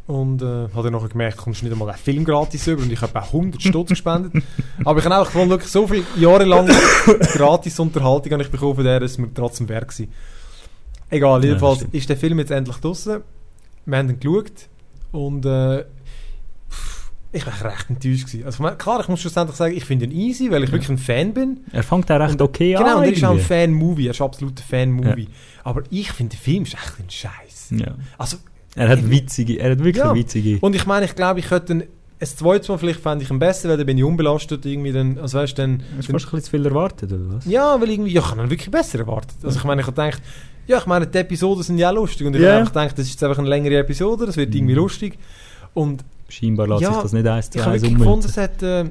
Und 0.08 0.42
äh, 0.42 0.46
habe 0.46 0.84
dann 0.84 0.94
nachher 0.94 1.10
gemerkt, 1.10 1.38
kommst 1.38 1.62
du 1.62 1.66
nicht 1.66 1.72
einmal 1.74 1.90
einen 1.90 2.00
Film 2.00 2.26
gratis 2.26 2.66
über 2.66 2.82
und 2.82 2.92
ich 2.92 3.00
habe 3.00 3.22
auch 3.22 3.28
100 3.28 3.62
Stutz 3.62 3.90
gespendet. 3.90 4.44
Aber 4.84 4.98
ich 4.98 5.06
habe 5.06 5.16
auch 5.20 5.32
wirklich 5.36 5.70
so 5.72 5.86
viele 5.86 6.04
Jahre 6.18 6.46
lang 6.46 6.68
gratis 7.36 7.80
Unterhaltung 7.80 8.32
habe 8.32 8.42
ich 8.42 8.50
bekommen 8.50 8.74
von 8.74 8.84
der, 8.86 9.00
dass 9.02 9.20
mir 9.20 9.32
trotzdem 9.32 9.70
wert 9.70 10.00
war. 10.00 10.08
Egal, 11.12 11.42
Ja, 11.44 11.48
jedenfalls 11.50 11.78
stimmt. 11.78 11.94
ist 11.94 12.10
der 12.10 12.18
Film 12.18 12.40
jetzt 12.40 12.50
endlich 12.50 12.78
draußen. 12.78 13.22
Wir 13.86 13.98
haben 14.00 14.10
ihn 14.10 14.20
geschaut 14.20 14.52
und 15.12 15.46
äh, 15.46 15.86
ich 17.32 17.46
war 17.46 17.54
recht 17.72 17.90
enttäuscht. 17.90 18.26
Gewesen. 18.28 18.46
Also, 18.46 18.64
klar, 18.78 19.00
ich 19.02 19.08
muss 19.08 19.20
schlussendlich 19.22 19.56
sagen, 19.58 19.76
ich 19.78 19.86
finde 19.86 20.06
ihn 20.06 20.12
easy, 20.12 20.50
weil 20.52 20.64
ich 20.64 20.70
Ja. 20.70 20.74
wirklich 20.74 20.90
ein 20.90 20.98
Fan 20.98 21.34
bin. 21.34 21.60
Er 21.72 21.84
fängt 21.84 22.12
auch 22.12 22.20
recht 22.20 22.34
Und- 22.34 22.42
okay 22.42 22.74
Genau, 22.74 22.86
an. 22.86 22.98
und 22.98 23.04
er 23.04 23.12
ist 23.14 23.24
auch 23.24 23.30
ein 23.32 23.36
irgendwie. 23.38 23.46
Fan-Movie, 23.48 24.08
er 24.08 24.12
ist 24.12 24.22
absolut 24.22 24.60
ein 24.60 24.64
Fan-Movie. 24.64 25.28
Aber 25.64 25.84
ich 25.90 26.12
finde, 26.12 26.32
der 26.36 26.40
Film 26.40 26.64
ist 26.64 26.74
echt 26.74 27.00
ein 27.00 27.10
Scheiß. 27.10 27.72
Ja. 27.72 27.96
Also, 28.18 28.38
Er 28.76 28.88
hat 28.90 29.10
witzige, 29.10 29.60
er 29.60 29.72
hat 29.72 29.80
wirklich 29.80 29.98
Ja. 30.04 30.14
witzige. 30.16 30.58
und 30.62 30.76
ich 30.76 30.86
meine, 30.86 31.06
ich 31.06 31.16
glaube, 31.16 31.40
ich 31.40 31.48
könnte 31.48 31.74
ein 31.74 31.84
zweites 32.22 32.68
Mal 32.70 32.78
vielleicht 32.78 33.00
fände 33.00 33.24
ich 33.24 33.30
ihn 33.32 33.40
besser, 33.40 33.70
weil 33.70 33.78
dann 33.78 33.86
bin 33.86 33.98
ich 33.98 34.04
unbelastet 34.04 34.66
irgendwie 34.66 34.92
dann, 34.92 35.18
also 35.18 35.38
weißt 35.40 35.58
dann, 35.58 35.84
Hast 35.98 36.08
du 36.10 36.12
fast 36.14 36.26
ein 36.26 36.32
bisschen 36.32 36.44
zu 36.44 36.52
viel 36.52 36.66
erwartet, 36.66 37.12
oder 37.14 37.36
was? 37.36 37.46
ja, 37.46 37.80
weil 37.80 37.90
irgendwie, 37.90 38.12
ja, 38.12 38.22
ich 38.22 38.30
habe 38.32 38.42
ihn 38.42 38.50
wirklich 38.50 38.70
besser 38.72 39.00
erwartet. 39.00 39.38
Also 39.44 39.58
ich 39.58 39.64
meine, 39.64 39.82
ich 39.82 39.88
habe 39.88 39.96
gedacht, 39.96 40.22
ja, 40.68 40.78
ich 40.78 40.86
meine, 40.86 41.08
die 41.08 41.18
Episoden 41.18 41.64
sind 41.64 41.78
ja 41.78 41.90
lustig 41.92 42.28
und 42.28 42.36
ich 42.36 42.42
Ja. 42.42 42.56
habe 42.56 42.66
gedacht, 42.66 42.92
das 42.98 43.06
ist 43.06 43.12
jetzt 43.14 43.24
einfach 43.24 43.40
eine 43.40 43.48
längere 43.50 43.78
Episode, 43.78 44.26
das 44.28 44.38
wird 44.38 44.54
irgendwie 44.54 44.74
Mhm. 44.74 44.80
lustig. 44.80 45.18
Und 45.74 46.04
Scheinbar 46.30 46.68
lässt 46.68 46.82
Ja, 46.82 46.94
sich 46.94 47.02
das 47.04 47.14
nicht 47.14 47.28
eins 47.28 47.50
zu 47.50 47.58
ich 47.60 47.64
habe 47.66 47.74
eins 47.74 47.82
wirklich 47.84 47.98
gefunden, 48.00 48.26
ummünzen. 48.26 48.30
es 48.32 48.38
hat, 48.38 48.64
äh, 48.64 48.90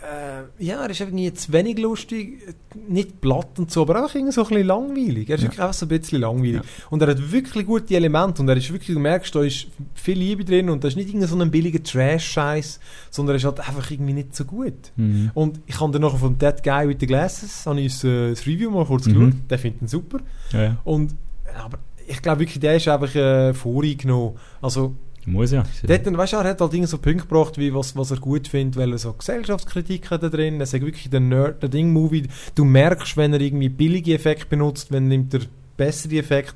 äh, 0.00 0.64
ja, 0.64 0.82
er 0.82 0.90
ist 0.90 1.00
irgendwie 1.00 1.32
zu 1.34 1.52
wenig 1.52 1.76
lustig, 1.78 2.54
nicht 2.88 3.20
platt 3.20 3.58
und 3.58 3.70
so, 3.70 3.82
aber 3.82 3.96
einfach 3.96 4.14
irgendwie 4.14 4.32
so 4.32 4.42
ein 4.42 4.48
bisschen 4.48 4.66
langweilig. 4.66 5.28
Er 5.28 5.34
ist 5.34 5.42
Ja. 5.42 5.48
wirklich 5.48 5.60
einfach 5.60 5.74
so 5.74 5.86
ein 5.86 5.88
bisschen 5.88 6.20
langweilig. 6.20 6.54
Ja. 6.54 6.62
Und 6.90 7.02
er 7.02 7.08
hat 7.08 7.32
wirklich 7.32 7.66
gute 7.66 7.96
Elemente 7.96 8.40
und 8.40 8.48
er 8.48 8.56
ist 8.56 8.72
wirklich, 8.72 8.94
du 8.94 9.00
merkst, 9.00 9.34
da 9.34 9.42
ist 9.42 9.66
viel 9.94 10.16
Liebe 10.18 10.44
drin 10.44 10.70
und 10.70 10.84
da 10.84 10.88
ist 10.88 10.96
nicht 10.96 11.08
irgendein 11.08 11.28
so 11.28 11.36
ein 11.38 11.50
billiger 11.50 11.82
Trash-Scheiß, 11.82 12.78
sondern 13.10 13.34
er 13.34 13.36
ist 13.38 13.44
halt 13.44 13.58
einfach 13.60 13.90
irgendwie 13.90 14.12
nicht 14.12 14.36
so 14.36 14.44
gut. 14.44 14.92
Mhm. 14.96 15.32
Und 15.34 15.60
ich 15.66 15.80
habe 15.80 15.90
dann 15.92 16.02
noch 16.02 16.16
von 16.16 16.38
That 16.38 16.62
Guy 16.62 16.88
with 16.88 16.96
the 17.00 17.06
Glasses, 17.06 17.66
habe 17.66 17.80
ich 17.80 18.02
äh, 18.04 18.30
das 18.30 18.46
Review 18.46 18.70
mal 18.70 18.84
kurz 18.84 19.06
Mhm. 19.06 19.14
geschaut, 19.14 19.32
der 19.50 19.58
findet 19.58 19.82
ihn 19.82 19.88
super. 19.88 20.18
Ja, 20.52 20.62
ja. 20.62 20.76
Und, 20.84 21.14
aber 21.60 21.78
ich 22.06 22.22
glaube 22.22 22.40
wirklich, 22.40 22.60
der 22.60 22.76
ist 22.76 22.86
einfach 22.86 23.12
äh, 23.16 23.52
voreingenommen. 23.52 24.36
Also, 24.62 24.94
Muss 25.28 25.52
ja. 25.52 25.62
Dort, 25.86 26.06
dann, 26.06 26.16
weißt 26.16 26.32
du, 26.32 26.36
er 26.38 26.44
hat 26.44 26.60
halt 26.60 26.72
Dinge 26.72 26.86
so 26.86 26.98
Punkte 26.98 27.26
gebracht, 27.26 27.58
wie 27.58 27.74
was, 27.74 27.96
was 27.96 28.10
er 28.10 28.18
gut 28.18 28.48
findet, 28.48 28.76
weil 28.76 28.92
er 28.92 28.98
so 28.98 29.12
Gesellschaftskritik 29.12 30.10
hat 30.10 30.22
da 30.22 30.28
drin. 30.28 30.60
Er 30.60 30.66
sagt 30.66 30.84
wirklich 30.84 31.10
der 31.10 31.20
Nerd, 31.20 31.62
der 31.62 31.68
Ding-Movie. 31.68 32.28
Du 32.54 32.64
merkst, 32.64 33.16
wenn 33.16 33.32
er 33.32 33.40
irgendwie 33.40 33.68
billige 33.68 34.14
Effekte 34.14 34.46
benutzt, 34.46 34.90
wenn 34.90 35.08
nimmt 35.08 35.34
er 35.34 35.40
bessere 35.76 36.16
Effekte. 36.16 36.54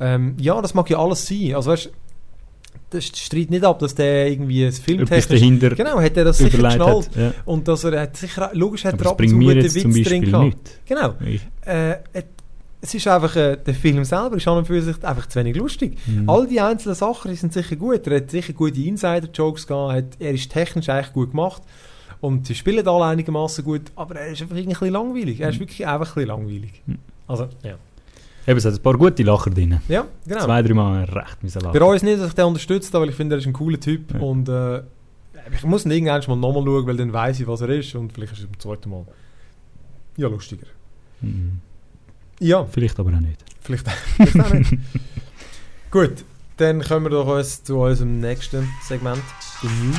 Ähm, 0.00 0.36
ja, 0.38 0.60
das 0.62 0.74
mag 0.74 0.88
ja 0.90 0.98
alles 0.98 1.26
sein. 1.26 1.54
Also 1.54 1.70
weißt, 1.70 1.90
das 2.90 3.04
streит 3.04 3.50
nicht 3.50 3.64
ab, 3.64 3.78
dass 3.80 3.94
der 3.94 4.30
irgendwie 4.30 4.64
ein 4.64 4.72
Filmtechnisch... 4.72 5.26
dahinter 5.26 5.70
Genau, 5.70 6.00
hat 6.00 6.16
er 6.16 6.24
das 6.24 6.38
sicher 6.38 6.58
geschnallt. 6.58 7.08
hat. 7.08 7.16
Ja. 7.16 7.34
Und 7.44 7.68
dass 7.68 7.84
er 7.84 8.00
hat 8.00 8.16
sicher, 8.16 8.50
logisch 8.54 8.84
hat 8.84 8.94
Aber 8.94 9.04
er 9.04 9.10
ab 9.10 9.20
und 9.20 9.28
zu 9.28 9.34
bringt 9.34 9.46
mir 9.46 9.54
gute 9.54 9.66
jetzt 9.66 9.80
zum 9.80 9.94
Witze 9.94 10.10
drin 10.10 10.22
gehabt. 10.22 10.80
Genau. 10.86 11.14
Äh, 11.66 11.96
es 12.80 12.94
ist 12.94 13.08
einfach, 13.08 13.34
äh, 13.36 13.56
der 13.56 13.74
Film 13.74 14.04
selber 14.04 14.36
ist 14.36 14.46
an 14.46 14.58
und 14.58 14.66
für 14.66 14.80
sich 14.80 15.02
einfach 15.04 15.26
zu 15.26 15.38
wenig 15.40 15.56
lustig. 15.56 15.98
Mhm. 16.06 16.28
All 16.30 16.46
die 16.46 16.60
einzelnen 16.60 16.94
Sachen 16.94 17.30
die 17.30 17.36
sind 17.36 17.52
sicher 17.52 17.76
gut. 17.76 18.06
Er 18.06 18.16
hat 18.18 18.30
sicher 18.30 18.52
gute 18.52 18.80
Insider-Jokes 18.80 19.66
gehabt. 19.66 19.92
Hat, 19.94 20.04
er 20.20 20.30
ist 20.32 20.50
technisch 20.52 20.88
eigentlich 20.88 21.12
gut 21.12 21.30
gemacht. 21.30 21.62
Und 22.20 22.46
sie 22.46 22.54
spielen 22.54 22.86
alle 22.86 23.04
einigermaßen 23.06 23.64
gut. 23.64 23.82
Aber 23.96 24.16
er 24.16 24.28
ist 24.28 24.42
einfach 24.42 24.56
irgendwie 24.56 24.74
ein 24.76 24.78
bisschen 24.80 24.92
langweilig. 24.92 25.40
Er 25.40 25.50
ist 25.50 25.56
Mhm. 25.56 25.60
wirklich 25.60 25.86
einfach 25.86 26.08
ein 26.08 26.14
bisschen 26.14 26.28
langweilig. 26.28 26.82
Mhm. 26.86 26.98
Also, 27.26 27.48
ja. 27.64 27.74
Eben, 28.46 28.56
es 28.58 28.64
hat 28.64 28.74
ein 28.74 28.82
paar 28.82 28.96
gute 28.96 29.22
Lacher 29.24 29.50
drin. 29.50 29.80
Ja, 29.88 30.06
genau. 30.26 30.44
Zwei, 30.44 30.62
drei 30.62 30.74
Mal 30.74 31.04
recht 31.04 31.42
müssen 31.42 31.60
lachen. 31.60 31.72
Bereue 31.72 31.96
es 31.96 32.02
nicht, 32.02 32.18
dass 32.20 32.28
ich 32.28 32.34
den 32.34 32.44
unterstützt 32.46 32.94
habe, 32.94 33.02
weil 33.02 33.10
ich 33.10 33.16
finde, 33.16 33.34
er 33.34 33.38
ist 33.40 33.46
ein 33.46 33.52
cooler 33.52 33.78
Typ. 33.78 34.14
Ja. 34.14 34.20
Und 34.20 34.48
äh, 34.48 34.82
ich 35.52 35.64
muss 35.64 35.84
ihn 35.84 35.90
irgendwann 35.90 36.22
mal 36.28 36.36
nochmal 36.48 36.64
schauen, 36.64 36.86
weil 36.86 36.96
dann 36.96 37.12
weiß 37.12 37.40
ich, 37.40 37.46
was 37.46 37.60
er 37.60 37.68
ist. 37.70 37.94
Und 37.94 38.12
vielleicht 38.12 38.32
ist 38.32 38.40
er 38.42 38.46
beim 38.46 38.58
zweiten 38.60 38.88
Mal 38.90 39.04
ja 40.16 40.28
lustiger. 40.28 40.66
Mhm. 41.20 41.60
Ja, 42.40 42.64
Vielleicht 42.64 42.98
aber 43.00 43.12
auch 43.12 43.20
nicht. 43.20 43.44
vielleicht, 43.62 43.86
vielleicht 44.16 44.40
auch 44.40 44.52
nicht. 44.54 44.72
Gut, 45.90 46.24
dann 46.56 46.82
kommen 46.82 47.06
wir 47.06 47.10
doch 47.10 47.26
uns 47.26 47.62
zu 47.64 47.78
unserem 47.78 48.20
nächsten 48.20 48.68
Segment, 48.86 49.22
den 49.62 49.90
News. 49.90 49.98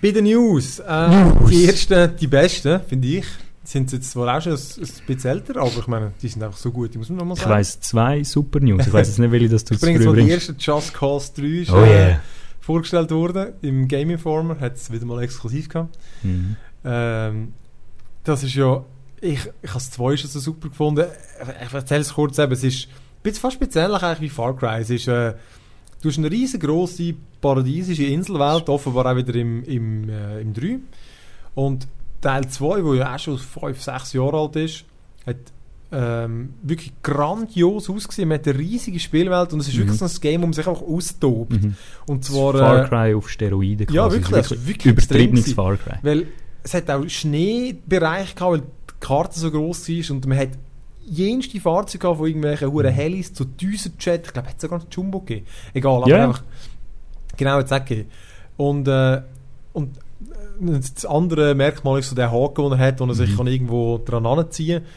Bei 0.00 0.12
den 0.12 0.24
News, 0.24 0.78
äh, 0.78 1.08
News. 1.08 1.50
die 1.50 1.66
ersten, 1.66 2.16
die 2.16 2.26
besten, 2.28 2.80
finde 2.88 3.08
ich, 3.08 3.24
sind 3.70 3.92
jetzt 3.92 4.10
zwar 4.12 4.36
auch 4.36 4.42
schon 4.42 4.52
ein, 4.52 4.58
ein 4.58 4.88
bisschen 5.06 5.30
älter, 5.30 5.56
aber 5.60 5.70
ich 5.78 5.86
meine, 5.86 6.12
die 6.22 6.28
sind 6.28 6.42
einfach 6.42 6.56
so 6.58 6.70
gut, 6.70 6.94
die 6.94 6.98
muss 6.98 7.08
man 7.10 7.18
nochmal 7.18 7.36
Ich 7.36 7.42
sagen. 7.42 7.52
weiss 7.54 7.80
zwei 7.80 8.24
super 8.24 8.60
News. 8.60 8.86
Ich 8.86 8.92
weiss 8.92 9.08
jetzt 9.08 9.18
nicht, 9.18 9.30
welche 9.30 9.48
das 9.48 9.64
du 9.64 9.74
Ich 9.74 9.80
zu 9.80 9.86
früh 9.86 9.92
mal 9.92 10.00
die 10.16 10.22
bringst. 10.22 10.30
erste 10.48 10.54
Just 10.58 10.94
Cause 10.94 11.32
3 11.36 11.42
ist, 11.44 11.70
Oh 11.70 11.82
äh, 11.82 11.88
yeah. 12.08 12.20
vorgestellt 12.60 13.10
worden. 13.10 13.52
Im 13.62 13.86
Game 13.88 14.10
Informer 14.10 14.58
hat 14.60 14.76
es 14.76 14.90
wieder 14.90 15.04
mal 15.06 15.22
exklusiv 15.22 15.68
gehabt. 15.68 15.98
Mhm. 16.22 16.56
Ähm, 16.84 17.52
das 18.24 18.42
ist 18.42 18.54
ja, 18.54 18.84
ich, 19.20 19.40
ich 19.62 19.68
habe 19.70 19.78
es 19.78 19.90
zwei 19.90 20.16
schon 20.16 20.30
so 20.30 20.40
super 20.40 20.68
gefunden. 20.68 21.04
Ich, 21.42 21.66
ich 21.66 21.74
erzähle 21.74 22.00
es 22.00 22.14
kurz 22.14 22.38
eben, 22.38 22.52
es 22.52 22.64
ist 22.64 22.88
fast 23.34 23.54
speziell 23.56 23.94
eigentlich 23.94 24.20
wie 24.20 24.28
Far 24.30 24.56
Cry. 24.56 24.80
Es 24.80 24.88
ist, 24.90 25.08
äh, 25.08 25.34
du 26.00 26.08
hast 26.08 26.16
eine 26.18 26.30
riesengroße 26.30 27.14
paradiesische 27.40 28.04
Inselwelt, 28.04 28.68
offenbar 28.68 29.12
auch 29.12 29.16
wieder 29.16 29.34
im, 29.34 29.62
im, 29.64 30.08
äh, 30.08 30.40
im 30.40 30.54
3. 30.54 30.78
Und 31.54 31.86
Teil 32.20 32.48
2, 32.48 32.84
wo 32.84 32.94
ja 32.94 33.14
auch 33.14 33.18
schon 33.18 33.38
5, 33.38 33.80
6 33.82 34.12
Jahre 34.14 34.38
alt 34.40 34.56
ist, 34.56 34.84
hat 35.26 35.36
ähm, 35.90 36.50
wirklich 36.62 36.92
grandios 37.02 37.88
ausgesehen. 37.88 38.28
Man 38.28 38.38
hat 38.40 38.46
eine 38.48 38.58
riesige 38.58 39.00
Spielwelt 39.00 39.52
und 39.54 39.60
es 39.60 39.68
ist 39.68 39.74
Mhm. 39.74 39.78
wirklich 39.80 39.98
so 39.98 40.04
ein 40.04 40.20
Game, 40.20 40.42
wo 40.42 40.46
man 40.46 40.52
sich 40.52 40.66
einfach 40.68 40.82
austobt. 40.82 41.52
Mhm. 41.62 41.74
Und 42.06 42.24
zwar... 42.24 42.52
Far 42.58 42.84
Äh, 42.84 42.88
Cry 42.88 43.14
auf 43.14 43.30
Steroiden 43.30 43.86
ja, 43.90 44.02
quasi. 44.06 44.16
wirklich, 44.16 44.36
Es 44.38 44.48
das 44.48 44.52
ist 44.52 44.58
ist 44.58 44.66
wirklich 44.68 44.92
übertriebenes 44.92 45.52
Far 45.54 45.76
Cry. 45.76 45.98
weil 46.02 46.26
es 46.62 46.74
hat 46.74 46.90
auch 46.90 47.08
Schneebereich 47.08 48.34
gehabt, 48.34 48.52
weil 48.52 48.60
die 48.60 48.66
Karte 49.00 49.38
so 49.40 49.50
groß 49.50 49.88
war 49.88 50.14
und 50.16 50.26
man 50.26 50.38
hat 50.38 50.50
jenste 51.06 51.58
Fahrzeuge 51.60 51.98
gehabt, 52.02 52.18
von 52.18 52.26
irgendwelchen 52.26 52.70
huren 52.70 52.92
Helis 52.92 53.32
zu 53.32 53.44
Düsenjet, 53.46 54.26
ich 54.26 54.32
glaube, 54.34 54.48
es 54.48 54.54
hat 54.54 54.60
sogar 54.60 54.80
einen 54.80 54.90
Jumbo 54.90 55.20
gegeben. 55.20 55.46
Egal, 55.72 56.02
aber 56.02 56.08
Ja. 56.10 56.24
einfach 56.24 56.42
genau 57.36 57.58
jetzt 57.60 57.70
gegeben. 57.70 58.10
Und, 58.58 58.88
äh, 58.88 59.22
und 59.72 59.96
das 60.60 61.04
andere 61.06 61.54
Merkmal 61.54 62.00
ist 62.00 62.08
so 62.10 62.16
der 62.16 62.30
Haken, 62.32 62.62
den 62.70 62.72
er 62.72 62.78
hat, 62.78 63.00
den 63.00 63.08
er 63.08 63.14
sich 63.14 63.30
Mhm. 63.32 63.36
kann 63.36 63.46
irgendwo 63.46 63.98
dran 63.98 64.26
anziehen 64.26 64.80
kann. 64.82 64.88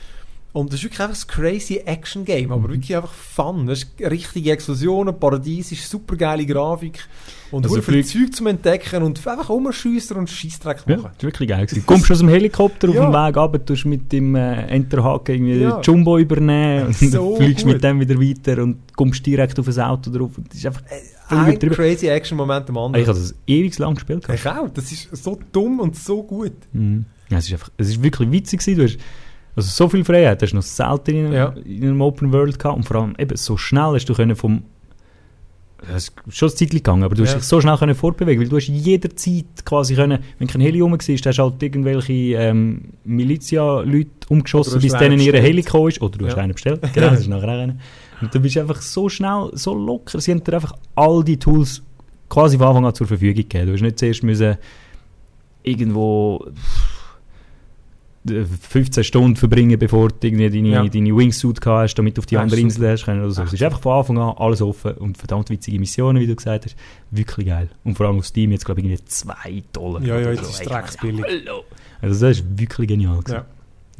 Und 0.53 0.68
das 0.74 0.80
ist 0.80 0.84
wirklich 0.84 0.99
einfach 0.99 1.16
ein 1.16 1.28
crazy 1.30 1.78
Action-Game, 1.78 2.51
aber 2.51 2.68
Mhm. 2.68 2.72
wirklich 2.74 2.93
einfach 2.97 3.14
Fun. 3.14 3.68
Das 3.68 3.84
ist 3.84 3.91
richtige 4.01 4.51
Explosionen, 4.51 5.18
paradiesisch, 5.18 5.86
super 5.88 6.18
geile 6.18 6.45
Grafik 6.45 7.07
und 7.51 7.64
Also 7.66 7.82
viel 7.82 8.03
Zeug 8.03 8.36
zum 8.36 8.47
Entdecken 8.47 9.01
und 9.01 9.26
einfach 9.26 9.47
rumschiessen 9.47 10.18
und 10.18 10.30
Scheissdreck 10.30 10.80
Ja, 10.88 10.97
machen. 10.97 11.12
das 11.14 11.24
war 11.24 11.30
wirklich 11.30 11.47
geil. 11.47 11.66
Gewesen. 11.66 11.86
Kommst 11.86 12.09
du 12.09 12.14
aus 12.14 12.20
dem 12.20 12.28
Helikopter 12.28 12.89
auf 12.89 12.95
Ja. 12.95 13.05
dem 13.09 13.14
Weg 13.14 13.38
runter, 13.38 13.66
tust 13.66 13.86
mit 13.86 14.12
dem 14.12 14.36
äh, 14.36 14.64
Enterhaken 14.68 15.36
irgendwie 15.36 15.62
Ja. 15.62 15.80
Jumbo 15.80 16.18
übernehmen 16.18 16.88
und 16.88 16.97
So 16.97 17.38
fliegst 17.38 17.64
gut. 17.64 17.74
mit 17.76 17.84
dem 17.86 18.01
wieder 18.01 18.20
weiter 18.20 18.62
und 18.62 18.93
kommst 18.97 19.26
direkt 19.26 19.57
auf 19.57 19.70
ein 19.70 19.80
Auto 19.80 20.12
drauf. 20.12 20.38
Und 20.38 20.49
Das 20.49 20.57
ist 20.57 20.66
einfach 20.66 20.84
voll 20.86 20.97
Ein 21.32 21.60
crazy 21.60 22.08
Action-Moment 22.08 22.70
am 22.70 22.78
anderen. 22.78 23.02
Ich 23.02 23.08
habe 23.08 23.18
das 23.20 23.34
ewig 23.48 23.78
lang 23.80 23.96
gespielt. 23.96 24.28
Ich 24.34 24.48
auch. 24.48 24.70
Das 24.70 24.92
ist 24.92 25.10
so 25.16 25.40
dumm 25.52 25.80
und 25.80 25.96
so 25.96 26.24
gut. 26.24 26.54
Mhm. 26.74 27.06
Ja, 27.30 27.38
es 27.38 27.48
ist 27.48 27.54
einfach, 27.54 27.70
es 27.78 27.90
ist 27.90 28.04
wirklich 28.04 28.32
witzig. 28.32 28.64
Du 28.64 28.84
hast 28.84 28.98
also 29.56 29.70
so 29.70 29.90
viel 29.90 30.04
Freiheit 30.06 30.42
hast 30.42 30.52
du 30.52 30.56
noch 30.58 30.64
selten 30.64 31.12
in, 31.16 31.26
einem- 31.28 31.34
Ja. 31.34 31.54
in 31.66 31.84
einem 31.84 32.02
Open 32.02 32.32
World 32.32 32.58
gehabt 32.58 32.78
und 32.78 32.84
vor 32.84 32.98
allem 32.98 33.16
eben 33.18 33.36
so 33.38 33.58
schnell 33.58 33.94
hast 33.96 34.06
du 34.06 34.14
können 34.14 34.36
vom 34.36 34.64
es 35.96 36.10
ist 36.10 36.14
schon 36.38 36.48
ein 36.50 36.56
Zeitchen 36.56 36.78
gegangen, 36.78 37.02
aber 37.04 37.16
du 37.16 37.24
hast 37.24 37.32
Ja. 37.32 37.38
dich 37.40 37.48
so 37.48 37.60
schnell 37.60 37.76
können 37.76 37.96
fortbewegen, 37.96 38.40
weil 38.40 38.48
du 38.50 38.56
hast 38.58 38.68
jederzeit 38.68 39.66
quasi 39.66 39.96
können, 39.96 40.20
wenn 40.38 40.48
kein 40.48 40.62
Heli 40.62 40.80
rum 40.80 40.92
war, 40.92 41.00
hast 41.00 41.26
du 41.26 41.44
halt 41.44 41.64
irgendwelche 41.64 42.14
ähm, 42.14 42.82
Milizia-Leute 43.04 44.10
umgeschossen, 44.30 44.80
bis 44.80 44.94
hast 44.94 45.02
denen 45.02 45.20
ihre. 45.20 45.40
Heli 45.40 45.64
gekommen 45.64 45.88
ist, 45.90 46.00
oder 46.00 46.20
du 46.20 46.26
hast 46.28 46.36
Ja. 46.36 46.44
einen 46.44 46.54
bestellt, 46.54 46.82
genau, 46.94 47.10
das 47.10 47.22
ist 47.22 47.28
nachher 47.30 47.48
einer. 47.50 47.76
Und 48.22 48.34
du 48.34 48.40
bist 48.40 48.58
einfach 48.58 48.82
so 48.82 49.10
schnell, 49.10 49.50
so 49.54 49.74
locker, 49.74 50.20
sie 50.22 50.32
haben 50.32 50.44
dir 50.44 50.54
einfach 50.54 50.74
all 50.96 51.24
die 51.24 51.38
Tools 51.38 51.82
quasi 52.30 52.58
von 52.58 52.68
Anfang 52.68 52.86
an 52.86 52.96
zur 52.96 53.08
Verfügung 53.08 53.36
gegeben. 53.36 53.68
Du 53.68 53.74
hast 53.74 53.82
nicht 53.82 54.00
zuerst 54.00 54.24
müssen 54.24 54.58
irgendwo 55.64 56.46
äh, 58.30 58.44
15 58.46 59.04
Stunden 59.04 59.36
verbringen, 59.36 59.78
bevor 59.80 60.10
du 60.10 60.16
irgendwie 60.28 60.50
deine, 60.50 60.68
Ja. 60.70 60.88
deine 60.88 61.16
Wingsuit 61.16 61.60
gehabt 61.60 61.84
hast, 61.90 61.96
damit 61.96 62.18
du 62.18 62.20
auf 62.22 62.26
die 62.28 62.36
Ja, 62.36 62.42
andere. 62.42 62.60
Insel 62.60 62.90
hast 62.92 63.06
können 63.06 63.22
oder 63.22 63.32
so. 63.32 63.44
Es 63.44 63.54
ist 63.54 63.64
einfach 63.64 63.82
von 63.82 63.94
Anfang 63.98 64.18
an 64.20 64.36
alles 64.38 64.62
offen 64.62 64.94
und 64.94 65.18
verdammt 65.18 65.50
witzige 65.50 65.80
Missionen, 65.80 66.22
wie 66.22 66.28
du 66.28 66.36
gesagt 66.36 66.66
hast. 66.66 66.76
Wirklich 67.10 67.48
geil. 67.48 67.70
Und 67.84 67.96
vor 67.98 68.06
allem 68.08 68.18
auf 68.20 68.26
Steam 68.26 68.52
jetzt, 68.52 68.66
glaube 68.66 68.82
ich, 68.82 68.88
irgendwie 68.88 69.04
2 69.06 69.64
Dollar. 69.74 70.02
Ja, 70.04 70.20
ja, 70.20 70.32
jetzt 70.32 70.44
so. 70.46 70.62
ist 70.64 71.04
meine, 71.04 71.24
Hallo! 71.24 71.64
Also 72.02 72.26
das 72.28 72.38
ist 72.40 72.60
wirklich 72.60 72.88
genial. 72.88 73.18
gewesen. 73.20 73.34
Ja. 73.36 73.46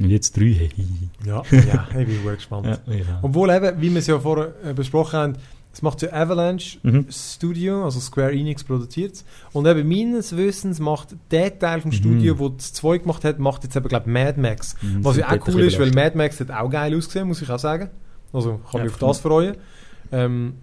Und 0.02 0.10
jetzt 0.10 0.36
3, 0.36 0.42
hey. 0.42 0.70
Ja, 1.26 1.42
ja 1.50 1.88
ich 1.98 2.06
bin 2.06 2.22
sehr 2.24 2.34
gespannt. 2.34 2.66
Ja, 2.66 2.92
ja. 2.94 3.18
Obwohl 3.22 3.50
eben, 3.50 3.80
wie 3.80 3.90
wir 3.90 3.98
es 3.98 4.06
ja 4.06 4.18
vorher 4.18 4.52
äh, 4.64 4.72
besprochen 4.74 5.18
haben, 5.18 5.32
es 5.74 5.80
macht 5.80 6.02
ja 6.02 6.12
Avalanche 6.12 6.78
Mhm. 6.82 7.06
Studio, 7.10 7.84
also 7.84 7.98
Square 8.00 8.32
Enix 8.32 8.62
produziert. 8.64 9.24
Und 9.52 9.66
eben 9.66 9.88
meines 9.88 10.36
Wissens 10.36 10.80
macht 10.80 11.16
der 11.30 11.58
Teil 11.58 11.80
vom 11.80 11.90
Mhm. 11.90 11.94
Studio, 11.94 12.38
wo 12.38 12.50
das 12.50 12.72
2 12.74 12.98
gemacht 12.98 13.24
hat, 13.24 13.38
macht 13.38 13.64
jetzt 13.64 13.74
eben, 13.76 13.88
glaube 13.88 14.04
ich, 14.06 14.12
Mad 14.12 14.38
Max. 14.40 14.76
Mhm, 14.82 15.02
Was 15.04 15.16
ja 15.16 15.28
auch 15.30 15.48
cool 15.48 15.62
ist, 15.62 15.78
weil. 15.78 15.90
Mad 15.92 16.16
Max 16.18 16.38
hat 16.40 16.50
auch 16.50 16.68
geil 16.68 16.94
ausgesehen, 16.96 17.26
muss 17.26 17.40
ich 17.40 17.48
auch 17.48 17.58
sagen. 17.58 17.88
Also 18.34 18.60
kann 18.70 18.80
Ja, 18.80 18.84
mich 18.84 18.92
auf 18.94 18.98
das 18.98 19.20
freuen. 19.20 19.56
Ähm, 20.10 20.54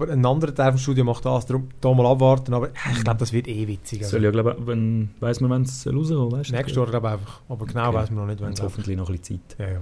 aber 0.00 0.12
ein 0.12 0.24
anderer 0.26 0.54
Teil 0.54 0.72
vom 0.72 0.78
Studio 0.78 1.04
macht 1.04 1.24
das, 1.24 1.46
darum 1.46 1.68
da 1.80 1.92
mal 1.92 2.06
abwarten. 2.06 2.52
Aber 2.54 2.68
ich 2.92 3.02
glaube, 3.04 3.18
das 3.18 3.32
wird 3.32 3.48
eh 3.48 3.66
witzig. 3.66 4.00
Also. 4.00 4.12
Soll 4.12 4.24
ja, 4.24 4.30
glaube 4.30 4.56
ich, 4.60 4.66
wenn, 4.66 5.10
weiss 5.20 5.40
man, 5.40 5.50
wenn 5.50 5.62
es 5.62 5.86
rauskommt, 5.86 6.32
weißt 6.32 6.50
du? 6.50 6.54
Nächstes 6.54 6.76
Jahr 6.76 6.86
glaube 6.86 7.06
ich 7.08 7.12
einfach. 7.14 7.40
Aber 7.48 7.66
genau 7.66 7.88
Okay. 7.88 7.96
weiß 7.96 8.10
man 8.10 8.18
noch 8.20 8.26
nicht, 8.26 8.40
Wenn 8.42 8.52
es 8.52 8.62
hoffentlich 8.62 8.96
noch 8.96 9.08
ein 9.08 9.16
bisschen 9.18 9.40
Zeit. 9.48 9.58
Ja, 9.58 9.72
ja. 9.74 9.80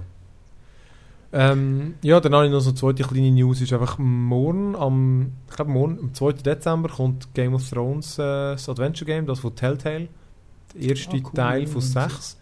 Ähm, 1.35 1.95
ja, 2.03 2.19
dann 2.19 2.35
habe 2.35 2.45
ich 2.45 2.51
noch 2.51 2.59
so 2.59 2.69
eine 2.69 2.77
zweite 2.77 3.03
kleine 3.03 3.31
News. 3.31 3.59
Ist 3.59 3.73
einfach 3.73 3.97
morgen, 3.97 4.75
am, 4.75 5.31
ich 5.49 5.55
glaube 5.55 5.71
morgen, 5.71 5.97
am 5.99 6.13
2. 6.13 6.33
Dezember, 6.33 6.89
kommt 6.89 7.33
Game 7.33 7.55
of 7.55 7.67
Thrones, 7.67 8.19
äh, 8.19 8.21
das 8.53 8.69
Adventure 8.69 9.05
Game, 9.05 9.25
das 9.25 9.39
von 9.39 9.55
Telltale. 9.55 10.09
Der 10.75 10.89
erste 10.89 11.17
Ah, 11.17 11.19
cool. 11.23 11.31
Teil 11.33 11.67
von 11.67 11.81
sechs. 11.81 12.37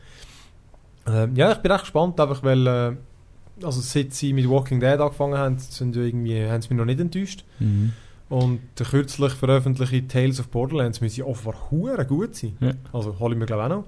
Ähm, 1.08 1.36
ja, 1.36 1.54
ich 1.54 1.58
bin 1.60 1.72
echt 1.72 1.82
gespannt, 1.82 2.20
einfach 2.20 2.44
weil, 2.44 2.68
äh, 2.68 2.96
also 3.64 3.82
seit 3.82 4.14
sie 4.14 4.34
mit 4.34 4.50
Walking 4.50 4.80
Dead 4.80 5.00
angefangen 5.00 5.38
haben, 5.38 5.58
sind 5.60 5.96
ja 5.96 6.02
irgendwie, 6.04 6.46
haben 6.48 6.62
sie 6.62 6.70
mich 6.70 6.78
noch 6.78 6.86
nicht 6.86 7.00
enttäuscht. 7.00 7.44
Mhm. 7.60 7.94
Und 8.30 8.60
der 8.80 8.86
kürzlich 8.86 9.34
veröffentlichte 9.34 10.08
Tales 10.08 10.40
of 10.40 10.48
Borderlands 10.48 11.02
müssen 11.02 11.24
offenbar 11.24 11.70
hure 11.70 12.06
gut 12.06 12.36
sein. 12.36 12.56
Ja. 12.62 12.72
Also 12.94 13.20
hole 13.20 13.34
ich 13.34 13.40
mir 13.40 13.46
glaube 13.46 13.64
ich 13.64 13.66
auch 13.72 13.78
noch. 13.78 13.86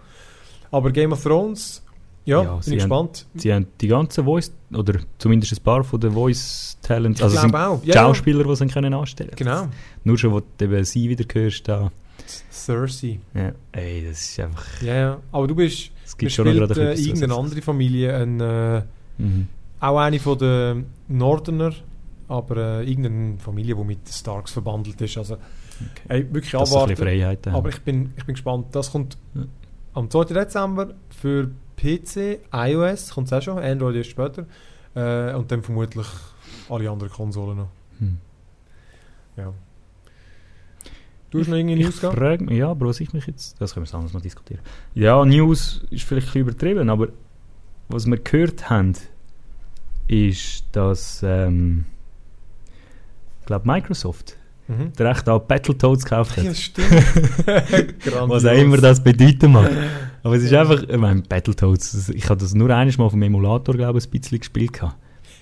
Aber 0.71 0.91
Game 0.91 1.13
of 1.13 1.23
Thrones, 1.23 1.81
ja, 2.25 2.41
Ja, 2.43 2.55
bin 2.55 2.59
ich 2.59 2.67
haben- 2.67 2.89
gespannt. 2.89 3.25
Sie 3.35 3.53
haben 3.53 3.67
die 3.79 3.87
ganzen 3.87 4.25
Voice, 4.25 4.51
oder 4.73 4.99
zumindest 5.17 5.53
ein 5.53 5.63
paar 5.63 5.83
von 5.83 5.99
den 5.99 6.11
Voice 6.11 6.77
Talents, 6.81 7.21
also 7.21 7.37
sind 7.39 7.55
auch. 7.55 7.81
Ja, 7.85 7.93
Schauspieler, 7.93 8.43
die 8.43 8.55
sie 8.55 8.67
können 8.67 8.93
anstellen 8.93 9.31
Genau. 9.35 9.67
Nur 10.03 10.17
schon, 10.17 10.31
wo 10.33 10.39
du 10.41 10.65
eben 10.65 10.83
sie 10.83 11.07
wieder 11.09 11.25
hörst, 11.33 11.67
da. 11.67 11.91
Cersei. 12.51 13.19
Ja, 13.33 13.51
ey, 13.73 14.05
das 14.07 14.21
ist 14.21 14.39
einfach. 14.39 14.81
Ja, 14.81 14.95
ja. 14.95 15.19
Aber 15.31 15.47
du 15.47 15.55
bist, 15.55 15.91
Es 16.05 16.17
gibt 16.17 16.31
schon 16.31 16.47
spielt 16.47 16.67
gerade 16.69 16.93
äh, 16.93 16.99
irgendeine 16.99 17.35
andere 17.35 17.61
Familie, 17.61 18.15
ein, 18.17 18.39
äh, 18.39 18.81
Mhm. 19.17 19.47
Auch 19.83 19.97
eine 19.99 20.19
von 20.19 20.37
den 20.37 20.85
Northerner, 21.09 21.73
aber 22.27 22.57
äh, 22.81 22.89
irgendeine 22.89 23.37
Familie, 23.39 23.75
die 23.75 23.83
mit 23.83 24.07
den 24.07 24.13
Starks 24.13 24.51
verbandelt 24.51 24.99
ist. 25.01 25.17
Also, 25.17 25.37
ey, 26.07 26.33
wirklich 26.33 26.55
ein 26.55 26.61
abwarten. 26.61 26.95
Freiheit. 26.95 27.47
Aber 27.47 27.69
ich 27.69 27.81
bin, 27.81 28.13
ich 28.15 28.25
bin 28.25 28.35
gespannt. 28.35 28.67
Das 28.71 28.91
kommt 28.91 29.17
Ja. 29.33 29.43
am 29.93 30.09
2. 30.09 30.25
Dezember 30.25 30.93
für 31.09 31.51
PC, 31.75 32.39
iOS, 32.53 33.09
kommt 33.13 33.27
es 33.27 33.33
auch 33.33 33.41
schon, 33.41 33.59
Android 33.59 33.95
erst 33.97 34.11
später. 34.11 34.45
Äh, 34.95 35.33
und 35.35 35.51
dann 35.51 35.63
vermutlich 35.63 36.07
alle 36.69 36.89
anderen 36.89 37.11
Konsolen 37.11 37.57
noch. 37.57 37.69
Hm. 37.99 38.17
Ja. 39.35 39.53
Du 41.31 41.39
hast 41.39 41.47
noch 41.47 41.55
irgendeine 41.57 41.81
News 41.83 41.99
gehabt? 41.99 42.15
frage 42.17 42.43
mich, 42.43 42.57
ja, 42.57 42.69
aber 42.69 42.87
was 42.87 42.99
ich 42.99 43.11
mich 43.11 43.25
jetzt, 43.25 43.59
das 43.59 43.73
können 43.73 43.87
wir 43.87 43.93
anders 43.95 44.13
mal 44.13 44.21
diskutieren. 44.21 44.61
Ja, 44.93 45.25
News 45.25 45.83
ist 45.89 46.03
vielleicht 46.03 46.27
ein 46.27 46.31
bisschen 46.31 46.41
übertrieben, 46.41 46.89
aber 46.91 47.07
was 47.89 48.05
wir 48.05 48.17
gehört 48.17 48.69
haben, 48.69 48.93
ist, 50.07 50.63
dass, 50.71 51.21
ähm, 51.23 51.85
ich 53.41 53.45
glaube, 53.47 53.67
Microsoft 53.67 54.37
Mhm. 54.67 54.93
der 54.97 55.09
Recht 55.09 55.27
an 55.27 55.41
Battletoads 55.45 56.05
gekauft 56.05 56.37
hat. 56.37 56.43
Ja, 56.45 56.53
stimmt. 56.53 56.89
was 58.29 58.45
auch 58.45 58.51
immer 58.57 58.77
das 58.77 59.03
bedeuten 59.03 59.51
mag. 59.51 59.69
Aber 60.23 60.35
es 60.37 60.43
ist 60.43 60.53
einfach, 60.53 60.83
ich 60.83 60.97
meine, 60.97 61.21
Battletoads, 61.21 61.91
das- 61.91 62.09
ich 62.09 62.29
habe 62.29 62.39
das 62.39 62.53
nur 62.53 62.69
eines 62.69 62.97
Mal 62.97 63.09
vom 63.09 63.21
Emulator, 63.21 63.75
glaube 63.75 63.99
ich, 63.99 64.05
ein 64.05 64.11
bisschen 64.11 64.39
gespielt. 64.39 64.71
gehabt. 64.73 64.95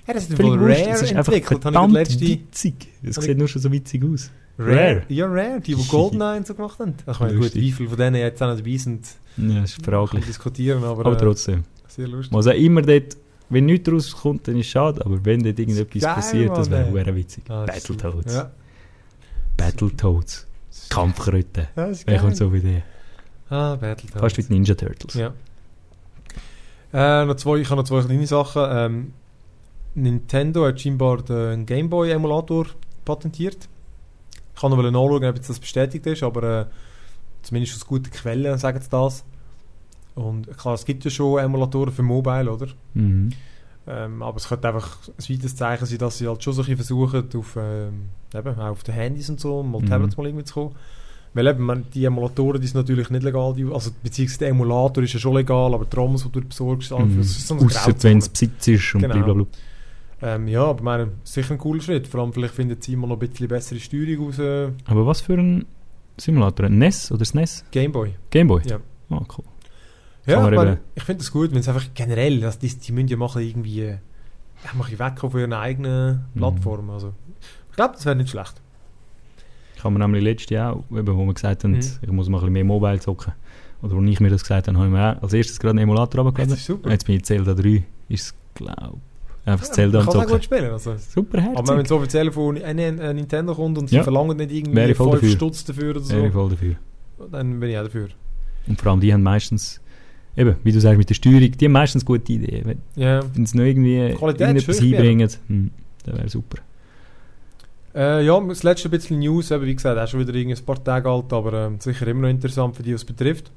Ja, 0.08 0.16
das 0.16 0.28
ist 0.28 0.42
wohl 0.42 0.58
Rare 0.58 0.90
es 0.90 1.02
ist 1.04 1.14
einfach 1.16 1.32
entwickelt. 1.34 1.62
Verdammt 1.62 1.96
das 1.96 2.10
letzte... 2.10 2.26
witzig. 2.28 2.74
Es 3.04 3.16
sieht 3.18 3.38
nur 3.38 3.48
schon 3.48 3.62
so 3.62 3.72
witzig 3.72 4.04
aus. 4.04 4.32
Rare. 4.58 4.76
Rare. 4.76 5.02
Ja, 5.10 5.26
Rare, 5.28 5.62
die, 5.62 5.76
die 5.76 5.88
Goldeneye 5.88 6.38
und 6.38 6.48
so 6.48 6.56
gemacht 6.56 6.80
haben. 6.80 6.96
Ich 7.10 7.20
meine, 7.20 7.38
gut, 7.38 7.54
wie 7.54 7.72
viele 7.72 7.90
von 7.90 7.98
denen 8.00 8.16
jetzt 8.16 8.42
auch 8.42 8.48
noch 8.48 8.58
dabei 8.58 8.78
sind, 8.78 9.06
Ja, 9.38 9.62
das 9.62 9.74
ist 9.78 9.86
fraglich. 9.86 10.26
diskutieren, 10.26 10.84
aber, 10.84 11.06
Aber 11.06 11.14
äh, 11.14 11.18
trotzdem. 11.18 11.64
sehr 11.88 12.08
lustig. 12.08 12.34
Was 12.36 12.48
auch 12.48 12.52
immer 12.54 12.82
dort, 12.82 13.16
wenn 13.52 13.66
nichts 13.66 13.92
rauskommt, 13.92 14.48
dann 14.48 14.56
ist 14.56 14.68
es 14.68 14.72
schade, 14.72 15.06
aber 15.06 15.24
wenn 15.26 15.44
dort 15.44 15.60
irgendetwas 15.60 16.02
Geil, 16.02 16.16
passiert, 16.16 16.58
das 16.58 16.70
wäre 16.70 16.82
Mann, 16.84 16.90
ey. 16.90 16.96
wäre 16.96 17.16
witzig. 17.16 17.44
Ah, 17.50 17.66
das 17.66 17.76
Battletoads. 17.88 18.34
Ja. 18.34 18.52
Battletoads. 19.58 20.48
Das 21.76 21.92
ist 21.92 22.08
Wer 22.08 22.20
kommt 22.20 22.38
so 22.38 22.48
auf 22.48 22.54
Idee? 22.54 22.84
Ah, 23.50 23.76
Battletoads. 23.76 24.20
Fast 24.22 24.38
wie 24.38 24.44
die 24.44 24.54
Ninja 24.54 24.74
Turtles. 24.74 25.14
Ja. 25.14 25.34
Äh, 26.94 27.26
noch 27.26 27.36
zwei, 27.36 27.58
ich 27.58 27.70
habe 27.70 27.82
noch 27.82 27.88
zwei 27.88 28.02
kleine 28.02 28.28
Sachen. 28.28 28.64
Ähm, 28.70 29.14
Nintendo 29.96 30.66
hat 30.66 30.80
scheinbar 30.80 31.22
den 31.22 31.66
Game 31.66 31.90
Boy 31.90 32.12
Emulator 32.12 32.68
patentiert. 33.06 33.68
Ich 34.56 34.62
kann 34.62 34.72
noch 34.72 34.78
nachschauen, 34.82 35.26
ob 35.26 35.36
jetzt 35.36 35.50
das 35.50 35.60
bestätigt 35.60 36.06
ist, 36.06 36.24
aber 36.24 36.44
äh, 36.44 36.66
zumindest 37.42 37.76
aus 37.76 37.86
guten 37.86 38.12
Quellen 38.12 38.58
sagen 38.58 38.80
sie 38.82 38.90
das. 38.90 39.24
Und 40.16 40.56
klar, 40.58 40.74
es 40.74 40.86
gibt 40.86 41.04
ja 41.06 41.10
schon 41.12 41.40
Emulatoren 41.40 41.94
für 41.94 42.04
Mobile, 42.04 42.52
oder? 42.52 42.68
Mhm. 42.94 43.32
Ähm, 43.88 44.22
aber 44.22 44.38
es 44.38 44.48
könnte 44.48 44.68
einfach 44.68 44.98
ein 45.08 45.34
weiteres 45.36 45.56
Zeichen 45.56 45.86
sein, 45.86 45.98
dass 45.98 46.18
sie 46.18 46.28
halt 46.28 46.44
schon 46.44 46.54
so 46.54 46.62
ein 46.62 46.66
bisschen 46.78 46.78
versuchen, 46.78 47.28
auf, 47.36 47.58
ähm, 47.58 48.10
eben, 48.34 48.56
auch 48.60 48.70
auf 48.72 48.84
den 48.84 48.94
Handys 48.94 49.30
und 49.30 49.40
so, 49.40 49.64
mal 49.64 49.82
Mhm. 49.82 49.88
Tablets 49.88 50.18
mal 50.18 50.26
irgendwie 50.28 50.46
zu 50.46 50.54
kommen. 50.54 50.76
Weil 51.34 51.48
eben, 51.48 51.64
man, 51.64 51.86
die 51.94 52.04
Emulatoren, 52.06 52.60
die 52.62 52.68
sind 52.68 52.76
natürlich 52.78 53.10
nicht 53.10 53.24
legal, 53.24 53.54
die, 53.56 53.64
also 53.66 53.90
beziehungsweise 54.04 54.40
der 54.40 54.50
Emulator 54.50 55.02
ist 55.04 55.14
ja 55.14 55.20
schon 55.20 55.34
legal, 55.36 55.74
aber 55.74 55.86
die 55.86 55.96
ROMs, 55.96 56.24
die 56.24 56.32
du 56.32 56.42
besorgst, 56.42 56.92
Mhm. 56.92 57.18
das 57.18 57.28
ist 57.28 57.48
so 57.48 57.56
eine 57.56 57.66
Ausser 57.66 57.94
wenn 58.04 58.18
es 58.18 58.30
Besitz 58.30 58.68
ist 58.68 58.96
und 58.96 59.02
Genau. 59.02 59.14
blablabla. 59.16 59.46
ähm, 60.22 60.48
Ja, 60.50 60.66
aber 60.66 60.84
meine, 60.84 61.12
sicher 61.24 61.54
ein 61.54 61.58
cooler 61.58 61.82
Schritt. 61.82 62.06
Vor 62.08 62.20
allem 62.22 62.34
vielleicht 62.34 62.54
findet 62.54 62.84
sie 62.84 62.94
immer 62.94 63.08
noch 63.08 63.16
ein 63.20 63.28
bisschen 63.28 63.48
bessere 63.48 63.80
Steuerung 63.80 64.28
aus 64.28 64.40
äh, 64.40 64.70
Aber 64.86 65.08
was 65.08 65.22
für 65.22 65.34
ein 65.34 65.66
Simulator? 66.18 66.66
Ein 66.68 66.78
NES 66.78 67.12
oder 67.14 67.24
SNES? 67.26 67.64
Gameboy. 67.72 68.14
Gameboy? 68.30 68.62
Ja. 68.66 68.78
Ah, 69.10 69.24
cool. 69.38 69.46
Ja, 70.26 70.40
aber 70.40 70.78
ich 70.96 71.04
finde 71.04 71.22
es 71.24 71.32
gut, 71.32 71.52
wenn 71.52 71.60
es 71.60 71.68
einfach 71.68 71.86
generell, 71.94 72.44
also 72.46 72.60
die, 72.60 72.68
die 72.76 72.92
müssen 72.92 73.08
ja 73.08 73.18
machen 73.18 73.42
irgendwie, 73.42 73.82
ja, 73.84 73.98
machen 74.74 74.98
weg 75.00 75.20
von 75.20 75.32
ihren 75.40 75.54
eigenen 75.54 76.26
Mhm. 76.34 76.40
Plattformen. 76.40 76.90
Also, 76.92 77.14
ich 77.70 77.76
glaube, 77.76 77.96
das 77.96 78.06
wäre 78.06 78.16
nicht 78.16 78.30
schlecht. 78.30 78.54
Ich 79.76 79.84
habe 79.84 79.94
mir 79.98 80.00
nämlich 80.06 80.24
letztes 80.24 80.50
Jahr 80.52 80.74
auch, 80.76 80.84
eben, 80.96 81.08
wo 81.18 81.26
wir 81.26 81.34
gesagt 81.34 81.64
haben, 81.64 81.72
Mhm. 81.72 81.80
ich 81.80 82.12
muss 82.12 82.30
mal 82.30 82.38
ein 82.38 82.42
bisschen 82.42 82.54
mehr 82.54 82.64
Mobile 82.66 83.00
zocken. 83.00 83.34
Oder 83.82 83.96
wo 83.96 84.02
ich 84.04 84.20
mir 84.20 84.30
das 84.30 84.44
gesagt 84.44 84.68
habe, 84.68 84.78
habe 84.78 84.88
ich 84.88 84.94
mir 84.94 85.18
auch 85.18 85.24
als 85.24 85.34
erstes 85.34 85.60
gerade 85.60 85.72
einen 85.72 85.80
Emulator 85.80 86.08
Das 86.18 86.18
runtergeladen. 86.26 86.54
ist 86.54 86.66
super. 86.66 86.92
Jetzt 86.92 87.06
bin 87.08 87.16
ich 87.16 87.26
Zelda 87.26 87.54
3, 87.56 87.84
ist 88.10 88.24
es, 88.28 88.34
glaube 88.54 88.98
Einfach 89.44 89.62
das 89.62 89.70
Ja, 89.70 89.74
Zelda 89.74 89.98
man 89.98 90.08
am 90.08 90.14
kann 90.14 90.22
Zocken. 90.22 90.36
gut 90.36 90.44
spielen. 90.44 90.72
Also. 90.72 90.96
Super 90.98 91.38
Aber 91.40 91.48
wenn 91.48 91.56
herzig. 91.78 91.86
es 91.86 91.92
offiziell 91.92 92.32
von 92.32 92.58
äh, 92.58 92.72
äh, 92.90 93.14
Nintendo 93.16 93.56
kommt 93.56 93.76
und 93.80 93.88
sie 93.90 93.96
Ja. 93.96 94.04
verlangen 94.04 94.38
nicht 94.38 94.52
irgendwie 94.52 94.76
Wäre 94.76 94.92
ich 94.92 94.98
voll 94.98 95.10
5 95.10 95.22
dafür. 95.22 95.36
Stutz 95.36 95.66
dafür 95.66 95.90
oder 95.96 96.08
Wäre 96.10 96.28
ich 96.28 96.34
so, 96.34 96.40
voll 96.40 96.50
dafür. 96.52 96.76
dann 97.32 97.60
bin 97.60 97.70
ich 97.72 97.78
auch 97.80 97.84
dafür. 97.86 98.10
Und 98.68 98.80
vor 98.80 98.92
allem 98.92 99.00
die 99.02 99.12
haben 99.12 99.24
meistens, 99.24 99.82
eben, 100.38 100.56
wie 100.64 100.72
du 100.72 100.80
sagst, 100.80 100.98
mit 100.98 101.10
der 101.10 101.16
Steuerung, 101.16 101.52
die 101.52 101.66
haben 101.66 101.72
meistens 101.72 102.06
gute 102.06 102.32
Ideen. 102.34 102.66
Wenn 102.66 102.78
Ja. 103.04 103.22
wenn 103.34 103.46
sie 103.46 103.58
noch 103.58 103.66
irgendwie 103.66 104.14
Qualität 104.16 104.42
irgendetwas 104.48 104.80
einbringen, 104.82 105.30
hm, 105.48 105.72
das 106.06 106.16
wäre 106.18 106.30
super. 106.30 106.58
Äh, 107.94 108.26
ja, 108.26 108.40
das 108.40 108.64
letzte 108.64 108.88
bisschen 108.90 109.20
News, 109.20 109.52
eben, 109.52 109.66
wie 109.66 109.76
gesagt, 109.76 110.00
auch 110.00 110.08
schon 110.08 110.26
wieder 110.26 110.34
ein 110.34 110.66
paar 110.66 110.82
Tage 110.84 111.10
alt, 111.10 111.34
aber 111.34 111.54
ähm, 111.68 111.80
sicher 111.80 112.08
immer 112.08 112.22
noch 112.22 112.30
interessant 112.30 112.76
für 112.76 112.84
die, 112.84 112.94
was 112.94 113.02
es 113.02 113.06
betrifft. 113.06 113.52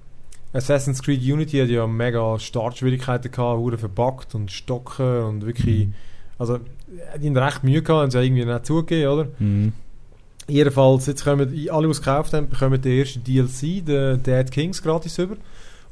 Assassin's 0.53 1.03
Creed 1.03 1.21
Unity 1.23 1.59
hat 1.59 1.69
ja 1.69 1.87
mega 1.87 2.39
Startschwierigkeiten 2.39 3.31
gehabt, 3.31 3.59
hure 3.61 3.79
verbuggt 3.79 4.35
und 4.35 4.51
stocken 4.51 5.23
und 5.25 5.47
wirklich, 5.47 5.87
Mhm. 5.87 5.95
also 6.39 6.59
die 7.21 7.29
haben 7.29 7.37
recht 7.37 7.63
Mühe 7.65 7.83
gehabt, 7.83 8.03
haben 8.03 8.11
sie 8.11 8.23
irgendwie 8.23 8.45
nicht 8.45 8.67
zugegeben, 8.67 9.09
oder? 9.13 9.29
Mhm. 9.39 9.73
Jedenfalls, 10.49 11.07
jetzt 11.07 11.25
kommen 11.25 11.49
alle, 11.71 11.87
die 11.87 11.91
es 11.91 11.99
gekauft 12.03 12.33
haben, 12.35 12.49
bekommen 12.49 12.81
den 12.81 12.99
ersten 12.99 13.25
DLC, 13.25 13.81
den 13.85 14.23
Dead 14.23 14.51
Kings, 14.51 14.83
gratis 14.83 15.17
über. 15.19 15.37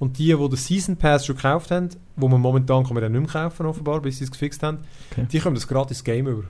Und 0.02 0.18
die, 0.18 0.34
die 0.34 0.36
den 0.36 0.56
Season 0.56 0.96
Pass 0.96 1.24
schon 1.24 1.36
gekauft 1.36 1.70
haben, 1.70 1.88
wo 2.16 2.26
man 2.26 2.40
momentan 2.40 2.82
kann 2.82 2.94
man 2.94 3.04
den 3.04 3.12
nicht 3.12 3.20
mehr 3.32 3.42
kaufen, 3.44 3.66
offenbar, 3.66 4.00
bis 4.00 4.18
sie 4.18 4.24
es 4.24 4.32
gefixt 4.32 4.60
haben, 4.64 4.78
Okay. 5.12 5.26
die 5.30 5.38
kommen 5.38 5.54
das 5.54 5.68
gratis 5.68 6.02
Game 6.02 6.26
über. 6.26 6.42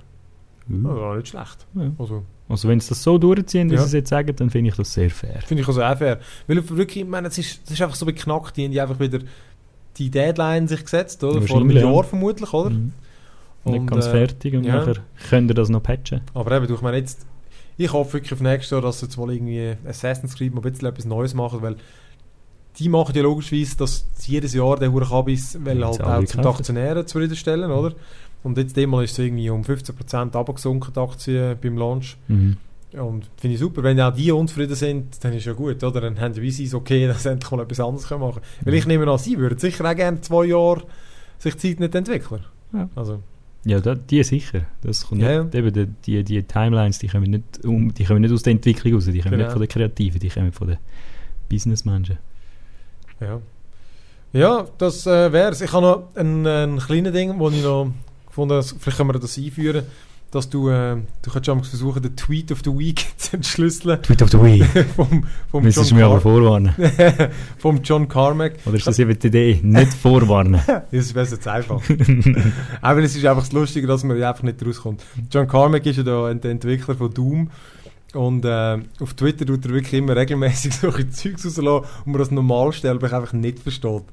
Uh. 0.70 0.88
Oh, 0.88 0.96
ja, 0.96 1.16
nicht 1.16 1.28
schlecht. 1.28 1.66
Ja. 1.74 1.90
Also, 1.98 2.22
Also 2.48 2.68
wenn 2.68 2.80
sie 2.80 2.88
das 2.88 3.02
so 3.02 3.18
durchziehen, 3.18 3.68
wie 3.68 3.74
Ja. 3.74 3.80
sie 3.82 3.86
es 3.88 3.92
jetzt 3.92 4.08
sagen, 4.08 4.34
dann 4.36 4.48
finde 4.48 4.70
ich 4.70 4.76
das 4.76 4.94
sehr 4.94 5.10
fair. 5.10 5.42
Finde 5.44 5.60
ich 5.60 5.68
also 5.68 5.82
auch 5.82 5.98
fair. 5.98 6.20
Weil 6.46 6.66
wirklich, 6.70 7.04
ich 7.04 7.06
meine, 7.06 7.28
es 7.28 7.36
ist, 7.36 7.60
es 7.66 7.72
ist 7.72 7.82
einfach 7.82 7.94
so 7.94 8.06
beknackt, 8.06 8.56
die 8.56 8.64
haben 8.64 8.72
die 8.72 8.80
einfach 8.80 8.98
wieder 8.98 9.18
die 9.98 10.10
Deadline 10.10 10.66
sich 10.66 10.82
gesetzt, 10.82 11.22
oder? 11.22 11.42
Vor 11.42 11.60
einem. 11.60 11.72
Jahr 11.72 12.04
vermutlich, 12.04 12.50
oder? 12.54 12.70
Mhm. 12.70 12.92
Nicht 13.66 13.78
Und, 13.80 13.86
ganz 13.86 14.06
äh, 14.06 14.10
fertig 14.12 14.54
und 14.54 14.64
ja. 14.64 14.76
nachher 14.76 14.94
könnt 15.28 15.50
ihr 15.50 15.54
das 15.54 15.68
noch 15.68 15.82
patchen. 15.82 16.22
Aber 16.32 16.56
eben, 16.56 16.72
ich 16.72 16.80
meine 16.80 16.96
jetzt, 16.96 17.26
ich 17.76 17.92
hoffe 17.92 18.14
wirklich 18.14 18.32
auf 18.32 18.40
nächstes 18.40 18.70
Jahr, 18.70 18.80
dass 18.80 19.00
sie 19.00 19.06
jetzt 19.06 19.18
mal 19.18 19.30
irgendwie 19.30 19.76
Assassin's 19.86 20.36
Creed 20.36 20.54
mal 20.54 20.60
ein 20.64 20.70
bisschen 20.72 20.88
etwas 20.88 21.04
Neues 21.04 21.34
machen, 21.34 21.60
weil 21.60 21.76
die 22.78 22.88
machen 22.88 23.14
ja 23.14 23.22
logischerweise, 23.22 23.76
dass 23.76 24.06
jedes 24.26 24.54
Jahr 24.54 24.78
den 24.78 24.92
Huren 24.92 25.08
Kabis, 25.08 25.58
weil 25.62 25.84
halt 25.84 26.00
auch 26.02 26.24
zum. 26.24 26.46
Aktionären 26.46 27.06
zufriedenstellen, 27.06 27.70
oder? 27.70 27.94
Und 28.42 28.58
jetzt 28.58 28.76
demmal 28.76 29.04
ist 29.04 29.12
es 29.12 29.18
irgendwie 29.18 29.50
um 29.50 29.62
15% 29.62 30.34
abgesunken, 30.34 30.92
die 30.94 31.00
Aktien 31.00 31.56
beim 31.60 31.76
Launch. 31.76 32.16
Mhm. 32.28 32.56
Und 32.92 33.30
finde 33.38 33.54
ich 33.54 33.60
super, 33.60 33.82
wenn 33.82 33.98
auch 34.00 34.14
die 34.14 34.30
unzufrieden 34.32 34.74
sind, 34.74 35.24
dann 35.24 35.32
ist 35.32 35.46
ja 35.46 35.52
gut, 35.54 35.82
oder? 35.82 36.00
Dann 36.00 36.20
haben 36.20 36.34
sie 36.34 36.64
es 36.64 36.74
okay, 36.74 37.06
dass 37.06 37.22
sie 37.22 37.30
endlich 37.30 37.50
mal 37.50 37.62
etwas 37.62 37.80
anderes 37.80 38.10
machen 38.10 38.20
können. 38.34 38.44
Weil 38.64 38.74
ich 38.74 38.86
nehme 38.86 39.10
an, 39.10 39.18
sie 39.18 39.38
würden 39.38 39.58
sicher 39.58 39.88
auch 39.88 39.94
gerne 39.94 40.20
zwei 40.20 40.44
Jahre 40.46 40.82
sich 41.38 41.56
Zeit 41.56 41.80
nicht 41.80 41.94
entwickeln. 41.94 42.44
Ja. 42.74 42.88
Also, 42.94 43.22
Ja, 43.64 43.80
da, 43.80 43.94
die 43.94 44.22
sicher. 44.24 44.66
Das 44.82 45.06
kommt 45.06 45.22
Ja, 45.22 45.44
nicht, 45.44 45.54
eben, 45.54 45.72
die, 45.72 45.86
die, 45.86 46.24
die 46.24 46.42
Timelines, 46.42 46.98
die 46.98 47.06
kommen, 47.08 47.30
nicht 47.30 47.64
um, 47.64 47.94
die 47.94 48.04
kommen 48.04 48.20
nicht 48.20 48.32
aus 48.32 48.42
der 48.42 48.50
Entwicklung 48.52 48.94
raus, 48.94 49.06
die 49.06 49.20
kommen 49.20 49.32
Genau. 49.32 49.44
nicht 49.44 49.52
von 49.52 49.60
den 49.62 49.68
Kreativen, 49.68 50.20
die 50.20 50.28
kommen 50.28 50.52
von 50.52 50.68
den 50.68 50.78
Businessmenschen. 51.48 52.18
Ja. 53.22 53.40
Ja, 54.32 54.66
das 54.78 55.06
äh, 55.06 55.32
wäre 55.32 55.52
es. 55.52 55.60
Ich 55.60 55.72
habe 55.72 55.86
noch 55.86 56.16
ein, 56.16 56.46
ein 56.46 56.78
kleines 56.78 57.12
Ding, 57.12 57.38
wo 57.38 57.50
ich 57.50 57.62
noch 57.62 57.92
gefunden 58.26 58.54
habe, 58.54 58.64
vielleicht 58.64 58.96
können 58.96 59.10
wir 59.10 59.18
das 59.18 59.36
einführen, 59.36 59.84
dass 60.30 60.48
du, 60.48 60.70
äh, 60.70 60.96
du 61.20 61.54
mal 61.54 61.62
versuchen, 61.62 62.02
den 62.02 62.16
Tweet 62.16 62.50
of 62.50 62.60
the 62.64 62.70
Week 62.70 63.04
zu 63.18 63.36
entschlüsseln 63.36 64.00
Tweet 64.02 64.22
of 64.22 64.30
the 64.30 64.38
Week. 64.38 64.64
vom, 64.96 65.24
vom, 65.50 65.62
Müssen 65.62 65.84
Sie 65.84 65.90
John 65.90 65.98
mir 65.98 66.06
aber 66.06 66.22
vorwarnen. 66.22 66.74
vom 67.58 67.82
John 67.82 68.08
Carmack. 68.08 68.54
Oder 68.64 68.76
ist 68.76 68.86
das 68.86 68.98
eben 68.98 69.18
die 69.18 69.26
Idee? 69.26 69.60
Nicht 69.62 69.92
vorwarnen. 69.92 70.62
Das 70.66 70.86
ist 70.90 71.12
besser 71.12 71.38
zu 71.38 71.52
einfach. 71.52 71.82
Aber 72.80 73.02
es 73.02 73.14
ist 73.14 73.26
einfach 73.26 73.42
das 73.42 73.52
Lustige, 73.52 73.86
dass 73.86 74.02
man 74.02 74.20
einfach 74.22 74.42
nicht 74.42 74.64
rauskommt. 74.64 75.04
John 75.30 75.46
Carmack 75.46 75.84
ist 75.84 75.98
ja 75.98 76.02
der 76.02 76.50
Entwickler 76.50 76.94
von 76.94 77.12
Doom. 77.12 77.50
Und 78.14 78.44
äh, 78.44 78.78
auf 79.00 79.14
Twitter 79.14 79.46
tut 79.46 79.64
er 79.64 79.72
wirklich 79.72 79.94
immer 79.94 80.14
regelmäßig 80.16 80.74
solche 80.80 81.08
Zeugs 81.10 81.46
rauslassen, 81.46 81.88
wo 82.04 82.10
man 82.10 82.18
das 82.18 82.30
Normalsterbe 82.30 83.04
einfach 83.14 83.32
nicht 83.32 83.58
versteht. 83.58 84.04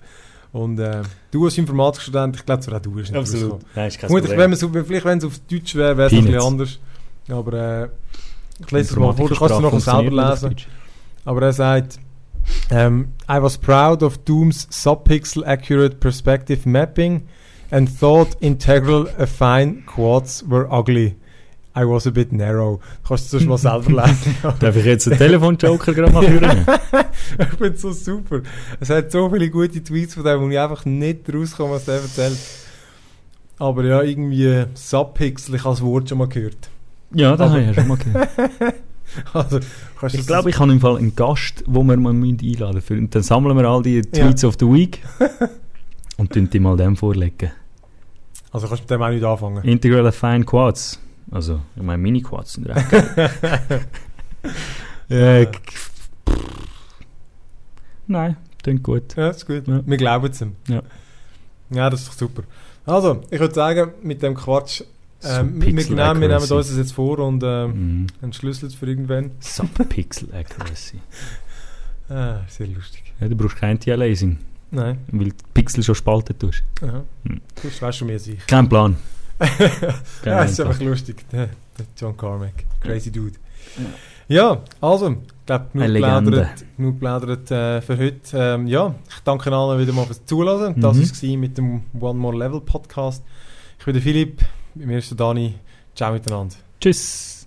Und 0.52 0.80
äh, 0.80 1.04
du 1.32 1.46
als 1.46 1.58
Informatikstudent, 1.58 2.38
ich 2.38 2.46
glaube, 2.46 2.76
auch 2.76 2.82
du 2.82 2.92
bist 2.92 3.12
nicht 3.12 3.20
rausgekommen. 3.20 3.66
Nein, 3.76 3.88
ist 3.88 4.00
kein 4.00 4.10
Vermutlich, 4.10 4.38
wenn 4.38 4.50
man's 4.50 4.64
auf, 4.64 4.72
vielleicht 4.72 5.06
wenn 5.06 5.18
es 5.20 5.26
auf 5.26 5.40
Deutsch 5.50 5.76
wäre, 5.76 5.98
wäre 5.98 6.08
es 6.08 6.14
ein 6.14 6.26
bisschen 6.26 6.42
anders. 6.42 6.80
Aber 7.28 7.54
äh, 7.54 7.90
ich 8.60 8.72
lese 8.72 8.94
es 8.94 9.00
mal 9.00 9.14
vor, 9.14 9.30
du 9.30 9.36
kannst 9.36 9.56
es 9.56 9.62
noch 9.62 9.80
selber 9.80 10.30
lesen. 10.30 10.56
Aber 11.26 11.42
er 11.44 11.54
sagt, 11.54 12.00
um, 12.72 13.10
I 13.30 13.42
was 13.42 13.58
proud 13.58 14.02
of 14.02 14.18
Doom's 14.20 14.68
subpixel 14.72 15.46
accurate 15.46 16.00
perspective 16.00 16.68
mapping 16.68 17.28
and 17.70 17.88
thought 17.88 18.36
integral 18.40 19.08
affine 19.20 19.86
quads 19.86 20.44
were 20.48 20.68
ugly. 20.72 21.16
I 21.78 21.84
was 21.86 22.08
a 22.08 22.10
bit 22.12 22.32
narrow. 22.34 22.80
Kannst 23.08 23.32
du 23.32 23.38
das 23.38 23.46
mal 23.46 23.58
selber 23.58 24.04
lesen? 24.06 24.36
Darf 24.60 24.76
ich 24.76 24.86
jetzt 24.86 25.08
einen 25.08 25.18
Telefonjoker 25.18 25.94
gerade 25.94 26.12
mal 26.12 26.24
führen? 26.24 26.66
ich 27.62 27.62
es 27.62 27.82
so 27.82 27.92
super. 27.92 28.42
Es 28.80 28.90
hat 28.90 29.12
so 29.12 29.30
viele 29.30 29.50
gute 29.50 29.84
Tweets 29.84 30.16
von 30.16 30.24
dem, 30.24 30.42
wo 30.42 30.50
ich 30.50 30.60
einfach 30.60 30.84
nicht 30.86 31.32
rauskomme, 31.34 31.76
was 31.76 31.86
der 31.86 31.96
erzählt. 31.96 32.38
Aber 33.60 33.84
ja, 33.84 34.02
irgendwie 34.02 34.66
Subpixel, 34.74 35.56
ich 35.56 35.64
habe 35.64 35.76
das 35.76 35.82
Wort 35.84 36.10
schon 36.10 36.18
mal 36.18 36.28
gehört. 36.28 36.70
ja, 37.14 37.36
das 37.36 37.50
habe 37.52 37.62
ich 37.62 37.68
ja 37.68 37.74
schon 37.74 37.88
mal 37.88 37.98
gehört. 37.98 38.30
Also, 39.34 39.60
Ich 40.14 40.28
glaube, 40.28 40.52
ich 40.52 40.60
habe 40.60 40.72
im 40.72 40.80
Fall 40.80 40.98
einen 40.98 41.16
Gast, 41.16 41.64
wo 41.66 41.82
wir 41.82 41.98
mal 41.98 42.12
einladen 42.12 42.76
müssen. 42.76 43.00
Und 43.00 43.16
dann 43.16 43.24
sammeln 43.24 43.58
wir 43.58 43.66
all 43.66 43.82
die 43.82 44.04
Tweets 44.04 44.44
of 44.44 44.56
the 44.60 44.68
Week 44.68 45.02
und 46.18 46.32
tun 46.32 46.48
die 46.48 46.60
mal 46.60 46.78
dem 46.78 46.96
vorlegen. 46.96 47.52
also 48.52 48.68
kannst 48.68 48.82
du 48.82 48.84
mit 48.84 48.92
dem 48.92 49.02
auch 49.02 49.10
nicht 49.10 49.24
anfangen. 49.24 49.64
Integral 49.64 50.06
Affine 50.06 50.46
Quads. 50.46 51.00
Also, 51.32 51.62
ich 51.76 51.82
meine 51.84 51.98
Mini-Quads 52.02 52.54
sind 52.54 52.68
recht. 52.68 52.90
geil. 52.90 53.30
äh, 55.10 55.46
k- 55.46 55.60
Nein, 58.08 58.38
klingt 58.64 58.84
gut. 58.84 59.16
Ja, 59.16 59.30
ist 59.30 59.46
gut. 59.46 59.68
Ja. 59.68 59.82
Wir 59.86 59.98
glauben 59.98 60.28
es 60.32 60.42
ihm. 60.42 60.56
Ja. 60.68 60.82
Ja, 61.70 61.90
das 61.90 62.02
ist 62.02 62.10
doch 62.10 62.14
super. 62.18 62.44
Also, 62.86 63.22
ich 63.30 63.40
würde 63.40 63.54
sagen, 63.54 63.92
mit 64.02 64.24
dem 64.24 64.34
Quatsch, 64.34 64.82
ähm, 65.24 65.62
wir, 65.62 65.74
nehmen, 65.74 65.98
wir 65.98 66.16
nehmen 66.16 66.34
uns 66.34 66.48
das 66.48 66.76
jetzt 66.76 66.94
vor 66.94 67.20
und 67.20 67.44
ähm, 67.46 67.72
Mhm. 68.02 68.08
entschlüsseln 68.22 68.70
es 68.72 68.76
für 68.76 68.88
irgendwann. 68.88 69.32
Subpixel 69.40 70.30
Accuracy. 70.34 71.00
Ah, 72.10 72.40
sehr 72.48 72.68
lustig. 72.68 73.04
Ja, 73.20 73.28
du 73.28 73.36
brauchst 73.36 73.58
kein 73.58 73.72
Anti-Aliasing, 73.72 74.40
Nein. 74.72 74.98
weil 75.12 75.26
die 75.26 75.34
Pixel 75.54 75.84
schon 75.84 75.94
spalten 75.94 76.40
tust. 76.40 76.64
Aha. 76.82 77.04
Hm. 77.28 77.42
Das 77.62 77.80
weißt 77.80 78.02
du 78.02 78.06
mehr 78.06 78.18
sicher. 78.18 78.42
Kein 78.48 78.68
Plan. 78.68 78.96
ja, 80.26 80.44
ist 80.44 80.60
einfach 80.60 80.80
lustig. 80.82 81.26
Der, 81.32 81.50
John 81.98 82.16
Carmack. 82.18 82.66
Crazy 82.82 83.12
Dude. 83.12 83.36
Ja, 84.28 84.62
also, 84.82 85.10
ich 85.12 85.46
glaube, 85.46 85.66
genug 85.72 85.84
Eine 85.86 85.94
Legende. 85.94 86.32
plaudert, 86.32 86.66
genug 86.78 87.00
plaudert 87.00 87.52
äh, 87.52 87.82
für 87.82 87.98
heute. 87.98 88.20
Ähm, 88.38 88.68
ja, 88.68 88.94
ich 89.10 89.20
danke 89.24 89.52
allen 89.52 89.80
wieder 89.80 89.94
mal 89.94 90.06
fürs 90.06 90.24
Zuhören. 90.26 90.80
Das 90.80 90.96
Mhm. 90.98 91.02
war 91.32 91.38
mit 91.38 91.58
dem 91.58 91.84
One 92.00 92.20
More 92.20 92.38
Level 92.38 92.62
Podcast. 92.62 93.24
Ich 93.80 93.86
bin 93.86 93.94
der 93.94 94.04
Philipp, 94.04 94.42
bei 94.76 94.86
mir 94.86 94.98
ist 95.00 95.10
der 95.12 95.18
Dani. 95.18 95.56
Ciao 95.96 96.12
miteinander. 96.14 96.56
Tschüss. 96.80 97.39